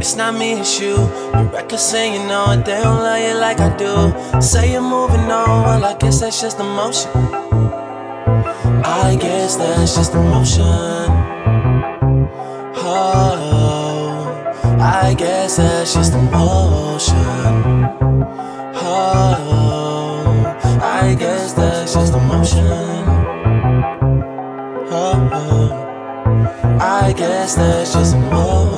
it's 0.03 0.17
not 0.17 0.35
me, 0.35 0.55
it's 0.55 0.81
you. 0.81 0.97
You're 0.97 1.45
reckless 1.55 1.95
and 1.95 2.15
you 2.15 2.29
know 2.29 2.51
it, 2.51 2.65
they 2.67 2.83
don't 2.83 3.03
love 3.07 3.21
you 3.21 3.35
like 3.39 3.61
I 3.61 3.71
do. 3.77 4.41
Say 4.41 4.73
you're 4.73 4.83
moving 4.83 5.31
on, 5.31 5.63
well, 5.65 5.85
I 5.85 5.95
guess 5.97 6.21
that's 6.21 6.41
just 6.41 6.59
emotion. 6.59 7.09
I 8.85 9.17
guess 9.21 9.55
that's 9.55 9.95
just 9.95 10.13
emotion. 10.15 11.07
Oh, 12.85 13.07
I 14.81 15.15
guess 15.17 15.59
that's 15.59 15.95
just 15.95 16.15
emotion. 16.15 17.15
Oh, 18.83 19.23
I 20.83 21.15
guess 21.17 21.53
that's 21.53 21.95
just 21.95 22.13
emotion. 22.13 22.67
Oh, 24.91 25.31
oh 25.33 26.79
I 26.81 27.13
guess 27.17 27.55
that's 27.55 27.93
just 27.93 28.17
emotion. 28.17 28.72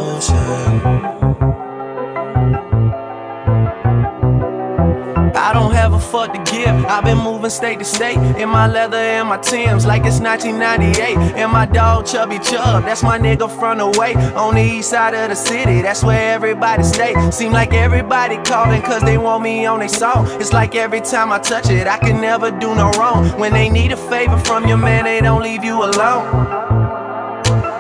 A 6.25 6.33
to 6.33 6.51
give. 6.51 6.85
I've 6.87 7.05
been 7.05 7.19
moving 7.19 7.51
state 7.51 7.79
to 7.79 7.85
state 7.85 8.17
in 8.17 8.49
my 8.49 8.67
leather 8.67 8.97
and 8.97 9.29
my 9.29 9.39
Timbs 9.39 9.87
like 9.87 10.05
it's 10.05 10.21
1998. 10.21 11.17
And 11.37 11.53
my 11.53 11.67
dog 11.67 12.07
Chubby 12.07 12.39
Chub, 12.39 12.85
that's 12.85 13.03
my 13.03 13.19
nigga 13.19 13.49
from 13.59 13.79
the 13.79 13.89
way 13.99 14.15
on 14.35 14.55
the 14.55 14.63
east 14.63 14.91
side 14.91 15.15
of 15.15 15.31
the 15.31 15.37
city. 15.37 15.83
That's 15.83 16.03
where 16.03 16.35
everybody 16.35 16.83
stay. 16.83 17.15
Seem 17.31 17.53
like 17.53 17.73
everybody 17.73 18.37
calling 18.39 18.83
cause 18.83 19.03
they 19.03 19.19
want 19.19 19.43
me 19.43 19.67
on 19.67 19.81
their 19.81 19.89
song. 19.89 20.27
It's 20.41 20.53
like 20.53 20.75
every 20.75 21.01
time 21.01 21.33
I 21.33 21.39
touch 21.39 21.71
it, 21.71 21.87
I 21.87 21.99
can 21.99 22.21
never 22.21 22.51
do 22.51 22.75
no 22.75 22.91
wrong. 22.93 23.29
When 23.39 23.53
they 23.53 23.69
need 23.69 23.93
a 23.93 23.97
favor 23.97 24.39
from 24.39 24.67
your 24.67 24.79
man, 24.79 25.05
they 25.05 25.21
don't 25.21 25.43
leave 25.43 25.65
you 25.65 25.83
alone. 25.83 26.25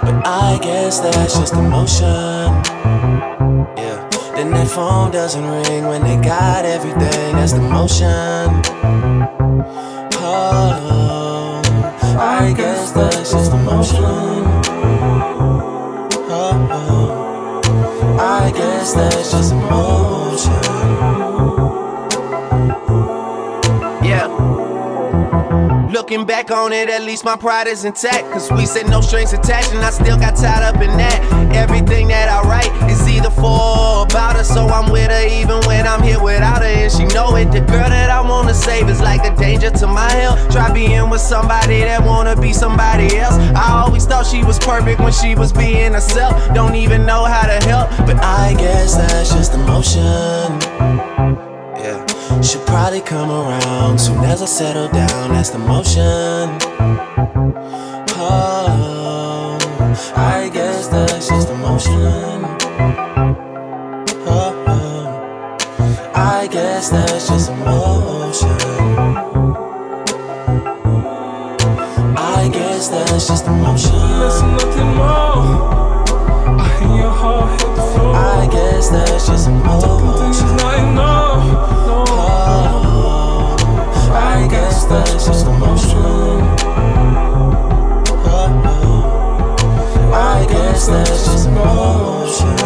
But 0.04 0.26
I 0.26 0.58
guess 0.62 1.00
that's 1.00 1.38
just 1.38 1.54
emotion. 1.54 2.73
Then 4.44 4.52
that 4.52 4.68
phone 4.68 5.10
doesn't 5.10 5.42
ring 5.42 5.86
when 5.86 6.02
they 6.02 6.16
got 6.16 6.66
everything. 6.66 7.34
That's 7.34 7.54
the 7.54 7.60
motion. 7.60 8.60
Oh, 10.20 11.62
I 12.18 12.52
guess 12.54 12.92
that's 12.92 13.32
just 13.32 13.52
emotion. 13.52 14.04
Oh, 16.28 16.68
oh, 16.72 18.18
I 18.20 18.52
guess 18.54 18.92
that's 18.92 19.30
just 19.30 19.52
emotion. 19.52 20.13
Looking 26.14 26.26
back 26.26 26.50
on 26.52 26.72
it, 26.72 26.88
at 26.88 27.02
least 27.02 27.24
my 27.24 27.34
pride 27.34 27.66
is 27.66 27.84
intact. 27.84 28.30
Cause 28.32 28.50
we 28.52 28.66
said 28.66 28.86
no 28.86 29.00
strings 29.00 29.32
attached, 29.32 29.72
and 29.72 29.80
I 29.80 29.90
still 29.90 30.16
got 30.16 30.36
tied 30.36 30.62
up 30.62 30.76
in 30.76 30.96
that. 30.96 31.18
Everything 31.54 32.08
that 32.08 32.28
I 32.28 32.48
write 32.48 32.90
is 32.90 33.08
either 33.08 33.30
for 33.30 33.58
or 33.58 34.04
about 34.04 34.36
her, 34.36 34.44
so 34.44 34.66
I'm 34.68 34.92
with 34.92 35.10
her 35.10 35.26
even 35.26 35.58
when 35.66 35.86
I'm 35.88 36.02
here 36.02 36.22
without 36.22 36.62
her, 36.62 36.68
and 36.68 36.92
she 36.92 37.04
know 37.06 37.34
it. 37.34 37.50
The 37.50 37.60
girl 37.60 37.88
that 37.88 38.10
I 38.10 38.20
wanna 38.20 38.54
save 38.54 38.88
is 38.88 39.00
like 39.00 39.24
a 39.24 39.34
danger 39.36 39.70
to 39.70 39.86
my 39.86 40.10
health. 40.10 40.38
Try 40.52 40.72
being 40.72 41.10
with 41.10 41.20
somebody 41.20 41.80
that 41.80 42.04
wanna 42.04 42.36
be 42.36 42.52
somebody 42.52 43.16
else. 43.16 43.34
I 43.56 43.82
always 43.84 44.06
thought 44.06 44.26
she 44.26 44.44
was 44.44 44.58
perfect 44.58 45.00
when 45.00 45.12
she 45.12 45.34
was 45.34 45.52
being 45.52 45.94
herself. 45.94 46.32
Don't 46.54 46.76
even 46.76 47.04
know 47.06 47.24
how 47.24 47.46
to 47.46 47.58
help, 47.66 47.90
but 48.06 48.22
I 48.22 48.54
guess 48.54 48.94
that's 48.94 49.32
just 49.34 49.54
emotion. 49.54 50.53
She'll 52.44 52.60
probably 52.66 53.00
come 53.00 53.30
around 53.30 53.98
soon 53.98 54.22
as 54.24 54.42
I 54.42 54.44
settle 54.44 54.88
down. 54.88 55.30
That's 55.32 55.48
the 55.50 55.58
motion. 55.58 56.58
Oh, 58.16 59.58
I 60.14 60.50
guess 60.52 60.88
that's 60.88 61.28
just 61.28 61.48
emotion. 61.48 62.44
Oh, 64.26 64.64
oh, 64.68 66.12
I 66.14 66.46
guess 66.46 66.90
that's 66.90 67.28
just 67.28 67.50
emotion. 67.50 68.50
I 72.16 72.50
guess 72.52 72.88
that's 72.88 73.26
just 73.26 73.46
emotion. 73.46 73.90
That's 74.20 74.42
nothing 74.42 74.94
more. 74.94 75.54
I 76.60 76.78
hear 76.78 76.96
your 76.98 77.10
heart 77.10 77.60
hit 77.60 77.74
the 77.74 77.82
floor. 77.82 78.14
I 78.14 78.48
guess 78.52 78.90
that's 78.90 79.26
just 79.26 79.48
emotion. 79.48 79.80
Oh, 80.96 81.83
That's 90.86 91.24
just 91.24 91.48
emotion. 91.48 92.56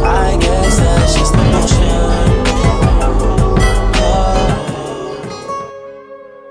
I 0.05 0.37
guess 0.39 0.77
that's 0.79 1.13
just 1.17 1.33
emotion. 1.33 2.09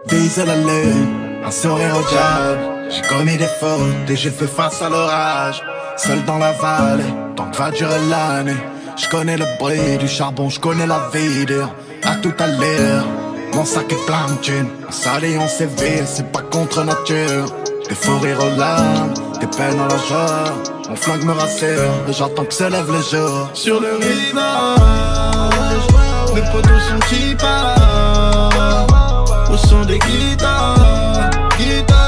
Vise 0.06 0.38
à 0.38 0.44
la 0.44 0.56
lune, 0.56 1.42
un 1.46 1.50
sourire 1.50 1.96
au 1.96 2.02
diable. 2.10 2.60
J'ai 2.90 3.02
commis 3.08 3.38
des 3.38 3.46
fautes 3.60 4.10
et 4.10 4.16
j'ai 4.16 4.30
fait 4.30 4.46
face 4.46 4.82
à 4.82 4.90
l'orage. 4.90 5.62
Seul 5.96 6.22
dans 6.26 6.38
la 6.38 6.52
vallée, 6.52 7.14
tant 7.36 7.50
que 7.50 7.56
va 7.56 7.70
durer 7.70 8.00
l'année. 8.10 8.56
Je 8.96 9.08
connais 9.08 9.38
le 9.38 9.46
bruit 9.58 9.96
du 9.98 10.08
charbon, 10.08 10.50
je 10.50 10.60
connais 10.60 10.86
la 10.86 11.08
vie 11.12 11.46
dur. 11.46 11.70
À 12.08 12.14
tout 12.22 12.32
à 12.38 12.46
l'heure, 12.46 13.04
mon 13.52 13.66
sac 13.66 13.92
est 13.92 14.06
plein 14.06 14.26
de 14.30 14.40
thunes. 14.40 14.70
S'allie, 14.88 15.36
on 15.36 15.46
séville, 15.46 16.06
c'est 16.06 16.32
pas 16.32 16.40
contre 16.40 16.82
nature. 16.82 17.44
Des 17.86 17.94
fous 17.94 18.18
rires 18.20 18.40
aux 18.40 19.38
des 19.38 19.46
peines 19.46 19.78
à 19.78 19.88
la 19.88 19.98
joie. 20.08 20.44
Mon 20.88 20.96
flingue 20.96 21.24
me 21.24 21.32
rassure, 21.32 21.92
et 22.08 22.12
j'attends 22.14 22.46
que 22.46 22.54
se 22.54 22.64
lève 22.64 22.90
le 22.90 23.02
jour. 23.02 23.50
Sur 23.52 23.78
le 23.78 23.96
rivage, 23.96 24.88
mes 26.34 26.40
potos 26.50 26.80
sont 26.88 26.98
qui 27.10 27.34
partent 27.34 28.90
Au 29.52 29.56
son 29.58 29.82
des 29.82 29.98
guitares, 29.98 31.28
guitares, 31.58 32.07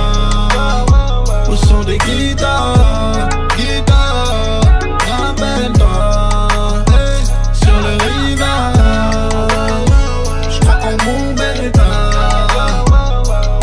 Au 1.51 1.55
son 1.57 1.83
des 1.83 1.97
guitares, 1.97 3.27
guitares, 3.57 4.61
rappelle-toi 5.11 6.85
hey, 6.87 7.25
Sur 7.61 7.77
le 7.85 7.93
rivage, 8.07 9.59
je 10.49 10.59
crois 10.61 10.79
en 10.81 10.95
mon 11.03 11.33
bel 11.33 11.65
état 11.65 12.47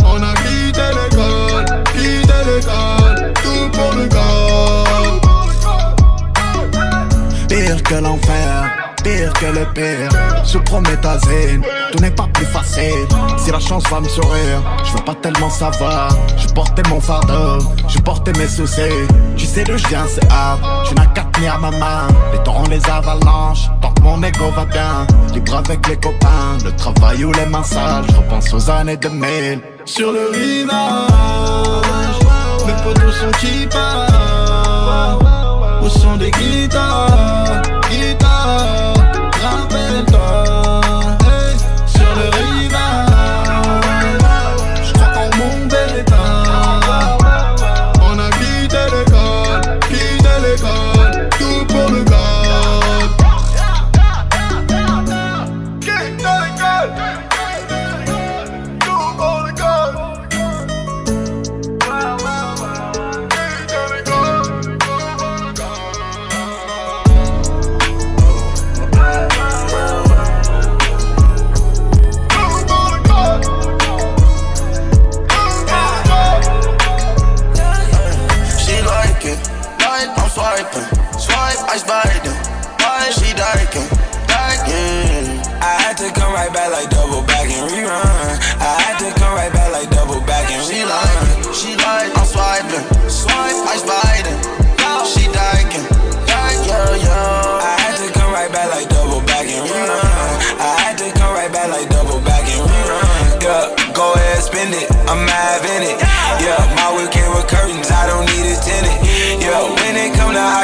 On 0.04 0.22
a 0.22 0.34
quitté 0.34 0.86
l'école, 0.98 1.64
quitté 1.94 2.38
l'école, 2.44 3.18
tout 3.42 3.66
pour 3.72 3.92
le 3.96 4.04
gold 4.06 5.20
Pire 7.48 7.82
que 7.82 7.94
l'enfer, 7.94 8.27
que 9.40 9.46
le 9.46 9.64
pire. 9.74 10.10
Sous 10.44 10.60
prométhazine, 10.60 11.62
tout 11.92 11.98
n'est 12.00 12.10
pas 12.10 12.28
plus 12.32 12.46
facile. 12.46 13.06
Si 13.36 13.50
la 13.50 13.60
chance 13.60 13.84
va 13.90 14.00
me 14.00 14.08
sourire, 14.08 14.62
je 14.84 14.92
veux 14.92 15.04
pas 15.04 15.14
tellement 15.14 15.50
savoir. 15.50 16.10
Je 16.36 16.48
portais 16.48 16.82
mon 16.88 17.00
fardeau, 17.00 17.58
je 17.88 17.98
portais 17.98 18.32
mes 18.32 18.48
soucis. 18.48 19.06
Tu 19.36 19.46
sais 19.46 19.64
d'où 19.64 19.76
je 19.76 19.86
viens, 19.88 20.06
c'est 20.08 20.30
hard. 20.30 20.60
Tu 20.88 20.94
n'as 20.94 21.06
qu'à 21.06 21.24
tenir 21.32 21.58
ma 21.58 21.70
main. 21.70 22.08
Les 22.32 22.42
torrents, 22.42 22.68
les 22.68 22.84
avalanches, 22.88 23.68
tant 23.80 23.92
que 23.92 24.02
mon 24.02 24.22
ego 24.22 24.50
va 24.54 24.64
bien. 24.64 25.06
Libre 25.32 25.56
avec 25.56 25.86
les 25.88 25.96
copains, 25.96 26.58
le 26.64 26.72
travail 26.72 27.24
ou 27.24 27.32
les 27.32 27.46
mains 27.46 27.62
sales. 27.62 28.04
Je 28.10 28.16
repense 28.16 28.52
aux 28.52 28.70
années 28.70 28.96
2000. 28.96 29.60
Sur 29.84 30.12
le 30.12 30.30
rivage, 30.32 30.70
mes 32.66 32.72
potos 32.84 33.12
sont 33.14 33.30
qui 33.40 33.66
partent 33.66 35.24
Au 35.82 35.88
son 35.88 36.16
des 36.16 36.30
guitares, 36.30 37.62
guitares, 37.90 38.87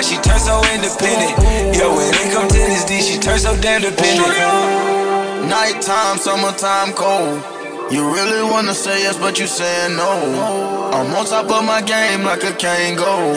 she 0.04 0.16
turn 0.20 0.38
so 0.38 0.60
independent. 0.68 1.32
Yeah, 1.72 1.88
when 1.88 2.12
it 2.12 2.28
come 2.32 2.48
to 2.48 2.60
this 2.68 2.84
D, 2.84 3.00
she 3.00 3.18
turn 3.18 3.38
so 3.38 3.56
damn 3.60 3.80
dependent. 3.80 4.28
Nighttime, 5.48 6.18
summertime 6.18 6.92
cold. 6.92 7.40
You 7.92 8.12
really 8.12 8.42
wanna 8.50 8.74
say 8.74 9.02
yes, 9.02 9.16
but 9.16 9.38
you 9.38 9.46
saying 9.46 9.96
no. 9.96 10.12
I'm 10.92 11.12
on 11.14 11.26
top 11.26 11.50
of 11.50 11.64
my 11.64 11.80
game 11.82 12.24
like 12.24 12.42
a 12.44 12.52
Kango. 12.52 13.36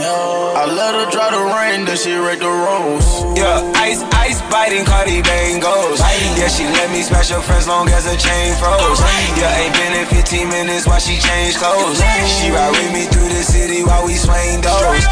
I 0.56 0.66
let 0.66 0.96
her 0.96 1.12
dry 1.12 1.32
the 1.32 1.44
rain, 1.56 1.86
then 1.86 1.98
she 1.98 2.16
rake 2.16 2.40
the 2.40 2.48
rose. 2.48 3.08
Yeah, 3.38 3.60
ice, 3.76 4.02
ice 4.16 4.42
biting 4.52 4.86
Cardi 4.86 5.22
bangos. 5.22 6.00
Yeah, 6.40 6.48
she 6.48 6.64
let 6.64 6.92
me 6.92 7.02
smash 7.04 7.30
her 7.30 7.42
friends 7.42 7.68
long 7.68 7.90
as 7.90 8.06
her 8.06 8.16
chain 8.16 8.56
froze. 8.56 9.00
Yeah, 9.36 9.62
ain't 9.64 9.74
been 9.76 9.94
in 10.00 10.06
15 10.08 10.50
minutes 10.50 10.88
while 10.88 11.00
she 11.00 11.20
changed 11.20 11.58
clothes. 11.60 12.00
She 12.40 12.52
ride 12.52 12.72
with 12.72 12.92
me 12.94 13.04
through 13.08 13.30
the 13.30 13.44
city 13.44 13.84
while 13.84 14.06
we 14.06 14.16
swing 14.16 14.62
doors. 14.62 15.04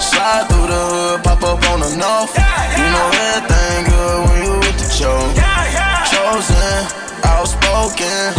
Slide 0.00 0.46
through 0.48 0.66
the 0.68 0.82
hood, 0.92 1.24
pop 1.24 1.42
up 1.42 1.62
on 1.70 1.80
the 1.80 1.92
north. 1.96 2.32
You 2.76 2.86
know 2.94 3.08
everything 3.32 3.84
good 3.88 4.18
when 4.28 4.38
you 4.44 4.54
with 4.60 4.78
the 4.78 4.88
show. 4.92 5.18
Chosen, 6.12 6.80
outspoken, 7.24 8.32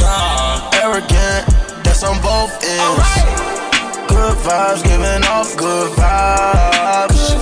arrogant. 0.81 1.43
That's 1.83 2.03
on 2.03 2.21
both 2.21 2.53
ends. 2.63 3.09
Good 4.07 4.37
vibes, 4.45 4.83
giving 4.83 5.23
off 5.25 5.55
good 5.57 5.91
vibes. 5.97 7.37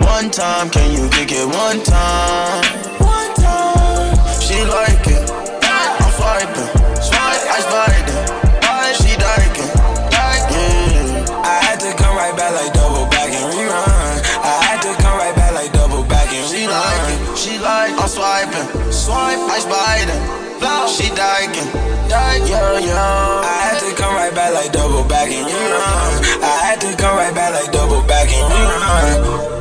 One 0.00 0.30
time, 0.30 0.68
can 0.70 0.92
you 0.92 1.08
kick 1.10 1.30
it 1.32 1.46
one 1.46 1.82
time? 1.82 2.64
One 3.00 3.34
time. 3.34 4.16
She 4.40 4.64
like 4.64 5.07
sliding, 19.60 20.22
she 20.88 21.08
yeah, 22.48 22.78
yeah. 22.78 23.42
I 23.44 23.56
had 23.68 23.78
to 23.80 23.94
come 23.94 24.14
right 24.14 24.34
back 24.34 24.54
like 24.54 24.72
double 24.72 25.04
back 25.08 25.28
and 25.30 25.46
rerun. 25.46 26.42
I 26.42 26.58
had 26.64 26.80
to 26.80 26.96
come 26.96 27.16
right 27.16 27.34
back 27.34 27.52
like 27.52 27.72
double 27.72 28.02
back 28.06 28.28
and 28.30 28.52
rerun. 28.52 29.58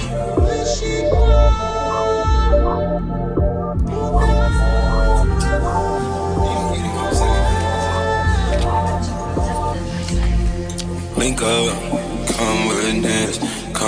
Link 11.18 11.42
up, 11.42 11.87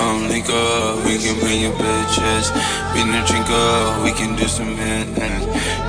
come 0.00 0.28
link 0.28 0.48
up. 0.48 1.04
We 1.04 1.18
can 1.18 1.38
bring 1.40 1.60
your 1.60 1.72
bitches, 1.72 2.46
we 2.94 3.00
can 3.04 3.22
drink 3.28 3.48
up, 3.50 4.02
we 4.04 4.12
can 4.12 4.34
do 4.36 4.46
some 4.48 4.72
business. 4.76 5.42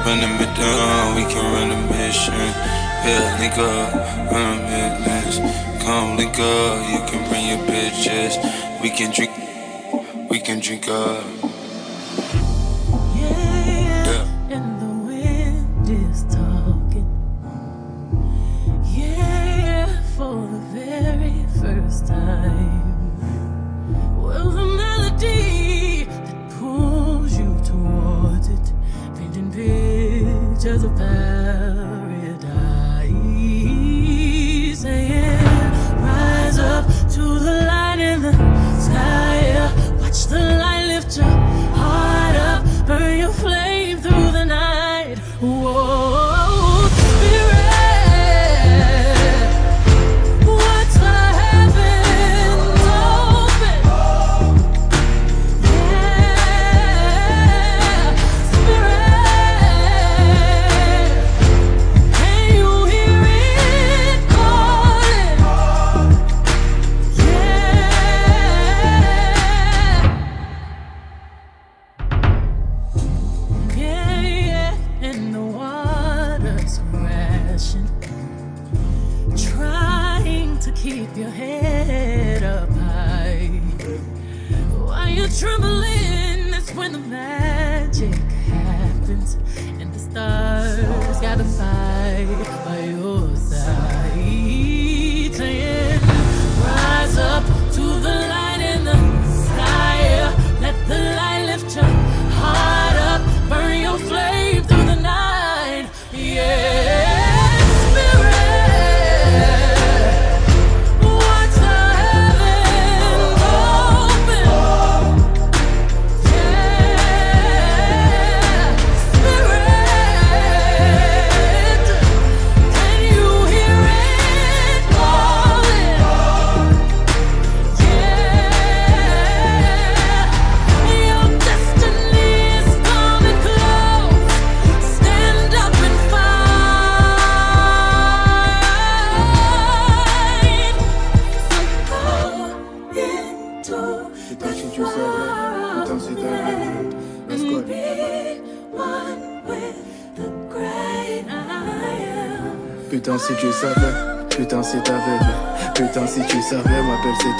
Run 0.05 0.20
them 0.24 0.36
down, 0.59 1.16
we 1.16 1.24
can 1.32 1.43
run 1.55 1.70
a 1.78 1.80
mission. 1.95 2.45
Yeah, 3.07 3.39
link 3.39 3.57
up, 3.57 4.32
run 4.32 4.57
a 4.59 4.89
business. 5.05 5.36
Come 5.84 6.18
link 6.18 6.38
up, 6.39 6.76
you 6.93 6.99
can 7.09 7.22
bring 7.30 7.45
your 7.51 7.62
bitches. 7.72 8.34
We 8.82 8.89
can 8.89 9.09
drink, 9.16 9.32
we 10.30 10.39
can 10.39 10.59
drink 10.59 10.88
up. 10.89 11.24
Yeah. 13.16 14.55
And 14.55 14.68
the 14.84 14.91
wind 15.07 15.89
is 15.89 16.20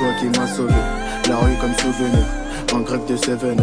toi 0.02 0.10
qui 0.20 0.39
m'as 0.39 0.47
sauvé. 0.47 0.74
La 1.30 1.38
rue 1.38 1.56
comme 1.62 1.74
souvenir, 1.78 2.26
en 2.74 2.80
grec 2.80 3.02
de 3.08 3.16
7-up. 3.16 3.62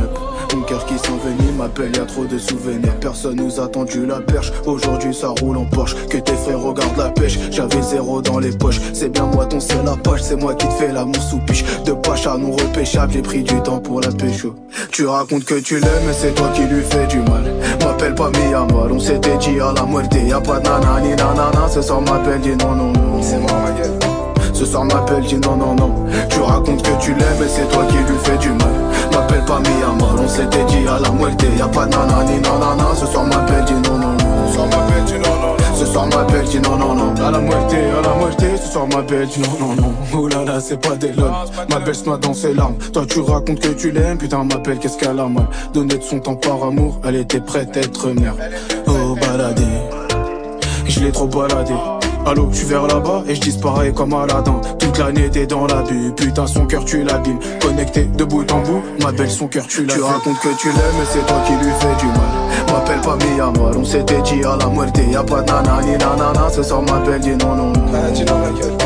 Mon 0.55 0.63
cœur 0.63 0.87
qui 0.87 0.97
s'envenime, 0.97 1.57
m'appelle, 1.59 1.95
y 1.97 1.99
a 1.99 2.07
trop 2.07 2.25
de 2.25 2.39
souvenirs. 2.39 2.95
Personne 3.01 3.37
nous 3.37 3.61
a 3.61 3.67
tendu 3.67 4.07
la 4.07 4.21
perche. 4.21 4.53
Aujourd'hui, 4.65 5.13
ça 5.13 5.35
roule 5.41 5.57
en 5.57 5.65
Porsche. 5.65 5.95
Que 6.09 6.19
tes 6.19 6.35
frères 6.35 6.61
regardent 6.61 6.97
la 6.97 7.11
pêche. 7.11 7.39
J'avais 7.51 7.83
zéro 7.83 8.23
dans 8.23 8.39
les 8.39 8.53
poches. 8.53 8.81
C'est 8.93 9.09
bien 9.09 9.27
moi 9.27 9.47
ton 9.47 9.61
seul 9.61 9.87
apache. 9.87 10.23
C'est 10.23 10.37
moi 10.37 10.55
qui 10.55 10.69
te 10.69 10.73
fais 10.75 10.93
l'amour 10.93 11.21
sous 11.21 11.39
piche. 11.39 11.65
De 11.85 11.93
pache 11.93 12.27
à 12.27 12.39
non 12.39 12.53
repêchable, 12.53 13.13
j'ai 13.13 13.23
pris 13.23 13.43
du 13.43 13.61
temps 13.63 13.81
pour 13.81 14.01
la 14.01 14.13
pécho. 14.13 14.55
Tu 14.93 15.07
racontes 15.07 15.45
que 15.45 15.59
tu 15.61 15.81
l'aimes, 15.81 16.05
mais 16.07 16.13
c'est 16.13 16.35
toi 16.35 16.49
qui 16.55 16.63
lui 16.63 16.83
fais 16.83 17.07
du 17.09 17.19
mal. 17.19 17.53
M'appelle 17.85 18.15
pas 18.15 18.31
Miyamal, 18.31 18.93
on 18.93 19.01
s'était 19.01 19.37
dit 19.39 19.61
à 19.61 19.73
la 19.73 19.85
muerte. 19.85 20.15
Y'a 20.15 20.41
pas 20.41 20.61
de 20.61 20.65
nanani 20.65 21.11
nanana, 21.11 21.69
ce 21.69 21.83
soir 21.83 22.01
m'appelle, 22.01 22.41
dis 22.41 22.57
non, 22.57 22.75
non, 22.75 22.93
non. 22.93 23.08
Ce 24.59 24.67
soir 24.67 24.85
m'appelle, 24.87 25.23
dis 25.23 25.37
non, 25.37 25.55
non, 25.55 25.77
non. 25.77 25.95
Tu 26.31 26.41
racontes 26.41 26.83
que 26.83 26.91
tu 27.01 27.15
l'aimes, 27.15 27.37
mais 27.39 27.47
c'est 27.47 27.69
toi 27.69 27.85
qui 27.85 27.95
lui 27.95 28.19
fais 28.25 28.37
du 28.39 28.49
mal. 28.49 28.75
M'appelle 29.13 29.45
pas 29.45 29.61
Miyamal, 29.61 30.19
on 30.21 30.27
s'était 30.27 30.65
dit 30.65 30.85
à 30.89 30.99
la 30.99 31.11
muerte. 31.11 31.45
Y'a 31.57 31.69
pas 31.69 31.87
de 31.87 31.91
nanani 31.93 32.41
nanana, 32.41 32.87
ce 32.97 33.07
soir 33.07 33.25
m'appelle, 33.25 33.65
dis 33.67 33.75
non, 33.75 33.99
non, 33.99 34.09
non. 34.09 34.49
Ce 34.49 34.55
soir 34.55 34.67
m'appelle, 34.67 35.05
dis 35.07 35.13
non, 35.13 35.37
non, 35.37 35.53
non. 35.53 35.77
Ce 35.77 35.87
soir 35.87 36.07
m'appelle, 36.09 36.45
dis 36.45 36.59
non, 36.59 36.77
non, 36.77 36.95
non. 36.97 37.15
À 37.25 37.31
la 37.31 37.39
muerte, 37.39 37.73
à 37.73 38.03
la 38.03 38.15
muerte, 38.17 38.45
ce 38.61 38.73
soir 38.73 38.89
m'appelle, 38.89 39.29
dis 39.29 39.41
non, 39.43 39.67
non, 39.69 39.75
non. 39.81 39.95
Oh 40.13 40.27
là 40.27 40.45
là, 40.45 40.59
c'est 40.59 40.81
pas 40.81 40.97
des 40.97 41.13
lol. 41.13 41.31
Ma 41.71 41.79
belle 41.79 41.95
se 41.95 42.05
noie 42.07 42.19
dans 42.19 42.35
ses 42.35 42.53
larmes. 42.53 42.79
Toi, 42.93 43.05
tu 43.09 43.21
racontes 43.21 43.61
que 43.61 43.69
tu 43.69 43.93
l'aimes, 43.93 44.19
putain, 44.19 44.43
m'appelle, 44.43 44.79
qu'est-ce 44.81 44.99
qu'elle 44.99 45.21
a 45.21 45.29
mal. 45.29 45.47
Donner 45.73 45.99
de 45.99 46.03
son 46.03 46.19
temps 46.19 46.35
par 46.35 46.65
amour, 46.65 47.01
elle 47.05 47.15
était 47.15 47.41
prête 47.41 47.77
à 47.77 47.81
être 47.81 48.09
mère. 48.09 48.35
Oh, 48.89 49.15
baladé. 49.21 49.63
et 50.85 50.91
je 50.91 50.99
l'ai 50.99 51.13
trop 51.13 51.29
baladé. 51.29 51.75
Allô, 52.29 52.49
je 52.53 52.59
suis 52.59 52.67
vers 52.67 52.87
là-bas 52.87 53.23
et 53.27 53.35
je 53.35 53.41
disparais 53.41 53.91
comme 53.91 54.13
Aladdin. 54.13 54.61
Toute 54.79 54.99
l'année 54.99 55.31
t'es 55.31 55.47
dans 55.47 55.67
la 55.67 55.81
bulle, 55.81 56.13
putain 56.15 56.47
son 56.47 56.67
cœur 56.67 56.85
tu 56.85 57.03
l'abîmes. 57.03 57.39
Connecté 57.59 58.05
de 58.05 58.23
bout 58.23 58.53
en 58.53 58.61
bout, 58.61 58.83
ma 59.03 59.13
belle 59.13 59.31
son 59.31 59.49
cœur 59.49 59.67
tu 59.67 59.87
l'abîmes. 59.87 59.97
Tu 59.97 60.03
racontes 60.03 60.41
que 60.41 60.61
tu 60.61 60.69
l'aimes, 60.69 60.97
mais 60.99 61.07
c'est 61.11 61.27
toi 61.27 61.39
qui 61.47 61.53
lui 61.53 61.73
fais 61.81 61.97
du 61.99 62.07
mal. 62.07 62.71
M'appelle 62.71 63.01
pas 63.01 63.17
mi 63.17 63.41
amor, 63.41 63.71
on 63.75 63.83
s'était 63.83 64.21
dit 64.21 64.45
à 64.45 64.57
la 64.57 64.67
muerte. 64.67 65.01
Y'a 65.11 65.23
pas 65.23 65.41
de 65.41 65.51
nana 65.51 65.81
ni 65.83 65.93
nanana, 65.93 66.51
ce 66.51 66.63
soir 66.63 66.83
ma 66.83 66.99
belle 66.99 67.21
dit 67.21 67.31
non 67.31 67.57
non 67.57 67.73
non. 67.73 68.13
dis 68.13 68.25
non 68.27 68.39
ma 68.41 68.51
gueule. 68.61 68.77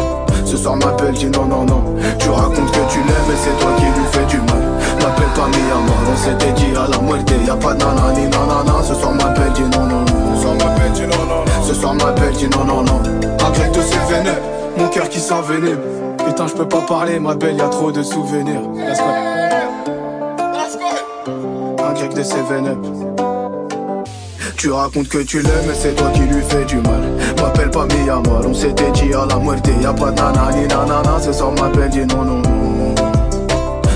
Ce 0.45 0.57
soir 0.57 0.77
ma 0.77 0.93
belle 0.93 1.15
dit 1.15 1.27
non 1.27 1.45
non 1.47 1.65
non. 1.65 1.83
Tu 2.21 2.29
racontes 2.29 2.71
que 2.71 2.93
tu 2.93 2.99
l'aimes, 3.01 3.27
mais 3.29 3.35
c'est 3.43 3.59
toi 3.61 3.73
qui 3.77 3.87
lui 3.87 4.07
fais 4.13 4.27
du 4.27 4.37
mal. 4.37 4.63
M'appelle 5.01 5.33
pas 5.35 5.49
mi 5.49 5.65
amor, 5.73 5.97
on 6.13 6.17
s'était 6.17 6.53
dit 6.53 6.77
à 6.77 6.89
la 6.89 6.99
muerte. 7.03 7.33
Y'a 7.45 7.57
pas 7.57 7.75
de 7.75 7.79
nana 7.81 8.13
ni 8.15 8.23
nanana, 8.23 8.85
ce 8.87 8.95
soir 8.95 9.13
ma 9.15 9.31
belle 9.31 9.53
dit 9.53 9.63
non 9.63 9.87
non 9.87 10.05
non. 10.05 10.13
Qui 15.13 15.21
s'envenime. 15.21 15.79
Putain, 16.27 16.47
je 16.47 16.55
peux 16.55 16.67
pas 16.67 16.81
parler, 16.81 17.21
ma 17.21 17.35
belle, 17.35 17.57
y 17.57 17.61
a 17.61 17.69
trop 17.69 17.93
de 17.93 18.03
souvenirs. 18.03 18.63
Let's 18.75 18.99
go. 18.99 19.05
Un 21.85 21.93
grec 21.93 22.15
de 22.15 22.23
ses 22.23 22.43
vénères. 22.49 22.79
Tu 24.57 24.71
racontes 24.71 25.09
que 25.09 25.19
tu 25.19 25.41
l'aimes, 25.41 25.67
mais 25.67 25.75
c'est 25.75 25.95
toi 25.95 26.09
qui 26.15 26.21
lui 26.21 26.43
fais 26.49 26.65
du 26.65 26.77
mal. 26.77 27.03
M'appelle 27.41 27.71
pas 27.71 27.85
mi 27.87 28.09
amor, 28.09 28.43
on 28.47 28.55
s'était 28.55 28.91
dit 28.93 29.13
à 29.13 29.27
la 29.27 29.37
muerte. 29.37 29.69
Y'a 29.83 29.93
pas 29.93 30.11
de 30.11 30.17
nana 30.17 30.51
ni 30.55 30.67
nanana, 30.69 31.21
ce 31.21 31.33
soir 31.33 31.53
ma 31.61 31.69
belle 31.69 31.91
dit 31.91 32.07
non 32.07 32.25
non 32.25 32.39
non. 32.39 32.95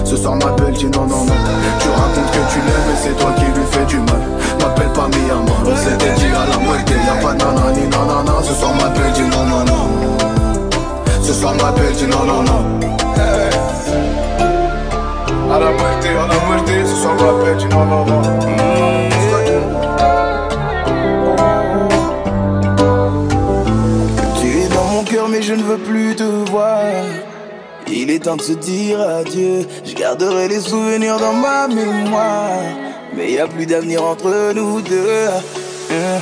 Ce 0.05 0.17
soir 0.17 0.35
ma 0.37 0.51
belle 0.53 0.75
dit 0.75 0.87
non 0.87 1.07
non 1.07 1.25
non. 1.25 1.35
Tu 1.79 1.89
racontes 1.89 2.31
que 2.33 2.53
tu 2.53 2.59
l'aimes, 2.59 2.87
mais 2.89 2.97
c'est 3.01 3.17
toi 3.17 3.31
qui 3.37 3.45
lui 3.45 3.67
fais 3.71 3.85
du 3.87 3.97
mal. 3.99 4.23
M'appelle 4.61 4.93
pas 4.93 5.09
mi 5.09 5.31
amor, 5.31 5.63
on 5.65 5.77
s'était 5.77 6.15
dit 6.19 6.27
à 6.27 6.47
la 6.51 6.59
muerte. 6.59 6.91
Y'a 6.91 7.23
pas 7.23 7.33
de 7.33 7.39
nana 7.39 7.73
ni 7.73 7.89
nanana, 7.89 8.43
ce 8.43 8.53
soir 8.53 8.75
ma 8.75 8.89
belle 8.89 9.13
dit 9.13 9.23
non 9.23 9.45
non 9.45 9.65
non. 9.65 10.26
Ce 11.27 11.33
soir 11.33 11.55
ma 11.57 11.73
belle 11.73 11.93
dit 11.93 12.07
non 12.07 12.25
non 12.25 12.43
non. 12.45 12.63
À 15.53 15.59
la 15.59 15.71
muerte, 15.73 16.07
à 16.07 16.27
la 16.29 16.39
muerte, 16.47 16.87
ce 16.87 16.97
soir 17.03 17.15
ma 17.17 17.45
belle 17.45 17.57
dit 17.57 17.67
non 17.67 17.85
non 17.85 18.05
non. 18.07 18.23
Tu 24.41 24.47
es 24.61 24.69
dans 24.69 24.85
mon 24.85 25.03
cœur 25.03 25.29
mais 25.29 25.43
je 25.43 25.55
ne 25.55 25.63
veux 25.65 25.79
plus 25.79 26.15
te 26.15 26.23
voir 26.51 26.85
Il 27.89 28.11
est 28.11 28.21
temps 28.21 28.37
de 28.37 28.43
se 28.43 28.53
dire 28.53 29.01
adieu 29.01 29.67
Je 29.85 29.95
garderai 29.95 30.47
les 30.47 30.61
souvenirs 30.61 31.19
dans 31.19 31.33
ma 31.33 31.67
mémoire 31.67 32.61
Mais 33.17 33.33
y 33.33 33.41
a 33.41 33.49
plus 33.49 33.67
d'avenir 33.67 34.05
entre 34.05 34.53
nous 34.55 34.81
deux 34.81 35.27
Hein. 35.91 36.21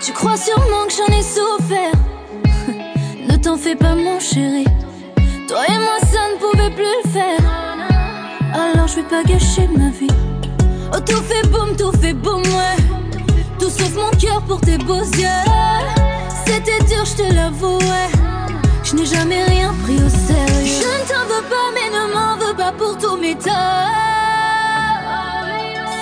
Tu 0.00 0.12
crois 0.12 0.36
sûrement 0.36 0.86
que 0.86 0.92
j'en 0.92 1.14
ai 1.14 1.22
souffert. 1.22 2.09
T'en 3.50 3.56
fais 3.56 3.74
pas, 3.74 3.96
mon 3.96 4.20
chéri. 4.20 4.64
Toi 5.48 5.62
et 5.66 5.78
moi, 5.86 5.98
ça 6.12 6.22
ne 6.30 6.36
pouvait 6.38 6.70
plus 6.70 6.94
le 7.02 7.10
faire. 7.10 7.40
Alors 8.54 8.86
je 8.86 8.96
vais 8.96 9.08
pas 9.14 9.24
gâcher 9.24 9.68
ma 9.76 9.90
vie. 9.90 10.14
Oh, 10.94 11.00
tout 11.00 11.22
fait 11.22 11.44
boum, 11.48 11.74
tout 11.76 11.90
fait 12.00 12.12
boum, 12.12 12.42
ouais. 12.42 12.76
Tout 13.58 13.70
sauf 13.70 13.92
mon 13.96 14.10
cœur 14.18 14.40
pour 14.42 14.60
tes 14.60 14.78
beaux 14.78 15.02
yeux. 15.22 15.42
C'était 16.46 16.84
dur, 16.84 17.04
je 17.04 17.16
te 17.22 17.34
l'avoue, 17.34 17.78
ouais. 17.78 18.10
Je 18.84 18.94
n'ai 18.94 19.06
jamais 19.06 19.42
rien 19.42 19.74
pris 19.82 19.96
au 19.96 20.08
sérieux. 20.08 20.82
Je 20.82 20.90
ne 20.98 21.08
t'en 21.08 21.24
veux 21.32 21.46
pas, 21.54 21.68
mais 21.74 21.88
ne 21.90 22.04
m'en 22.14 22.36
veux 22.36 22.54
pas 22.54 22.70
pour 22.70 22.96
tous 22.98 23.16
mes 23.16 23.34
torts. 23.34 23.90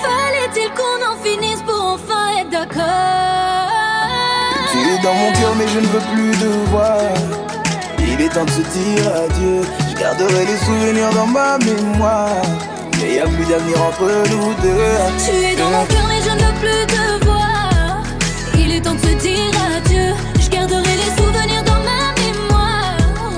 Fallait-il 0.04 0.70
qu'on 0.76 1.00
en 1.10 1.16
finisse 1.24 1.62
pour 1.62 1.82
enfin 1.94 2.40
être 2.40 2.50
d'accord? 2.50 3.87
Tu 4.98 5.04
es 5.04 5.10
dans 5.10 5.14
mon 5.14 5.32
cœur 5.32 5.54
mais 5.56 5.68
je 5.68 5.78
ne 5.78 5.86
veux 5.86 6.00
plus 6.12 6.30
te 6.32 6.70
voir. 6.70 6.98
Il 8.00 8.20
est 8.20 8.28
temps 8.28 8.44
de 8.44 8.50
se 8.50 8.62
dire 8.62 9.06
adieu. 9.14 9.60
Je 9.90 9.94
garderai 10.00 10.44
les 10.44 10.56
souvenirs 10.56 11.10
dans 11.14 11.26
ma 11.26 11.58
mémoire. 11.58 12.42
Mais 13.00 13.14
y 13.14 13.18
a 13.20 13.26
plus 13.26 13.44
d'avenir 13.44 13.80
entre 13.82 14.04
nous 14.30 14.54
deux. 14.62 14.96
Tu 15.24 15.30
es 15.44 15.56
dans 15.56 15.70
mon 15.70 15.84
cœur 15.86 16.04
mais 16.08 16.20
je 16.22 16.30
ne 16.30 16.40
veux 16.40 16.56
plus 16.60 16.86
te 16.86 17.24
voir. 17.24 18.02
Il 18.56 18.72
est 18.74 18.80
temps 18.80 18.94
de 18.94 19.00
se 19.00 19.14
dire 19.22 19.52
adieu. 19.76 20.14
Je 20.40 20.48
garderai 20.48 20.82
les 20.82 21.22
souvenirs 21.22 21.62
dans 21.64 21.80
ma 21.90 22.12
mémoire. 22.22 22.96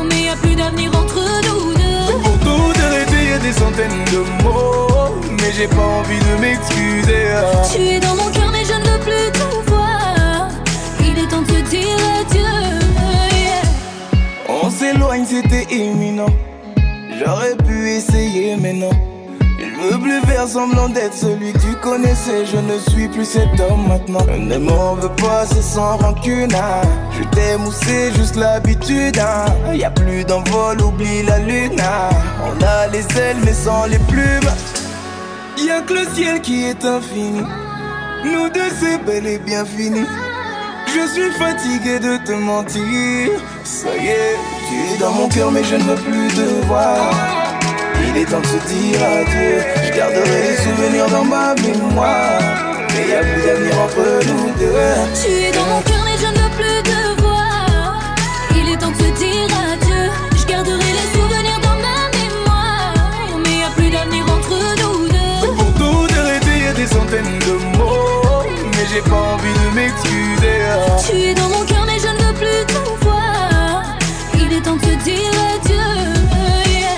Mais 0.08 0.22
y 0.22 0.28
a 0.28 0.36
plus 0.36 0.54
d'avenir 0.54 0.90
entre 0.96 1.20
nous 1.46 1.74
deux. 1.74 2.22
Pour 2.22 2.38
tout 2.38 2.72
arrêter 2.86 3.24
y 3.28 3.32
a 3.32 3.38
des 3.38 3.52
centaines 3.52 4.04
de 4.12 4.42
mots 4.42 5.14
Mais 5.30 5.52
j'ai 5.54 5.66
pas 5.68 5.88
envie 6.00 6.18
de 6.18 6.40
m'excuser. 6.40 7.34
Tu 7.74 7.82
es 7.82 8.00
dans 8.00 8.14
mon 8.14 8.30
cœur 8.30 8.39
On 14.48 14.70
s'éloigne, 14.70 15.24
c'était 15.24 15.66
imminent. 15.74 16.26
J'aurais 17.18 17.54
pu 17.56 17.88
essayer, 17.90 18.56
mais 18.56 18.72
non. 18.72 18.90
Je 19.58 19.94
veux 19.94 19.98
plus 20.00 20.20
faire 20.22 20.46
semblant 20.48 20.88
d'être 20.88 21.14
celui 21.14 21.52
que 21.52 21.58
tu 21.58 21.74
connaissais. 21.82 22.44
Je 22.46 22.56
ne 22.56 22.78
suis 22.90 23.08
plus 23.08 23.24
cet 23.24 23.58
homme 23.60 23.86
maintenant. 23.88 24.24
Ne 24.38 24.58
m'en 24.58 24.94
veux 24.94 25.08
pas, 25.10 25.46
c'est 25.46 25.62
sans 25.62 25.96
rancune. 25.98 26.52
hein. 26.54 26.82
Je 27.18 27.24
t'aime 27.28 27.64
ou 27.66 27.72
c'est 27.72 28.12
juste 28.14 28.36
l'habitude. 28.36 29.18
hein. 29.18 29.46
Y 29.74 29.84
a 29.84 29.90
plus 29.90 30.24
d'envol, 30.24 30.80
oublie 30.82 31.22
la 31.22 31.38
lune. 31.38 31.80
hein. 31.80 32.10
On 32.44 32.62
a 32.64 32.86
les 32.88 33.00
ailes, 33.18 33.36
mais 33.44 33.54
sans 33.54 33.86
les 33.86 33.98
plumes. 34.00 34.50
Y 35.58 35.70
a 35.70 35.80
que 35.82 35.92
le 35.94 36.06
ciel 36.14 36.40
qui 36.40 36.64
est 36.64 36.84
infini. 36.84 37.42
Nous 38.24 38.48
deux, 38.50 38.70
c'est 38.80 39.02
bel 39.04 39.26
et 39.26 39.38
bien 39.38 39.64
fini. 39.64 40.00
Je 40.94 41.06
suis 41.06 41.30
fatigué 41.32 41.98
de 42.00 42.16
te 42.24 42.32
mentir. 42.32 43.30
Ça 43.64 43.90
y 43.96 44.10
tu 44.68 44.94
es 44.94 44.98
dans 44.98 45.12
mon 45.12 45.28
cœur, 45.28 45.52
mais 45.52 45.62
je 45.62 45.76
ne 45.76 45.82
veux 45.82 45.94
plus 45.96 46.28
te 46.28 46.66
voir. 46.66 47.12
Il 48.08 48.16
est 48.16 48.24
temps 48.24 48.40
de 48.40 48.46
se 48.46 48.60
dire 48.68 49.00
adieu. 49.02 49.62
Je 49.84 49.96
garderai 49.96 50.42
les 50.48 50.56
souvenirs 50.56 51.08
dans 51.10 51.24
ma 51.24 51.54
mémoire. 51.54 52.40
Mais 52.94 53.08
y 53.08 53.14
a 53.14 53.20
plus 53.20 53.42
d'avenir 53.46 53.80
entre 53.80 54.04
nous 54.26 54.50
deux. 54.58 55.22
Tu 55.22 55.30
es 55.30 55.52
dans 55.52 55.66
mon 55.66 55.80
cœur 55.82 55.99
j'ai 68.92 69.00
pas 69.02 69.34
envie 69.34 69.52
de 69.52 69.74
m'excuser. 69.74 70.58
Tu 71.06 71.16
es 71.28 71.34
dans 71.34 71.48
mon 71.48 71.64
cœur 71.64 71.84
mais 71.86 71.98
je 71.98 72.08
ne 72.08 72.22
veux 72.26 72.34
plus 72.34 72.66
te 72.66 73.04
voir 73.04 73.84
Il 74.34 74.52
est 74.52 74.60
temps 74.62 74.76
de 74.76 74.82
se 74.82 74.96
dire 75.04 75.32
adieu 75.54 75.90
yeah. 76.70 76.96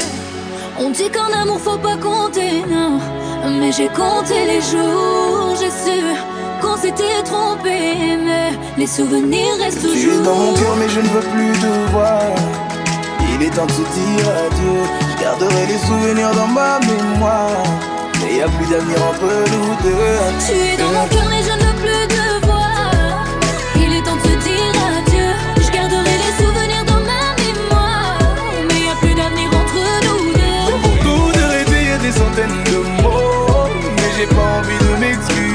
On 0.80 0.90
dit 0.90 1.10
qu'en 1.10 1.30
amour 1.40 1.60
faut 1.60 1.78
pas 1.78 1.96
compter 1.96 2.64
non 2.68 2.98
Mais 3.60 3.72
j'ai 3.72 3.88
compté 3.88 4.46
les 4.46 4.60
jours 4.60 5.54
J'ai 5.60 5.70
su 5.70 6.00
qu'on 6.62 6.76
s'était 6.76 7.22
trompé 7.24 8.16
Mais 8.24 8.52
les 8.78 8.86
souvenirs 8.86 9.54
restent 9.62 9.80
Tu 9.80 9.88
es 9.88 10.02
toujours 10.02 10.22
dans 10.22 10.34
mon 10.34 10.54
cœur, 10.54 10.76
mais 10.78 10.88
je 10.88 11.00
ne 11.00 11.08
veux 11.08 11.26
plus 11.34 11.52
te 11.60 11.90
voir. 11.92 12.22
Il 13.34 13.42
est 13.46 13.50
temps 13.50 13.66
de 13.66 13.72
se 13.72 13.86
dire 13.98 14.28
adieu. 14.46 14.80
Je 15.16 15.22
garderai 15.22 15.66
les 15.66 15.78
souvenirs 15.78 16.32
dans 16.34 16.48
ma 16.48 16.78
mémoire. 16.80 17.64
Mais 18.20 18.36
y 18.36 18.42
a 18.42 18.48
plus 18.48 18.66
d'avenir 18.70 18.98
entre 19.10 19.28
nous 19.52 19.74
deux. 19.82 19.96
Tu 20.46 20.52
es 20.52 20.76
dans 20.76 20.92
mon 20.92 21.06
cœur 21.08 21.26
mais 21.30 21.42
je 21.42 21.56
ne 21.56 21.61
j'ai 34.22 34.28
pas 34.28 34.58
envie 34.58 34.78
de 34.78 35.00
m'excuser. 35.00 35.51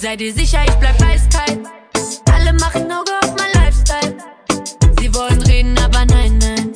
Seid 0.00 0.22
ihr 0.22 0.32
sicher, 0.32 0.60
ich 0.66 0.74
bleib 0.76 0.98
eiskalt. 1.02 1.58
Alle 2.32 2.54
machen 2.54 2.90
Auge 2.90 3.12
auf 3.22 3.34
mein 3.36 3.52
Lifestyle. 3.52 4.16
Sie 4.98 5.14
wollen 5.14 5.42
reden, 5.42 5.76
aber 5.76 6.06
nein, 6.06 6.38
nein. 6.38 6.74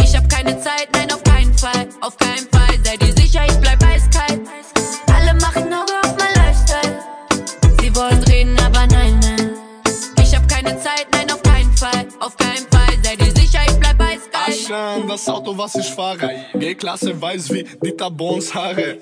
Ich 0.00 0.16
hab 0.16 0.28
keine 0.28 0.56
Zeit, 0.60 0.88
nein, 0.92 1.10
auf 1.10 1.24
keinen 1.24 1.52
Fall. 1.58 1.88
Auf 2.00 2.16
keinen 2.16 2.46
Fall, 2.46 2.51
Auto, 15.52 15.58
was 15.58 15.74
ich 15.74 15.86
fahre. 15.86 16.46
G-Klasse 16.54 17.20
weiß 17.20 17.50
wie 17.50 17.64
Dieter 17.84 18.10
Bones 18.10 18.54
Haare. 18.54 18.98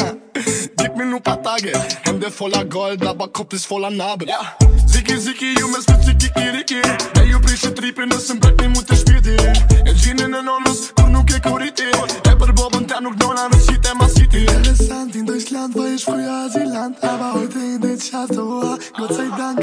Gib 0.76 0.96
mir 0.96 1.06
nur 1.06 1.20
paar 1.20 1.42
Tage. 1.42 1.72
Hände 2.02 2.30
voller 2.30 2.64
Gold, 2.64 3.04
aber 3.06 3.28
Kopf 3.28 3.52
ist 3.54 3.66
voller 3.66 3.90
Narben. 3.90 4.28
Ja. 4.28 4.56
Ziki 4.86 5.18
Ziki, 5.18 5.54
Jungs 5.58 5.86
mit 5.86 6.04
Ziki 6.04 6.30
Kiriki. 6.32 6.80
Ey, 7.20 7.32
eu 7.32 7.40
priše 7.40 7.74
tri 7.74 7.92
prenosim 7.92 8.40
brek 8.40 8.60
mi 8.60 8.68
mu 8.68 8.80
të 8.80 8.96
shpirti 8.96 9.36
E 9.86 9.92
gjinin 9.94 10.34
e 10.34 10.42
nonës, 10.42 10.92
kur 10.96 11.08
nuk 11.10 11.30
e 11.30 11.40
kuriti 11.40 11.88
E 12.30 12.34
për 12.40 12.52
bobën 12.58 12.86
ta 12.88 13.00
nuk 13.00 13.16
dona 13.16 13.46
në 13.52 13.58
qite 13.66 13.94
ma 13.98 14.08
city 14.08 14.44
Interessant, 14.44 15.14
in 15.14 15.26
Deutschland 15.26 15.74
war 15.74 15.88
ich 15.94 16.04
früher 16.04 16.46
Asylant 16.46 17.02
Aber 17.02 17.34
heute 17.34 17.58
in 17.58 17.80
den 17.80 17.98
Charts, 17.98 18.38
oh, 18.38 18.76
Gott 18.96 19.14
sei 19.14 19.28
Dank 19.36 19.60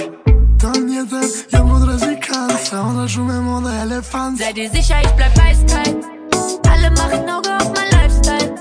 Dann 0.61 0.89
jetzt, 0.89 1.51
jung 1.51 1.71
und 1.71 1.89
riskant 1.89 2.59
Sound 2.59 3.09
schon 3.09 3.29
im 3.29 3.65
Elefant 3.65 4.39
Seid 4.39 4.57
ihr 4.57 4.69
sicher, 4.69 4.97
ich 5.03 5.11
bleib 5.11 5.37
eiskalt? 5.39 6.20
Alle 6.83 6.89
machen 6.95 7.29
Auge 7.29 7.49
auf 7.57 7.71
mein 7.75 7.91
Lifestyle. 7.91 8.55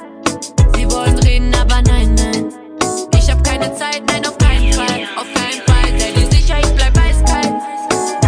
Sie 0.74 0.90
wollen 0.90 1.18
reden, 1.20 1.54
aber 1.54 1.80
nein, 1.80 2.14
nein. 2.14 2.52
Ich 3.14 3.30
hab 3.30 3.42
keine 3.42 3.74
Zeit, 3.74 4.02
nein, 4.06 4.26
auf 4.26 4.36
keinen 4.36 4.74
Fall. 4.74 5.08
Auf 5.16 5.26
keinen 5.32 5.62
Fall, 5.64 5.98
seid 5.98 6.18
ihr 6.18 6.30
sicher, 6.30 6.58
ich 6.58 6.74
bleib 6.74 6.94
eiskalt? 6.98 7.54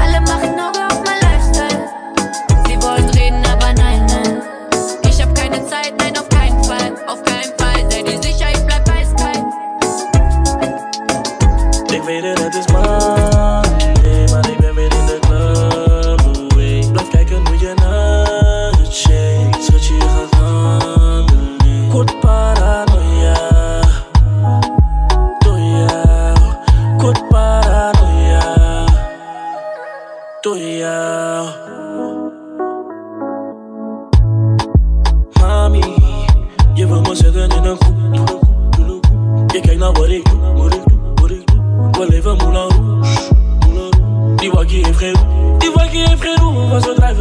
Alle 0.00 0.20
machen 0.22 0.58
Auge 0.58 0.78
auf 0.88 1.02
mein 1.04 1.20
Lifestyle. 1.20 1.90
Sie 2.68 2.82
wollen 2.82 3.10
reden, 3.10 3.44
aber 3.44 3.74
nein, 3.74 4.06
nein. 4.06 4.42
Ich 5.10 5.20
hab 5.20 5.34
keine 5.34 5.62
Zeit, 5.66 5.92
nein, 5.98 6.16
auf 6.16 6.28
keinen 6.30 6.64
Fall. 6.64 6.96
Auf 7.06 7.22
keinen 7.24 7.52
Fall, 7.58 7.90
seid 7.90 8.08
ihr 8.08 8.22
sicher, 8.22 8.48
ich 8.50 8.64
bleib 8.64 8.88
eiskalt? 8.88 9.44
Ik 11.92 12.02
weet 12.02 12.22
het, 12.22 12.38
het 12.38 12.54
is 12.54 12.66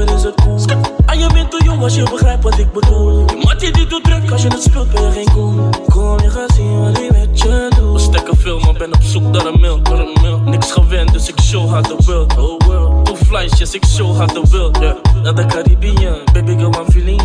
Drijven 0.05 0.15
is 0.15 0.23
het 0.23 0.35
cool. 0.35 0.79
En 1.05 1.19
je 1.19 1.27
bent 1.33 1.51
te 1.51 1.63
jong 1.63 1.81
als 1.81 1.95
je 1.95 2.03
begrijpt 2.03 2.43
wat 2.43 2.57
ik 2.57 2.71
bedoel. 2.71 3.25
Je 3.27 3.41
mattie 3.43 3.71
die 3.71 3.87
doet 3.87 4.03
druk, 4.03 4.31
als 4.31 4.41
je 4.41 4.47
het 4.47 4.61
speelt 4.61 4.93
ben 4.93 5.01
je 5.01 5.11
geen 5.11 5.29
cool. 5.33 5.69
Kom 5.89 6.19
je 6.19 6.29
gaat 6.29 6.53
zien 6.55 6.81
wat 6.81 6.97
ik 6.97 7.11
met 7.11 7.41
je 7.41 7.71
doe. 7.75 7.93
We 7.93 7.99
stekken 7.99 8.37
veel, 8.37 8.59
maar 8.59 8.73
ben 8.73 8.93
op 8.93 9.01
zoek 9.01 9.23
naar 9.23 9.45
een 9.45 9.59
mil, 9.59 9.77
naar 9.77 9.99
een 9.99 10.17
mil. 10.21 10.39
Niks 10.39 10.71
gewend, 10.71 11.13
dus 11.13 11.29
ik 11.29 11.39
show 11.41 11.69
haar 11.69 11.81
de 11.81 11.95
world, 12.05 12.37
oh 12.37 12.59
world. 12.65 13.05
Two 13.05 13.39
ik 13.71 13.85
show 13.85 14.17
haar 14.17 14.27
de 14.27 14.41
world, 14.51 14.77
yeah. 14.77 14.95
Naar 15.23 15.35
de 15.35 15.45
Caribbean, 15.45 16.17
baby 16.33 16.57
girl, 16.57 16.73
I'm 16.73 16.91
feeling. 16.91 17.21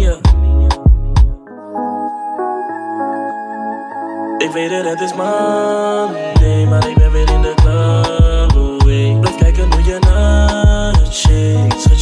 Ik 4.38 4.50
weet 4.52 4.70
het, 4.70 4.84
het 4.84 5.00
is 5.00 5.14
Monday, 5.14 6.64
maar 6.68 6.88
ik 6.88 6.96
ben 6.96 7.12
weer 7.12 7.30
in 7.30 7.42
de 7.42 7.54
club. 7.54 8.56
Oh, 8.56 9.20
blijf 9.20 9.36
kijken 9.36 9.72
hoe 9.72 9.84
je 9.84 9.98
naar 10.00 10.94
het 11.00 11.14
shake. 11.14 11.95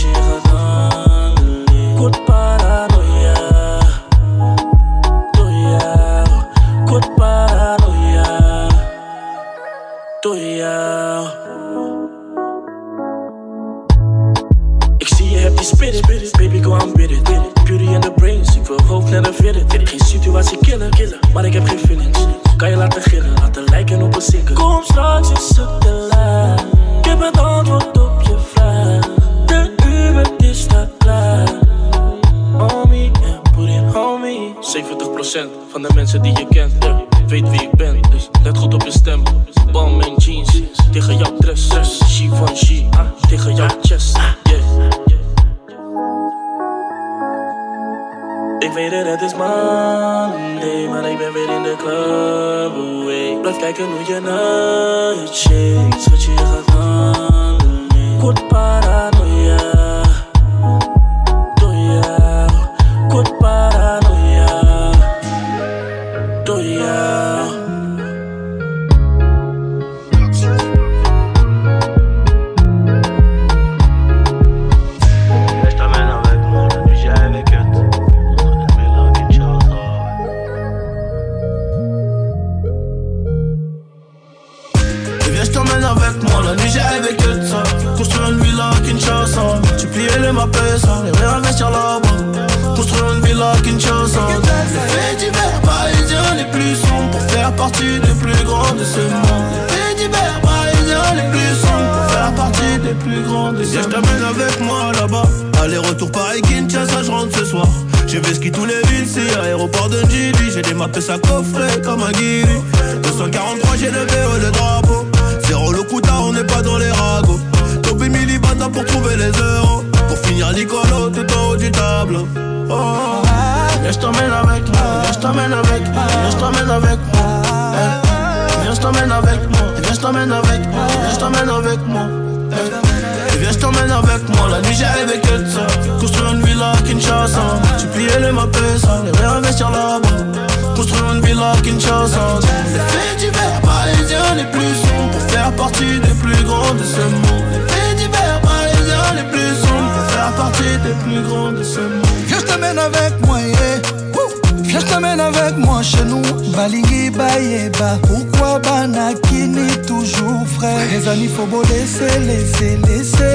Faut 161.34 161.46
beau 161.46 161.62
laisser, 161.62 162.18
laisser, 162.20 162.78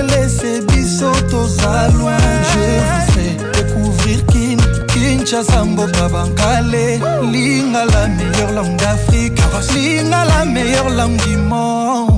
laisser. 0.03 0.61
Bissotos 0.67 1.57
à 1.65 1.89
loin. 1.89 2.17
Je 2.51 2.59
vous 2.59 3.11
fais 3.13 3.61
découvrir 3.61 4.25
Kin. 4.27 4.57
Kinshasa, 4.87 5.63
Mboka, 5.65 6.07
Bankale. 6.09 6.99
Linga, 7.31 7.85
la 7.85 8.07
meilleure 8.07 8.51
langue 8.53 8.77
d'Afrique. 8.77 9.39
Linga, 9.73 10.25
la 10.25 10.45
meilleure 10.45 10.89
langue 10.89 11.17
du 11.27 11.37
monde. 11.37 12.09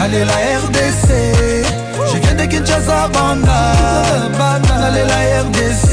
Allez, 0.00 0.24
la 0.24 0.38
RDC. 0.64 1.08
Je 2.12 2.18
viens 2.18 2.34
de 2.34 2.44
Kinshasa, 2.50 3.08
Banda. 3.08 3.72
Allez, 4.86 5.04
la 5.04 5.42
RDC. 5.42 5.92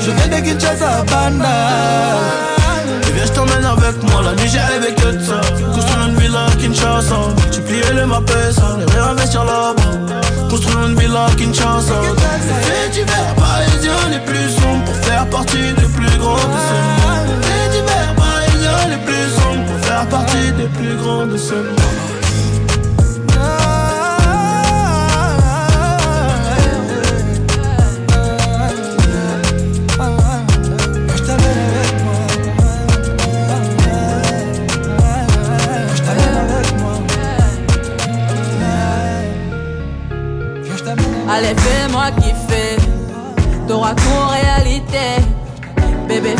Je 0.00 0.10
viens 0.10 0.28
de 0.28 0.44
Kinshasa, 0.44 1.04
Banda. 1.10 1.56
Et 3.08 3.12
viens, 3.12 3.26
je 3.26 3.32
t'emmène 3.32 3.64
avec 3.64 4.02
moi, 4.10 4.22
la 4.22 4.32
nuit 4.34 4.48
j'ai 4.50 4.58
avec 4.58 4.94
que 4.96 5.12
ça. 5.24 5.40
Kinshasa. 6.68 7.16
Tu 7.50 7.62
plies 7.62 7.80
les 7.94 8.04
mappes, 8.04 8.30
ça, 8.52 8.76
les 8.78 8.84
réinvestir 8.92 9.44
là-bas. 9.44 9.90
Construire 10.50 10.88
une 10.88 10.98
villa 10.98 11.24
à 11.24 11.30
Kinshasa. 11.30 11.94
Les 12.02 12.62
faits 12.62 12.90
divers 12.92 13.34
parisiens 13.36 14.08
les 14.10 14.18
plus 14.18 14.50
sombres 14.50 14.84
pour 14.84 14.94
faire 14.96 15.26
partie 15.30 15.72
des 15.78 15.88
plus 15.96 16.18
grands 16.18 16.34
de 16.34 16.58
ce 16.68 16.76
monde. 16.76 17.28
Les 17.28 17.46
faits 17.46 17.70
divers 17.72 18.14
parisiens 18.16 18.88
les 18.90 19.00
plus 19.06 19.28
sombres 19.40 19.64
pour 19.66 19.86
faire 19.86 20.06
partie 20.08 20.52
des 20.58 20.68
plus 20.78 20.96
grands 20.96 21.26
de 21.26 21.36
ce 21.38 21.54
monde. 21.54 21.97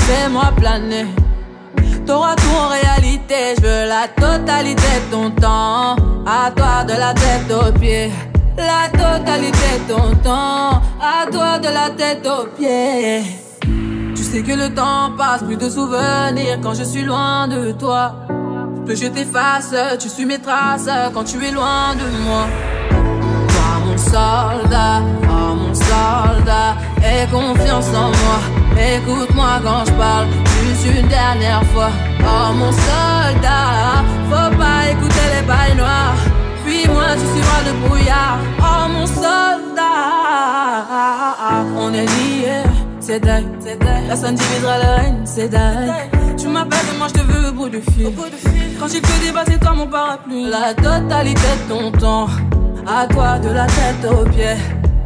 Fais-moi 0.08 0.50
planer. 0.56 1.06
T'auras 2.06 2.34
tout 2.36 2.56
en 2.64 2.68
réalité. 2.68 3.54
Je 3.56 3.62
veux 3.62 3.88
la 3.88 4.08
totalité 4.08 4.90
de 5.04 5.10
ton 5.10 5.30
temps. 5.30 5.96
À 6.26 6.50
toi 6.50 6.84
de 6.84 6.94
la 7.04 7.12
tête 7.14 7.50
aux 7.50 7.72
pieds. 7.78 8.10
La 8.56 8.88
totalité 8.90 9.70
de 9.80 9.94
ton 9.94 10.14
temps. 10.16 10.80
À 11.00 11.26
toi 11.30 11.58
de 11.58 11.68
la 11.68 11.90
tête 11.90 12.26
aux 12.26 12.46
pieds. 12.56 13.22
Tu 14.16 14.22
sais 14.22 14.42
que 14.42 14.52
le 14.52 14.74
temps 14.74 15.12
passe, 15.16 15.42
plus 15.42 15.56
de 15.56 15.68
souvenirs 15.68 16.58
quand 16.62 16.74
je 16.74 16.84
suis 16.84 17.02
loin 17.02 17.46
de 17.48 17.72
toi. 17.72 18.14
Que 18.86 18.94
je 18.94 19.06
t'efface, 19.06 19.74
tu 20.00 20.08
suis 20.08 20.24
mes 20.24 20.38
traces 20.38 20.88
quand 21.12 21.24
tu 21.24 21.36
es 21.44 21.50
loin 21.50 21.94
de 21.94 22.06
moi. 22.24 22.44
Toi, 23.52 23.70
mon 23.84 23.98
soldat, 23.98 25.02
oh 25.24 25.54
mon 25.54 25.74
soldat, 25.74 26.70
aie 27.02 27.26
confiance 27.30 27.88
en 27.88 28.08
moi. 28.08 28.57
Écoute-moi 28.78 29.60
quand 29.64 29.84
je 29.86 29.92
parle, 29.92 30.26
juste 30.62 30.86
une 30.86 31.08
dernière 31.08 31.64
fois. 31.72 31.90
Oh 32.20 32.52
mon 32.54 32.70
soldat, 32.70 34.04
faut 34.30 34.56
pas 34.56 34.88
écouter 34.90 35.26
les 35.34 35.42
bails 35.46 35.76
noirs. 35.76 36.14
Puis-moi, 36.64 37.14
tu 37.14 37.26
suivras 37.32 37.62
le 37.66 37.72
brouillard. 37.86 38.38
Oh 38.60 38.88
mon 38.88 39.06
soldat, 39.06 39.88
on 41.76 41.92
est 41.92 42.06
liés, 42.06 42.62
c'est 43.00 43.20
dingue. 43.20 43.46
Personne 44.06 44.36
divisera 44.36 44.78
le 44.78 45.02
règne, 45.02 45.20
c'est 45.24 45.48
dingue. 45.48 45.90
Tu 46.36 46.46
m'appelles 46.46 46.88
et 46.94 46.98
moi 46.98 47.08
je 47.08 47.14
te 47.14 47.26
veux 47.26 47.48
au 47.48 47.52
bout 47.52 47.68
du 47.68 47.80
fil. 47.80 48.12
Quand 48.78 48.86
j'ai 48.88 49.00
que 49.00 49.06
des 49.06 49.32
c'est 49.46 49.58
toi 49.58 49.72
mon 49.74 49.88
parapluie. 49.88 50.48
La 50.48 50.72
totalité 50.72 51.40
de 51.40 51.74
ton 51.74 51.90
temps, 51.90 52.28
à 52.86 53.06
toi 53.06 53.38
de 53.40 53.48
la 53.48 53.66
tête 53.66 54.06
aux 54.08 54.24
pieds. 54.28 54.56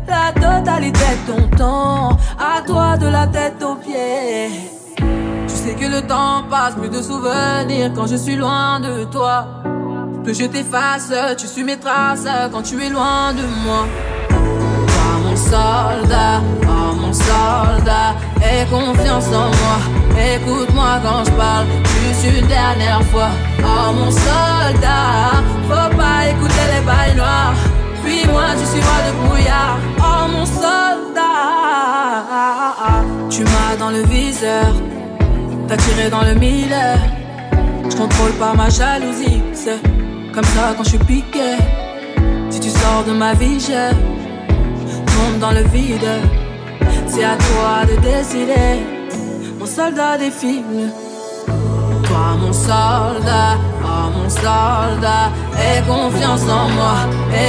La 0.09 0.33
totalité 0.33 0.99
de 1.27 1.33
ton 1.33 1.57
temps, 1.57 2.17
à 2.39 2.61
toi 2.67 2.97
de 2.97 3.07
la 3.07 3.27
tête 3.27 3.63
aux 3.63 3.77
pieds. 3.77 4.51
Tu 4.97 5.55
sais 5.55 5.75
que 5.75 5.87
le 5.87 6.03
temps 6.03 6.45
passe, 6.51 6.75
plus 6.75 6.89
de 6.89 7.01
souvenirs 7.01 7.93
quand 7.95 8.07
je 8.07 8.17
suis 8.17 8.37
loin 8.37 8.81
de 8.81 9.05
toi. 9.05 9.47
Que 10.25 10.33
je 10.33 10.45
t'efface, 10.45 11.13
tu 11.39 11.47
suis 11.47 11.65
mes 11.65 11.79
traces 11.79 12.27
quand 12.53 12.63
tu 12.63 12.83
es 12.83 12.89
loin 12.89 13.33
de 13.33 13.43
moi. 13.65 13.87
Toi, 14.29 15.13
mon 15.25 15.37
soldat, 15.37 16.41
oh 16.63 16.95
mon 16.95 17.13
soldat, 17.13 18.15
aie 18.41 18.67
confiance 18.71 19.29
en 19.29 19.51
moi. 19.61 19.79
Écoute-moi 20.35 21.01
quand 21.03 21.25
je 21.25 21.31
parle, 21.33 21.67
juste 21.85 22.39
une 22.39 22.47
dernière 22.47 23.03
fois. 23.05 23.31
Oh 23.61 23.93
mon 23.93 24.11
soldat, 24.11 25.43
faut 25.69 25.97
pas 25.97 26.29
écouter 26.29 26.67
les 26.75 26.85
bails 26.87 27.17
noirs. 27.17 27.55
Puis 28.05 28.27
moi, 28.27 28.47
tu 28.59 28.67
suivras 28.67 29.01
le 29.07 29.27
brouillard. 29.27 29.79
Oh 30.03 30.27
mon 30.33 30.47
soldat, 30.47 31.21
tu 33.31 33.43
m'as 33.45 33.77
dans 33.79 33.91
le 33.91 34.03
viseur, 34.03 34.75
t'as 35.69 35.77
tiré 35.77 36.11
dans 36.11 36.25
le 36.25 36.35
mille. 36.35 36.77
Je 37.89 37.97
contrôle 37.97 38.33
pas 38.33 38.55
ma 38.55 38.69
jalousie, 38.69 39.43
c'est 39.53 39.81
comme 40.35 40.45
ça 40.45 40.75
quand 40.77 40.85
je 40.85 40.91
suis 40.91 40.99
piqué. 40.99 41.57
Si 42.51 42.61
tu 42.61 42.71
sors 42.71 43.05
de 43.07 43.13
ma 43.13 43.35
vie, 43.35 43.61
je 43.61 43.93
dans 45.41 45.53
le 45.53 45.63
vide. 45.63 46.11
C'est 47.07 47.25
à 47.25 47.37
toi 47.37 47.85
de 47.85 48.01
décider, 48.01 48.81
mon 49.59 49.67
soldat 49.67 50.17
des 50.19 50.31
films. 50.31 50.91
Toi, 52.05 52.37
mon 52.41 52.53
soldat, 52.53 53.57
mon 54.15 54.29
soldat, 54.29 55.31
aie 55.59 55.83
confiance 55.87 56.43
en 56.43 56.69
moi. 56.71 56.97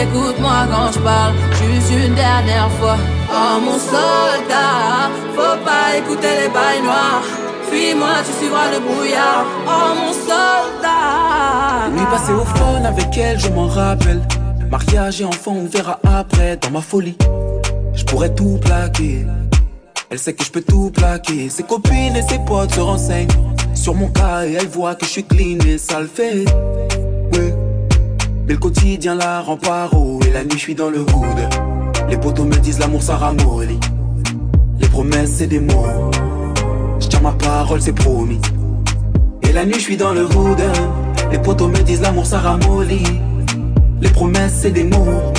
Écoute-moi 0.02 0.68
quand 0.72 0.92
je 0.94 1.00
parle, 1.00 1.34
juste 1.52 1.92
une 1.92 2.16
dernière 2.16 2.72
fois. 2.80 2.98
Oh 3.30 3.60
mon 3.66 3.78
soldat, 3.78 5.10
faut 5.36 5.58
pas 5.66 5.98
écouter 5.98 6.34
les 6.42 6.50
bails 6.50 6.82
noirs. 6.84 7.24
Fuis-moi, 7.70 8.16
tu 8.26 8.34
suivras 8.40 8.72
le 8.72 8.80
brouillard. 8.80 9.46
Oh 9.68 9.94
mon 10.00 10.14
soldat. 10.14 11.90
Nuit 11.92 12.06
passée 12.12 12.34
au 12.34 12.46
fun 12.46 12.84
avec 12.86 13.18
elle, 13.18 13.40
je 13.40 13.50
m'en 13.50 13.68
rappelle. 13.68 14.22
Mariage 14.70 15.22
et 15.22 15.26
enfant, 15.26 15.56
on 15.56 15.66
verra 15.66 16.00
après. 16.04 16.58
Dans 16.58 16.72
ma 16.72 16.82
folie, 16.82 17.18
je 17.94 18.04
pourrais 18.06 18.34
tout 18.34 18.60
plaquer. 18.62 19.26
Elle 20.10 20.20
sait 20.20 20.34
que 20.34 20.44
je 20.44 20.52
peux 20.52 20.62
tout 20.62 20.92
plaquer. 20.94 21.50
Ses 21.50 21.64
copines 21.64 22.16
et 22.16 22.22
ses 22.22 22.40
potes 22.40 22.74
se 22.74 22.80
renseignent 22.80 23.28
sur 23.74 23.96
mon 23.96 24.08
cas 24.08 24.42
elle 24.44 24.68
voit 24.68 24.96
que 24.96 25.06
je 25.06 25.12
suis 25.12 25.24
clean 25.24 25.60
et 25.68 25.78
ça 25.78 26.00
le 26.00 26.08
fait. 26.08 26.46
Ouais. 27.34 27.54
Mais 28.48 28.54
le 28.54 28.58
quotidien 28.60 29.16
la 29.16 29.42
rend 29.42 29.58
paro 29.58 30.20
et 30.28 30.32
la 30.32 30.44
nuit 30.44 30.54
je 30.54 30.60
suis 30.60 30.76
dans 30.76 30.90
le 30.90 31.02
hood. 31.02 31.50
Les 32.10 32.18
potos 32.18 32.46
me 32.46 32.56
disent 32.58 32.80
l'amour 32.80 33.02
ça 33.02 33.18
ramollit. 33.18 33.80
Les 34.80 34.88
promesses 34.88 35.32
c'est 35.38 35.48
des 35.48 35.60
mots. 35.60 36.12
Je 37.00 37.08
tiens 37.08 37.22
ma 37.22 37.32
parole 37.32 37.82
c'est 37.82 37.94
promis. 37.94 38.42
Et 39.42 39.52
la 39.52 39.66
nuit 39.66 39.76
je 39.76 39.80
suis 39.80 39.98
dans 39.98 40.14
le 40.14 40.26
hood. 40.26 40.62
Les 41.32 41.40
potos 41.40 41.70
me 41.70 41.82
disent 41.84 42.02
l'amour 42.02 42.26
ça 42.26 42.40
ramollit. 42.40 43.22
Les 44.02 44.10
promesses 44.10 44.60
c'est 44.62 44.72
des 44.72 44.84
mots. 44.84 45.34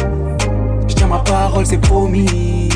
Je 0.88 0.94
tiens 0.94 1.08
ma 1.08 1.18
parole 1.18 1.66
c'est 1.66 1.78
promis. 1.78 2.68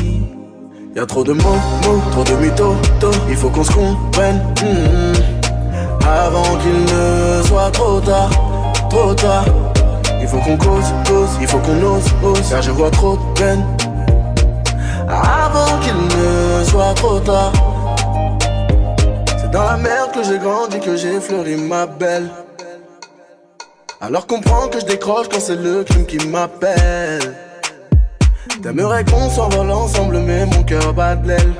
Y'a 0.95 1.05
trop 1.05 1.23
de 1.23 1.33
mots, 1.33 1.59
mots, 1.85 2.01
trop 2.11 2.23
de 2.23 2.33
mythos. 2.43 2.75
Il 3.29 3.35
faut 3.35 3.49
qu'on 3.49 3.63
se 3.63 3.71
comprenne. 3.71 4.41
hmm, 4.61 5.18
Avant 6.09 6.57
qu'il 6.57 6.85
ne 6.85 7.43
soit 7.43 7.69
trop 7.71 7.99
tard, 8.01 8.29
trop 8.89 9.13
tard. 9.13 9.45
Il 10.19 10.27
faut 10.27 10.39
qu'on 10.39 10.57
cause, 10.57 10.85
cause, 11.07 11.29
il 11.39 11.47
faut 11.47 11.59
qu'on 11.59 11.81
ose, 11.83 12.03
ose. 12.23 12.49
Car 12.49 12.61
je 12.61 12.71
vois 12.71 12.89
trop 12.89 13.15
de 13.15 13.39
peine. 13.39 13.63
Avant 15.07 15.79
qu'il 15.81 15.93
ne 15.95 16.63
soit 16.63 16.93
trop 16.95 17.19
tard. 17.19 17.53
C'est 19.37 19.51
dans 19.51 19.63
la 19.63 19.77
merde 19.77 20.11
que 20.11 20.23
j'ai 20.23 20.39
grandi, 20.39 20.79
que 20.79 20.95
j'ai 20.95 21.19
fleuri 21.19 21.55
ma 21.55 21.85
belle. 21.85 22.27
Alors 24.01 24.25
comprends 24.25 24.67
que 24.67 24.79
je 24.79 24.85
décroche 24.85 25.27
quand 25.29 25.39
c'est 25.39 25.57
le 25.57 25.83
crime 25.83 26.05
qui 26.05 26.17
m'appelle. 26.27 27.35
T'aimerais 28.63 29.05
qu'on 29.05 29.29
s'envole 29.29 29.71
ensemble, 29.71 30.19
mais 30.19 30.45
mon 30.45 30.63
cœur 30.63 30.93
bat 30.93 31.15
de 31.15 31.27
l'aile. 31.27 31.53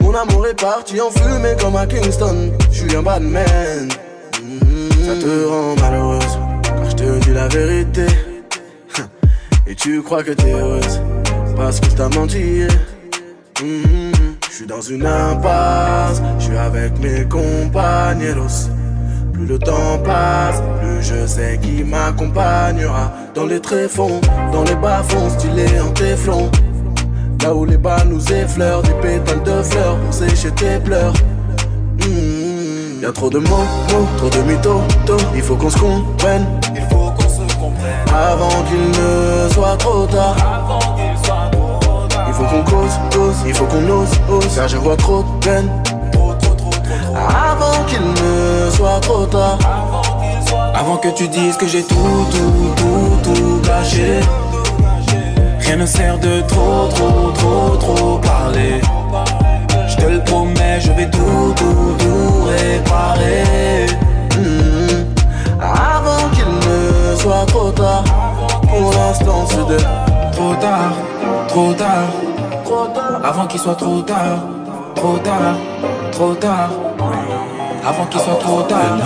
Mon 0.00 0.14
amour 0.14 0.46
est 0.46 0.60
parti 0.60 1.00
en 1.00 1.10
fumée 1.10 1.56
comme 1.60 1.76
à 1.76 1.86
Kingston. 1.86 2.52
Je 2.76 2.82
suis 2.82 2.94
un 2.94 3.02
bad 3.02 3.22
man. 3.22 3.88
Ça 5.06 5.14
te 5.18 5.46
rend 5.48 5.74
malheureuse, 5.80 6.38
car 6.62 6.90
je 6.90 6.94
te 6.94 7.24
dis 7.24 7.32
la 7.32 7.48
vérité. 7.48 8.04
Et 9.66 9.74
tu 9.74 10.02
crois 10.02 10.22
que 10.22 10.32
t'es 10.32 10.52
heureuse, 10.52 11.00
parce 11.56 11.80
que 11.80 11.86
t'ai 11.86 12.18
menti. 12.18 12.64
Je 13.58 14.54
suis 14.54 14.66
dans 14.66 14.82
une 14.82 15.06
impasse, 15.06 16.20
je 16.38 16.44
suis 16.44 16.56
avec 16.58 16.98
mes 17.00 17.24
compagnons. 17.24 18.46
Plus 19.32 19.46
le 19.46 19.58
temps 19.58 19.98
passe, 20.04 20.62
plus 20.78 21.02
je 21.02 21.26
sais 21.26 21.58
qui 21.62 21.82
m'accompagnera. 21.82 23.10
Dans 23.34 23.46
les 23.46 23.60
tréfonds, 23.60 24.20
dans 24.52 24.64
les 24.64 24.76
bas-fonds, 24.76 25.30
stylés 25.30 25.80
en 25.80 25.92
téflon. 25.92 26.50
Là 27.42 27.54
où 27.54 27.64
les 27.64 27.78
bas 27.78 28.04
nous 28.04 28.20
effleurent, 28.30 28.82
des 28.82 28.92
pétales 29.00 29.42
de 29.44 29.62
fleurs 29.62 29.98
pour 29.98 30.12
sécher 30.12 30.50
tes 30.50 30.78
pleurs. 30.78 31.14
Y'a 33.02 33.12
trop 33.12 33.28
de 33.28 33.38
mots, 33.38 33.66
mots, 33.90 34.06
trop 34.16 34.30
de 34.30 34.42
mythos, 34.42 34.80
tôt. 35.04 35.18
Il 35.34 35.42
faut 35.42 35.54
qu'on 35.54 35.68
se 35.68 35.78
comprenne. 35.78 36.46
Il 36.74 36.80
faut 36.82 37.10
qu'on 37.10 37.28
se 37.28 37.54
comprenne. 37.54 37.92
Avant 38.14 38.62
qu'il 38.68 38.88
ne 38.88 39.48
soit 39.52 39.76
trop 39.76 40.06
tard. 40.06 40.34
Il 42.26 42.32
faut 42.32 42.44
qu'on 42.44 42.64
cause, 42.64 42.92
cause, 43.12 43.36
il 43.46 43.54
faut 43.54 43.66
qu'on 43.66 43.88
ose, 43.88 44.08
ose. 44.30 44.54
Car 44.54 44.68
je 44.68 44.78
vois 44.78 44.96
trop 44.96 45.22
de 45.22 45.44
peine. 45.44 45.70
Avant 47.14 47.84
qu'il 47.86 48.00
ne 48.00 48.70
soit 48.70 49.00
trop 49.00 49.26
tard. 49.26 49.58
Avant 50.74 50.96
que 50.96 51.08
tu 51.08 51.28
dises 51.28 51.56
que 51.56 51.66
j'ai 51.66 51.82
tout, 51.82 52.26
tout, 52.30 52.74
tout, 52.76 53.30
tout 53.30 53.60
gâché. 53.62 54.20
Rien 55.60 55.76
ne 55.76 55.86
sert 55.86 56.18
de 56.18 56.40
trop, 56.48 56.88
trop, 56.94 57.30
trop, 57.32 57.76
trop 57.76 58.18
parler. 58.18 58.80
Je 59.96 60.04
te 60.04 60.10
le 60.10 60.20
promets, 60.24 60.80
je 60.80 60.92
vais 60.92 61.10
tout, 61.10 61.54
tout, 61.56 61.96
tout 61.98 62.44
réparer. 62.44 63.86
Hmm. 64.36 65.60
Avant 65.60 66.28
qu'il 66.30 66.44
ne 66.44 67.16
soit 67.16 67.46
trop 67.46 67.70
tard. 67.70 68.04
Pour 68.68 68.92
l'instant, 68.92 69.46
c'est 69.48 69.66
de 69.66 69.78
Trop 70.32 70.54
tard, 70.56 70.92
trop 71.48 71.72
tard. 71.72 73.24
Avant 73.24 73.46
qu'il 73.46 73.58
soit 73.58 73.74
trop 73.74 74.02
tard, 74.02 74.38
trop 74.94 75.16
tard, 75.18 75.56
trop 76.12 76.34
tard. 76.34 76.70
Avant 77.86 78.04
qu'il 78.06 78.20
soit 78.20 78.34
trop 78.34 78.62
tard. 78.62 78.98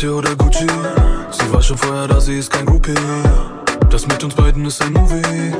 Cartier 0.00 0.16
oder 0.16 0.34
Gucci, 0.34 0.66
sie 1.30 1.52
war 1.52 1.60
schon 1.60 1.76
vorher 1.76 2.08
da, 2.08 2.18
sie 2.18 2.38
ist 2.38 2.50
kein 2.50 2.64
Groupie. 2.64 2.94
Das 3.90 4.06
mit 4.06 4.24
uns 4.24 4.34
beiden 4.34 4.64
ist 4.64 4.80
ein 4.80 4.94
Movie. 4.94 5.52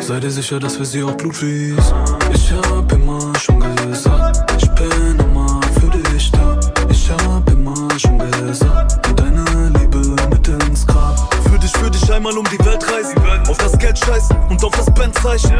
Sei 0.00 0.20
dir 0.20 0.30
sicher, 0.30 0.60
dass 0.60 0.78
wir 0.78 0.86
sie 0.86 1.02
auch 1.02 1.16
Blut 1.16 1.34
fließt. 1.34 1.94
Ich 2.32 2.52
hab 2.52 2.92
immer 2.92 3.32
schon 3.40 3.58
gesagt, 3.58 4.52
ich 4.56 4.70
bin 4.76 5.18
immer 5.18 5.60
für 5.80 5.90
dich 5.98 6.30
da. 6.30 6.60
Ich 6.88 7.10
hab 7.10 7.50
immer 7.50 7.74
schon 7.98 8.20
gesagt, 8.20 9.04
für 9.04 9.14
deine 9.14 9.44
Liebe 9.80 9.98
mit 10.30 10.46
ins 10.46 10.86
Grab. 10.86 11.34
Für 11.50 11.58
dich 11.58 11.74
würde 11.82 11.98
ich 12.00 12.12
einmal 12.12 12.38
um 12.38 12.44
die 12.44 12.64
Welt 12.64 12.84
reisen. 12.92 13.20
Auf 13.48 13.58
das 13.58 13.76
Geld 13.78 13.98
scheißen 13.98 14.36
und 14.48 14.62
auf 14.62 14.76
das 14.76 14.94
Bendzeichen. 14.94 15.56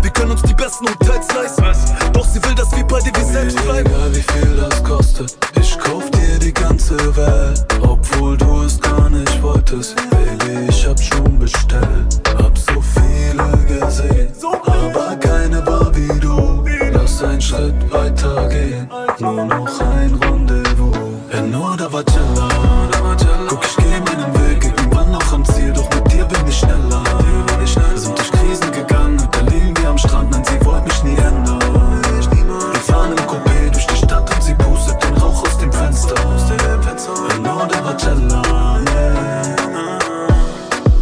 Wir 0.00 0.10
können 0.10 0.30
uns 0.30 0.40
die 0.40 0.54
besten 0.54 0.88
Hotels 0.88 1.26
leisten. 1.34 1.64
Doch 2.14 2.24
sie 2.24 2.42
will, 2.44 2.54
dass 2.54 2.74
wir 2.74 2.84
beide 2.84 3.14
wir 3.14 3.24
selbst 3.26 3.62
bleiben. 3.62 3.90
Egal 3.90 4.14
wie 4.14 4.22
viel 4.32 4.56
das 4.56 4.82
kostet, 4.82 5.36
ich 5.60 5.78
kauf 5.78 6.10
dir 6.12 6.38
die 6.38 6.54
ganze 6.54 6.96
Welt. 7.14 7.73
anticipate 9.74 10.23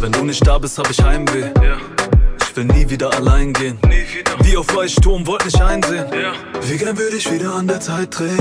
Wenn 0.03 0.11
du 0.11 0.25
nicht 0.25 0.45
da 0.45 0.57
bist, 0.57 0.77
hab 0.77 0.89
ich 0.89 1.01
Heimweh. 1.01 1.45
Ich 2.41 2.57
will 2.57 2.65
nie 2.65 2.89
wieder 2.89 3.09
allein 3.13 3.53
gehen. 3.53 3.79
Wie 4.41 4.57
auf 4.57 4.67
Weichturm, 4.75 5.25
wollt 5.25 5.45
nicht 5.45 5.61
einsehen. 5.61 6.03
Wie 6.61 6.77
gern 6.77 6.97
würde 6.97 7.15
ich 7.15 7.31
wieder 7.31 7.55
an 7.55 7.67
der 7.67 7.79
Zeit 7.79 8.19
drehen. 8.19 8.37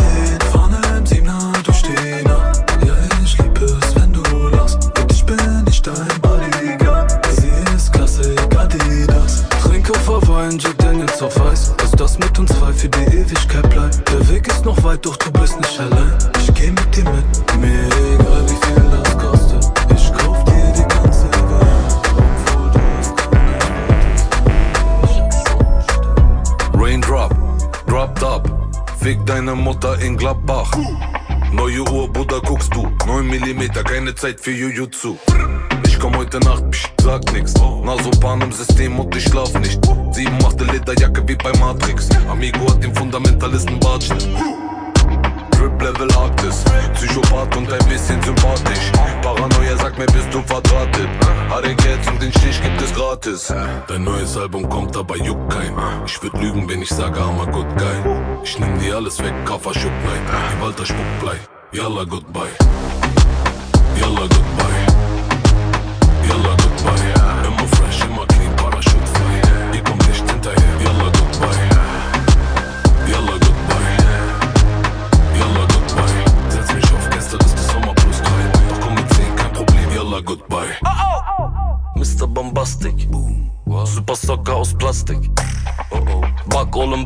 Vorne 0.51 0.77
im 0.99 1.07
Siebener 1.07 1.53
die 1.63 2.25
Nacht. 2.25 2.65
Ja, 2.85 2.95
ich 3.23 3.39
lieb 3.39 3.63
es, 3.63 3.95
wenn 3.95 4.13
du 4.13 4.23
lachst. 4.49 4.91
Und 4.99 5.13
ich 5.13 5.25
bin 5.25 5.65
nicht 5.65 5.87
dein 5.87 6.21
Bodyguard. 6.21 7.27
Sie 7.37 7.53
ist 7.77 7.93
klasse, 7.93 8.35
Adidas. 8.59 9.45
Trink 9.63 9.89
auf 10.09 10.29
Wein, 10.29 10.59
Jack 10.59 10.77
Daniels 10.79 11.23
auf 11.23 11.41
Eis. 11.43 11.73
Dass 11.77 11.93
das 11.93 12.19
mit 12.19 12.37
uns 12.41 12.51
zwei 12.59 12.73
für 12.73 12.89
die 12.89 13.05
Ewigkeit 13.17 13.71
bleibt. 13.71 14.09
Der 14.11 14.29
Weg 14.29 14.49
ist 14.49 14.65
noch 14.65 14.83
weit, 14.83 15.07
doch 15.07 15.17
du 15.17 15.31
bist 15.31 15.57
nicht 15.61 15.79
allein. 15.79 16.32
Deine 29.53 29.63
Mutter 29.63 30.01
in 30.01 30.17
Gladbach. 30.17 30.73
Neue 31.53 31.83
Uhr, 31.91 32.11
Bruder, 32.11 32.41
guckst 32.41 32.75
du. 32.75 32.89
9 33.07 33.27
mm, 33.27 33.85
keine 33.85 34.15
Zeit 34.15 34.41
für 34.41 34.51
Jujutsu. 34.51 35.19
Ich 35.87 35.99
komm 35.99 36.17
heute 36.17 36.39
Nacht, 36.41 36.71
psch, 36.71 36.89
sag 37.03 37.31
nix. 37.33 37.55
Nasopan 37.55 38.41
im 38.41 38.53
System 38.53 38.99
und 38.99 39.15
ich 39.15 39.25
schlaf 39.25 39.53
nicht. 39.59 39.79
Sieben 40.13 40.39
machte 40.39 40.65
Lederjacke 40.65 41.27
wie 41.29 41.37
bei 41.37 41.53
Matrix. 41.59 42.09
Amigo 42.31 42.71
hat 42.71 42.83
den 42.83 42.95
Fundamentalisten 42.95 43.79
Bartschnitt. 43.81 44.27
Drip 45.83 45.99
Level 45.99 46.17
Arktis, 46.17 46.65
Psychopath 46.95 47.57
und 47.57 47.73
ein 47.73 47.89
bisschen 47.89 48.23
sympathisch. 48.23 48.93
Paranoia 49.21 49.77
sagt 49.77 49.99
mir, 49.99 50.07
bist 50.07 50.33
du 50.33 50.41
verdrahtet. 50.43 51.09
Geld 51.63 52.07
und 52.09 52.23
den 52.23 52.31
Stich 52.33 52.63
gibt 52.63 52.81
es 52.81 52.95
gratis. 52.95 53.53
Dein 53.89 54.05
neues 54.05 54.37
Album 54.37 54.69
kommt, 54.69 54.97
aber 54.97 55.17
juckt 55.17 55.53
kein. 55.53 55.75
Ich 56.07 56.23
würd 56.23 56.35
lügen, 56.41 56.69
wenn 56.69 56.83
ich 56.83 56.89
sage, 56.89 57.21
armer 57.21 57.47
good 57.47 57.67
guy. 57.77 58.15
Ich 58.45 58.59
nehm 58.59 58.79
dir 58.79 58.97
alles 58.97 59.19
weg, 59.19 59.35
Kaffer 59.45 59.75
Schuck 59.75 59.93
nein. 60.05 60.23
Die 60.57 60.63
Walter 60.63 60.87
Spuckblei. 60.87 61.39
Yalla 61.73 62.05
goodbye. 62.05 62.53
Yalla 63.99 64.21
goodbye. 64.21 64.82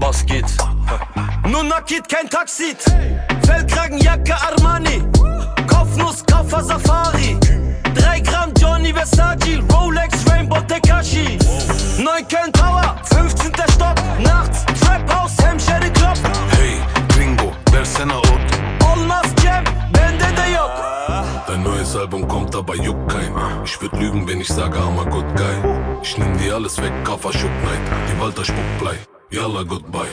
Basket. 0.06 0.44
Nur 1.48 1.64
Nakid, 1.64 2.08
kein 2.08 2.30
Taxit. 2.30 2.78
Fellkragenjacke 3.44 4.34
Armani. 4.34 5.02
Kopfnuss, 5.66 6.24
Kaffer 6.24 6.62
Safari. 6.62 7.36
3 7.92 8.20
Gramm 8.20 8.52
Johnny 8.56 8.92
Versace. 8.92 9.58
Rolex 9.72 10.24
Rainbow 10.30 10.60
Tekashi. 10.68 11.36
9 11.98 12.28
Köln 12.28 12.52
Tower. 12.52 12.94
15. 13.02 13.52
Stock. 13.74 13.96
Nachts. 14.20 14.64
Trap 14.80 15.10
House, 15.10 15.42
Hemşeri 15.42 15.92
Club. 15.92 16.16
Hey, 16.50 16.78
Gringo, 17.08 17.52
versene 17.72 18.14
Ot. 18.14 18.46
Olmaz 18.88 19.26
Cem. 19.42 19.64
Bende 19.92 20.36
de 20.36 20.50
yok. 20.52 20.70
Dein 21.48 21.64
neues 21.64 21.96
Album 21.96 22.28
kommt, 22.28 22.54
aber 22.54 22.76
juckt 22.76 23.12
kein. 23.12 23.34
Ich 23.64 23.82
würd 23.82 23.92
lügen, 23.98 24.28
wenn 24.28 24.40
ich 24.40 24.48
sage, 24.48 24.78
armer 24.78 25.06
good 25.06 25.26
guy. 25.36 25.56
Ich 26.00 26.16
nehm 26.16 26.38
dir 26.38 26.54
alles 26.54 26.80
weg, 26.80 26.92
Kaffer 27.04 27.32
Schuck 27.32 27.50
nein. 27.64 27.80
Die 28.08 28.20
Walter 28.20 28.44
Spuckblei. 28.44 29.15
يلا 29.32 29.62
جود 29.62 29.92
باي 29.92 30.08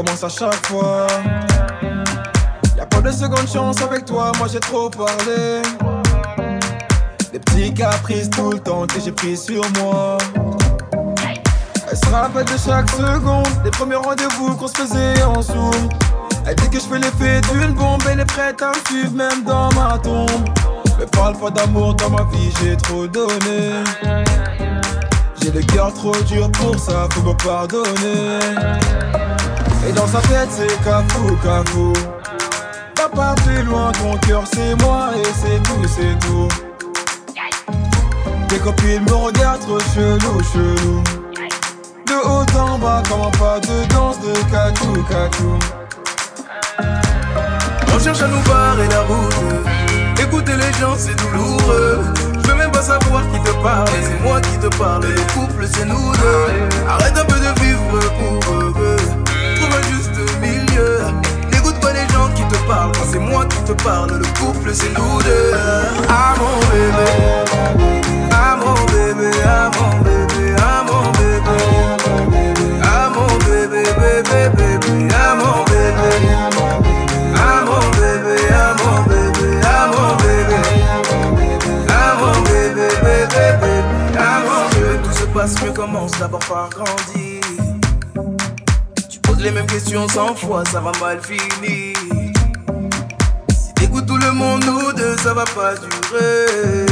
recommence 0.00 0.24
à 0.24 0.28
chaque 0.28 0.66
fois. 0.66 1.06
Y'a 2.76 2.86
pas 2.86 3.00
de 3.00 3.10
seconde 3.10 3.48
chance 3.48 3.80
avec 3.82 4.04
toi, 4.06 4.32
moi 4.38 4.48
j'ai 4.50 4.60
trop 4.60 4.88
parlé. 4.88 5.62
Des 7.32 7.38
petits 7.38 7.74
caprices 7.74 8.30
tout 8.30 8.50
le 8.50 8.58
temps 8.60 8.86
que 8.86 9.00
j'ai 9.04 9.12
pris 9.12 9.36
sur 9.36 9.62
moi. 9.78 10.18
Elle 11.90 11.96
se 11.96 12.06
rappelle 12.10 12.44
de 12.44 12.56
chaque 12.64 12.88
seconde, 12.90 13.62
des 13.64 13.70
premiers 13.70 13.96
rendez-vous 13.96 14.54
qu'on 14.56 14.68
se 14.68 14.74
faisait 14.74 15.22
en 15.22 15.42
zoom. 15.42 15.88
Elle 16.46 16.54
dit 16.56 16.70
que 16.70 16.80
je 16.80 16.86
fais 16.86 16.98
l'effet 16.98 17.40
d'une 17.52 17.74
bombe, 17.74 18.02
elle 18.10 18.20
est 18.20 18.24
prête 18.24 18.62
à 18.62 18.68
me 18.70 18.74
suivre 18.88 19.12
même 19.14 19.44
dans 19.44 19.68
ma 19.72 19.98
tombe. 19.98 20.48
Mais 20.98 21.06
parle 21.06 21.36
pas 21.36 21.50
d'amour 21.50 21.94
dans 21.94 22.10
ma 22.10 22.22
vie, 22.32 22.50
j'ai 22.62 22.76
trop 22.76 23.06
donné. 23.06 23.84
J'ai 25.42 25.50
le 25.50 25.62
cœur 25.62 25.92
trop 25.92 26.16
dur 26.26 26.50
pour 26.52 26.78
ça, 26.78 27.08
faut 27.12 27.22
me 27.22 27.34
pardonner. 27.34 29.29
Et 29.88 29.92
dans 29.92 30.06
sa 30.06 30.20
tête, 30.20 30.48
c'est 30.50 30.82
cafou, 30.84 31.36
cafou. 31.42 31.92
Va 32.96 33.08
pas 33.08 33.34
plus 33.42 33.62
loin, 33.62 33.92
ton 33.92 34.16
cœur 34.18 34.42
c'est 34.52 34.74
moi 34.82 35.10
et 35.16 35.24
c'est 35.24 35.62
tout, 35.62 35.88
c'est 35.88 36.18
tout. 36.26 36.48
Tes 38.48 38.58
copines 38.58 39.04
me 39.04 39.14
regardent 39.14 39.60
trop 39.60 39.80
chelou, 39.94 40.42
chelou. 40.52 41.02
De 42.06 42.14
haut 42.24 42.58
en 42.58 42.78
bas, 42.78 43.02
comment 43.08 43.30
pas 43.30 43.58
de 43.60 43.86
danse 43.94 44.18
de 44.20 44.32
cacou, 44.50 45.02
cacou. 45.08 45.58
On 47.94 47.98
cherche 47.98 48.22
à 48.22 48.28
nous 48.28 48.40
barrer 48.40 48.88
la 48.88 49.02
route. 49.02 49.34
Écouter 50.20 50.56
les 50.56 50.78
gens, 50.78 50.94
c'est 50.96 51.16
douloureux. 51.16 52.00
Je 52.42 52.48
veux 52.48 52.54
même 52.54 52.70
pas 52.70 52.82
savoir 52.82 53.22
qui 53.32 53.40
te 53.40 53.52
parle. 53.62 53.88
C'est 54.02 54.22
moi 54.22 54.40
qui 54.40 54.58
te 54.58 54.76
parle. 54.76 55.04
Le 55.06 55.32
couple, 55.32 55.66
c'est 55.72 55.86
nous 55.86 56.12
deux. 56.12 56.88
Arrête 56.88 57.16
un 57.16 57.24
peu 57.24 57.38
de 57.38 57.60
vivre 57.60 57.98
pour 58.18 58.54
eux. 58.54 58.99
Un 59.72 59.82
juste 59.92 60.16
milieu. 60.40 60.98
N'écoute 61.52 61.78
pas 61.80 61.92
les 61.92 62.06
gens 62.12 62.28
qui 62.34 62.42
te 62.44 62.56
parlent. 62.66 62.92
Quand 62.92 63.06
c'est 63.10 63.18
moi 63.18 63.44
qui 63.46 63.58
te 63.64 63.72
parle. 63.82 64.10
Le 64.18 64.26
couple, 64.40 64.70
c'est 64.72 64.92
nous 64.98 65.22
deux. 65.22 65.52
Ah 66.08 66.34
mon 66.38 66.58
bébé. 66.70 67.08
Ah 68.32 68.56
mon 68.56 68.74
bébé. 68.86 69.30
Ah 69.46 69.70
mon 69.76 69.98
bébé. 70.02 70.54
Ah 70.58 70.84
mon 70.86 71.04
bébé. 71.12 71.58
Ah 72.82 73.10
mon 73.14 73.26
bébé, 73.46 73.82
bébé, 74.00 74.48
bébé. 74.56 75.08
Ah 75.14 75.34
mon 75.34 75.64
bébé. 75.64 76.10
Ah 77.36 77.62
mon 77.64 77.90
bébé, 77.98 78.36
ah 78.52 78.74
mon 78.78 79.02
bébé, 79.08 79.60
ah 79.64 79.86
mon 79.92 80.16
bébé. 80.16 80.60
Ah 81.88 82.16
mon 82.18 82.42
bébé, 82.42 82.88
bébé, 83.02 83.56
bébé. 83.60 84.18
Ah 84.18 84.40
mon 84.44 84.68
bébé. 84.70 85.02
Tout 85.02 85.12
se 85.12 85.24
passe 85.26 85.62
mieux, 85.62 85.72
commence 85.72 86.12
d'abord 86.18 86.40
par 86.40 86.68
grandir. 86.70 87.59
Les 89.42 89.50
mêmes 89.50 89.66
questions 89.66 90.06
cent 90.08 90.34
fois, 90.34 90.62
ça 90.70 90.80
va 90.80 90.92
mal 91.00 91.18
finir. 91.22 91.96
Si 93.48 93.72
t'écoutes 93.74 94.04
tout 94.04 94.18
le 94.18 94.32
monde, 94.32 94.62
nous 94.66 94.92
deux, 94.92 95.16
ça 95.16 95.32
va 95.32 95.44
pas 95.44 95.74
durer. 95.76 96.86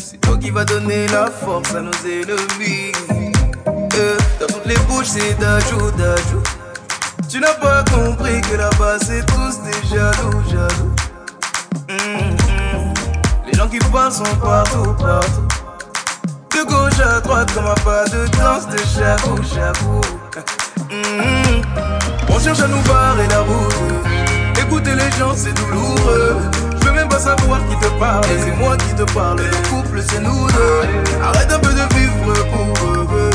C'est 0.00 0.20
toi 0.20 0.38
qui 0.38 0.50
vas 0.50 0.64
donner 0.64 1.08
la 1.08 1.26
force 1.26 1.74
à 1.74 1.80
nos 1.80 1.90
ennemis. 2.04 2.92
Euh, 3.66 4.16
dans 4.38 4.46
toutes 4.46 4.66
les 4.66 4.78
bouches, 4.86 5.08
c'est 5.08 5.36
d'ajout, 5.40 5.90
d'ajout. 5.98 6.42
Tu 7.28 7.40
n'as 7.40 7.54
pas 7.54 7.82
compris 7.92 8.40
que 8.42 8.56
là-bas 8.56 8.98
c'est 9.04 9.26
tous 9.26 9.60
des 9.62 9.88
jaloux, 9.88 10.40
jaloux. 10.48 10.94
Hum. 11.90 12.94
Les 13.44 13.54
gens 13.54 13.68
qui 13.68 13.80
parlent 13.90 14.12
sont 14.12 14.22
partout, 14.40 14.94
partout. 15.00 15.48
De 16.52 16.62
gauche 16.64 17.00
à 17.04 17.20
droite, 17.20 17.52
comme 17.52 17.66
un 17.66 17.74
pas 17.84 18.04
de 18.04 18.24
danse 18.38 18.68
de 18.68 18.78
chabou, 18.78 19.42
chabou. 19.42 20.00
Hum, 20.90 21.62
On 22.28 22.38
cherche 22.38 22.60
à 22.60 22.68
nous 22.68 22.80
barrer 22.82 23.26
la 23.28 23.40
route. 23.40 23.74
Écouter 24.60 24.94
les 24.94 25.10
gens, 25.18 25.32
c'est 25.34 25.52
douloureux. 25.54 26.36
Je 26.80 26.86
veux 26.86 26.92
même 26.92 27.08
pas 27.08 27.18
savoir 27.18 27.60
qui 27.68 27.76
te 27.76 27.90
parle. 27.98 28.24
C'est 28.44 28.56
moi 28.56 28.76
qui 28.76 28.94
te 28.94 29.02
parle. 29.12 29.38
Le 29.38 29.68
couple, 29.68 30.02
c'est 30.06 30.20
nous 30.20 30.46
deux. 30.48 31.22
Arrête 31.22 31.52
un 31.52 31.58
peu 31.58 31.70
de 31.72 31.94
vivre 31.94 32.34
pour 32.52 32.86
eux. 32.88 33.30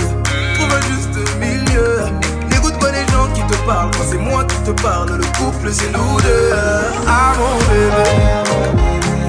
Trouve 0.56 0.74
un 0.74 0.82
juste 0.82 1.18
milieu. 1.40 2.06
N'écoute 2.52 2.78
pas 2.80 2.92
les 2.92 3.06
gens 3.12 3.28
qui 3.34 3.42
te 3.44 3.58
parlent. 3.66 3.92
Quand 3.92 4.06
c'est 4.10 4.18
moi 4.18 4.44
qui 4.46 4.58
te 4.58 4.72
parle. 4.82 5.10
Le 5.18 5.26
couple, 5.38 5.70
c'est 5.72 5.92
nous 5.92 6.22
deux. 6.22 6.52
Ah 7.08 7.34
mon 7.38 7.58
bébé. 7.70 8.10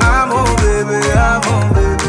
Ah 0.02 0.26
mon 0.26 0.44
bébé. 0.56 1.00
Ah 1.16 1.40
mon 1.46 1.68
bébé. 1.74 1.99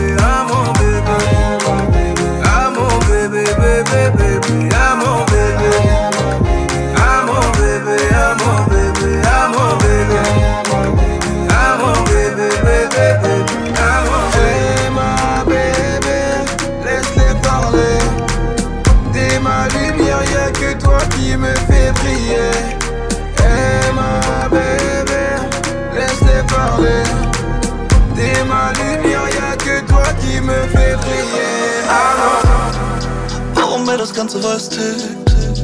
unseres 34.36 34.70
Ticks. 34.70 35.64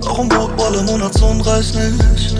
Warum 0.00 0.28
Brot, 0.28 0.50
Wolle, 0.58 0.82
Monatslohn 0.82 1.40
reicht 1.40 1.74
nicht. 1.74 2.34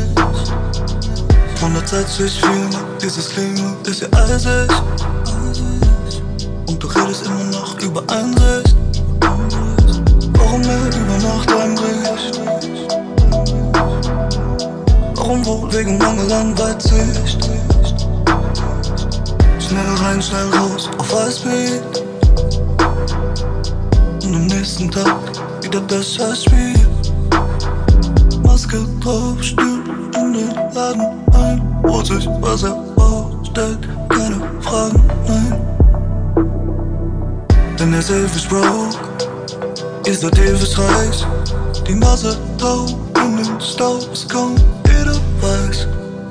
160 1.57 2.41
Finger, 2.41 2.85
dieses 3.01 3.31
Klima 3.31 3.77
ist 3.87 4.03
ja 4.03 4.09
eisig. 4.13 4.71
Und 6.67 6.83
du 6.83 6.87
redest 6.89 7.27
immer 7.27 7.45
noch 7.45 7.81
über 7.81 8.03
Einsicht. 8.09 8.77
Warum 10.35 10.61
nicht 10.61 10.97
über 10.97 11.19
Nacht 11.19 11.53
einbricht? 11.53 12.41
Warum 15.15 15.47
wohl 15.47 15.73
wegen 15.73 15.97
Mangel 15.99 16.33
an 16.33 16.59
Weitsicht? 16.59 17.49
Schnell 19.59 19.95
rein, 20.03 20.21
schnell 20.21 20.51
raus, 20.51 20.91
auf 20.99 21.15
Eisbeat. 21.15 21.92
Und 24.63 24.69
nächsten 24.69 24.91
Tag 24.93 25.17
wieder 25.61 25.81
das 25.89 26.15
Scheißspiel. 26.15 26.75
Maske 28.45 28.87
drauf, 29.01 29.43
Stuhl 29.43 29.83
in 30.15 30.35
den 30.35 30.55
Laden 30.73 31.01
ein. 31.33 31.83
Holt 31.83 32.07
sich, 32.07 32.29
was 32.41 32.63
er 32.63 32.77
braucht, 32.95 33.45
stellt 33.49 33.81
keine 34.09 34.41
Fragen, 34.61 35.03
nein. 35.27 35.61
Denn 37.77 37.93
er 37.93 38.03
selbst 38.03 38.37
ist 38.37 38.49
broke, 38.49 38.97
ist 40.07 40.23
der 40.23 40.31
ewig 40.31 40.79
reich. 40.79 41.27
Die 41.89 41.97
Nase 41.97 42.39
taub 42.57 42.95
in 43.17 43.39
den 43.39 43.61
Staub, 43.61 44.09
es 44.13 44.29
kaum 44.29 44.55
jeder 44.87 45.19
weiß. 45.41 45.89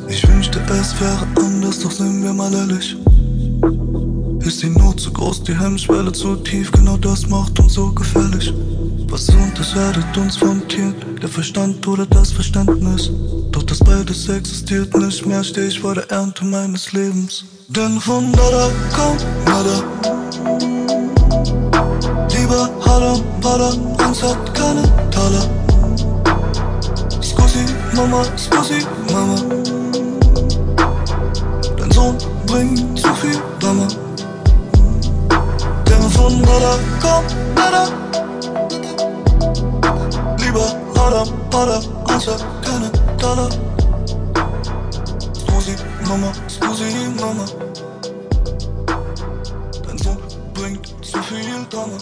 Ich 0.07 0.25
wünschte, 0.29 0.61
es 0.69 1.01
wäre 1.01 1.27
anders, 1.35 1.79
doch 1.79 1.91
sind 1.91 2.23
wir 2.23 2.31
mal 2.31 2.53
ehrlich. 2.53 2.95
Ist 4.61 4.67
die 4.67 4.79
Not 4.79 4.99
zu 4.99 5.11
groß, 5.11 5.41
die 5.41 5.59
Hemmschwelle 5.59 6.11
zu 6.11 6.35
tief, 6.35 6.71
genau 6.71 6.95
das 6.95 7.27
macht 7.27 7.59
uns 7.59 7.73
so 7.73 7.91
gefährlich. 7.93 8.53
Was 9.09 9.27
unterscheidet 9.29 10.15
uns 10.15 10.37
vom 10.37 10.67
Tier? 10.67 10.93
Der 11.19 11.29
Verstand 11.29 11.87
oder 11.87 12.05
das 12.05 12.31
Verständnis? 12.31 13.09
Doch 13.49 13.63
das 13.63 13.79
beides 13.79 14.29
existiert 14.29 14.95
nicht 14.95 15.25
mehr, 15.25 15.43
steh 15.43 15.65
ich 15.65 15.79
vor 15.79 15.95
der 15.95 16.07
Ernte 16.11 16.45
meines 16.45 16.93
Lebens. 16.93 17.43
Denn 17.69 17.99
von 17.99 18.31
da 18.33 18.69
kommt 18.95 19.25
nada. 19.47 19.83
Lieber 22.29 22.69
Haram, 22.85 23.23
Pada, 23.41 23.73
Angst 23.97 24.21
hat 24.21 24.53
keine 24.53 24.83
Taler. 25.09 25.49
Scusi, 27.19 27.65
Mama, 27.95 28.23
Scusi, 28.37 28.85
Mama. 29.11 29.37
Dein 31.77 31.91
Sohn 31.91 32.15
bringt 32.45 32.99
zu 32.99 33.11
viel 33.15 33.41
Drama. 33.59 33.87
schon 36.21 36.41
oder 36.43 36.79
komm 37.01 37.25
oder 37.55 37.87
Lieber 40.37 40.75
oder 40.93 41.23
oder 41.49 41.81
außer 42.13 42.37
keine 42.63 42.89
Dollar 43.17 43.49
Scusi 45.35 45.75
Mama, 46.07 46.31
Scusi 46.47 47.09
Mama 47.19 47.45
Dein 49.87 49.97
Sohn 49.97 50.17
bringt 50.53 50.87
zu 51.03 51.21
viel 51.23 51.65
Drama 51.69 51.97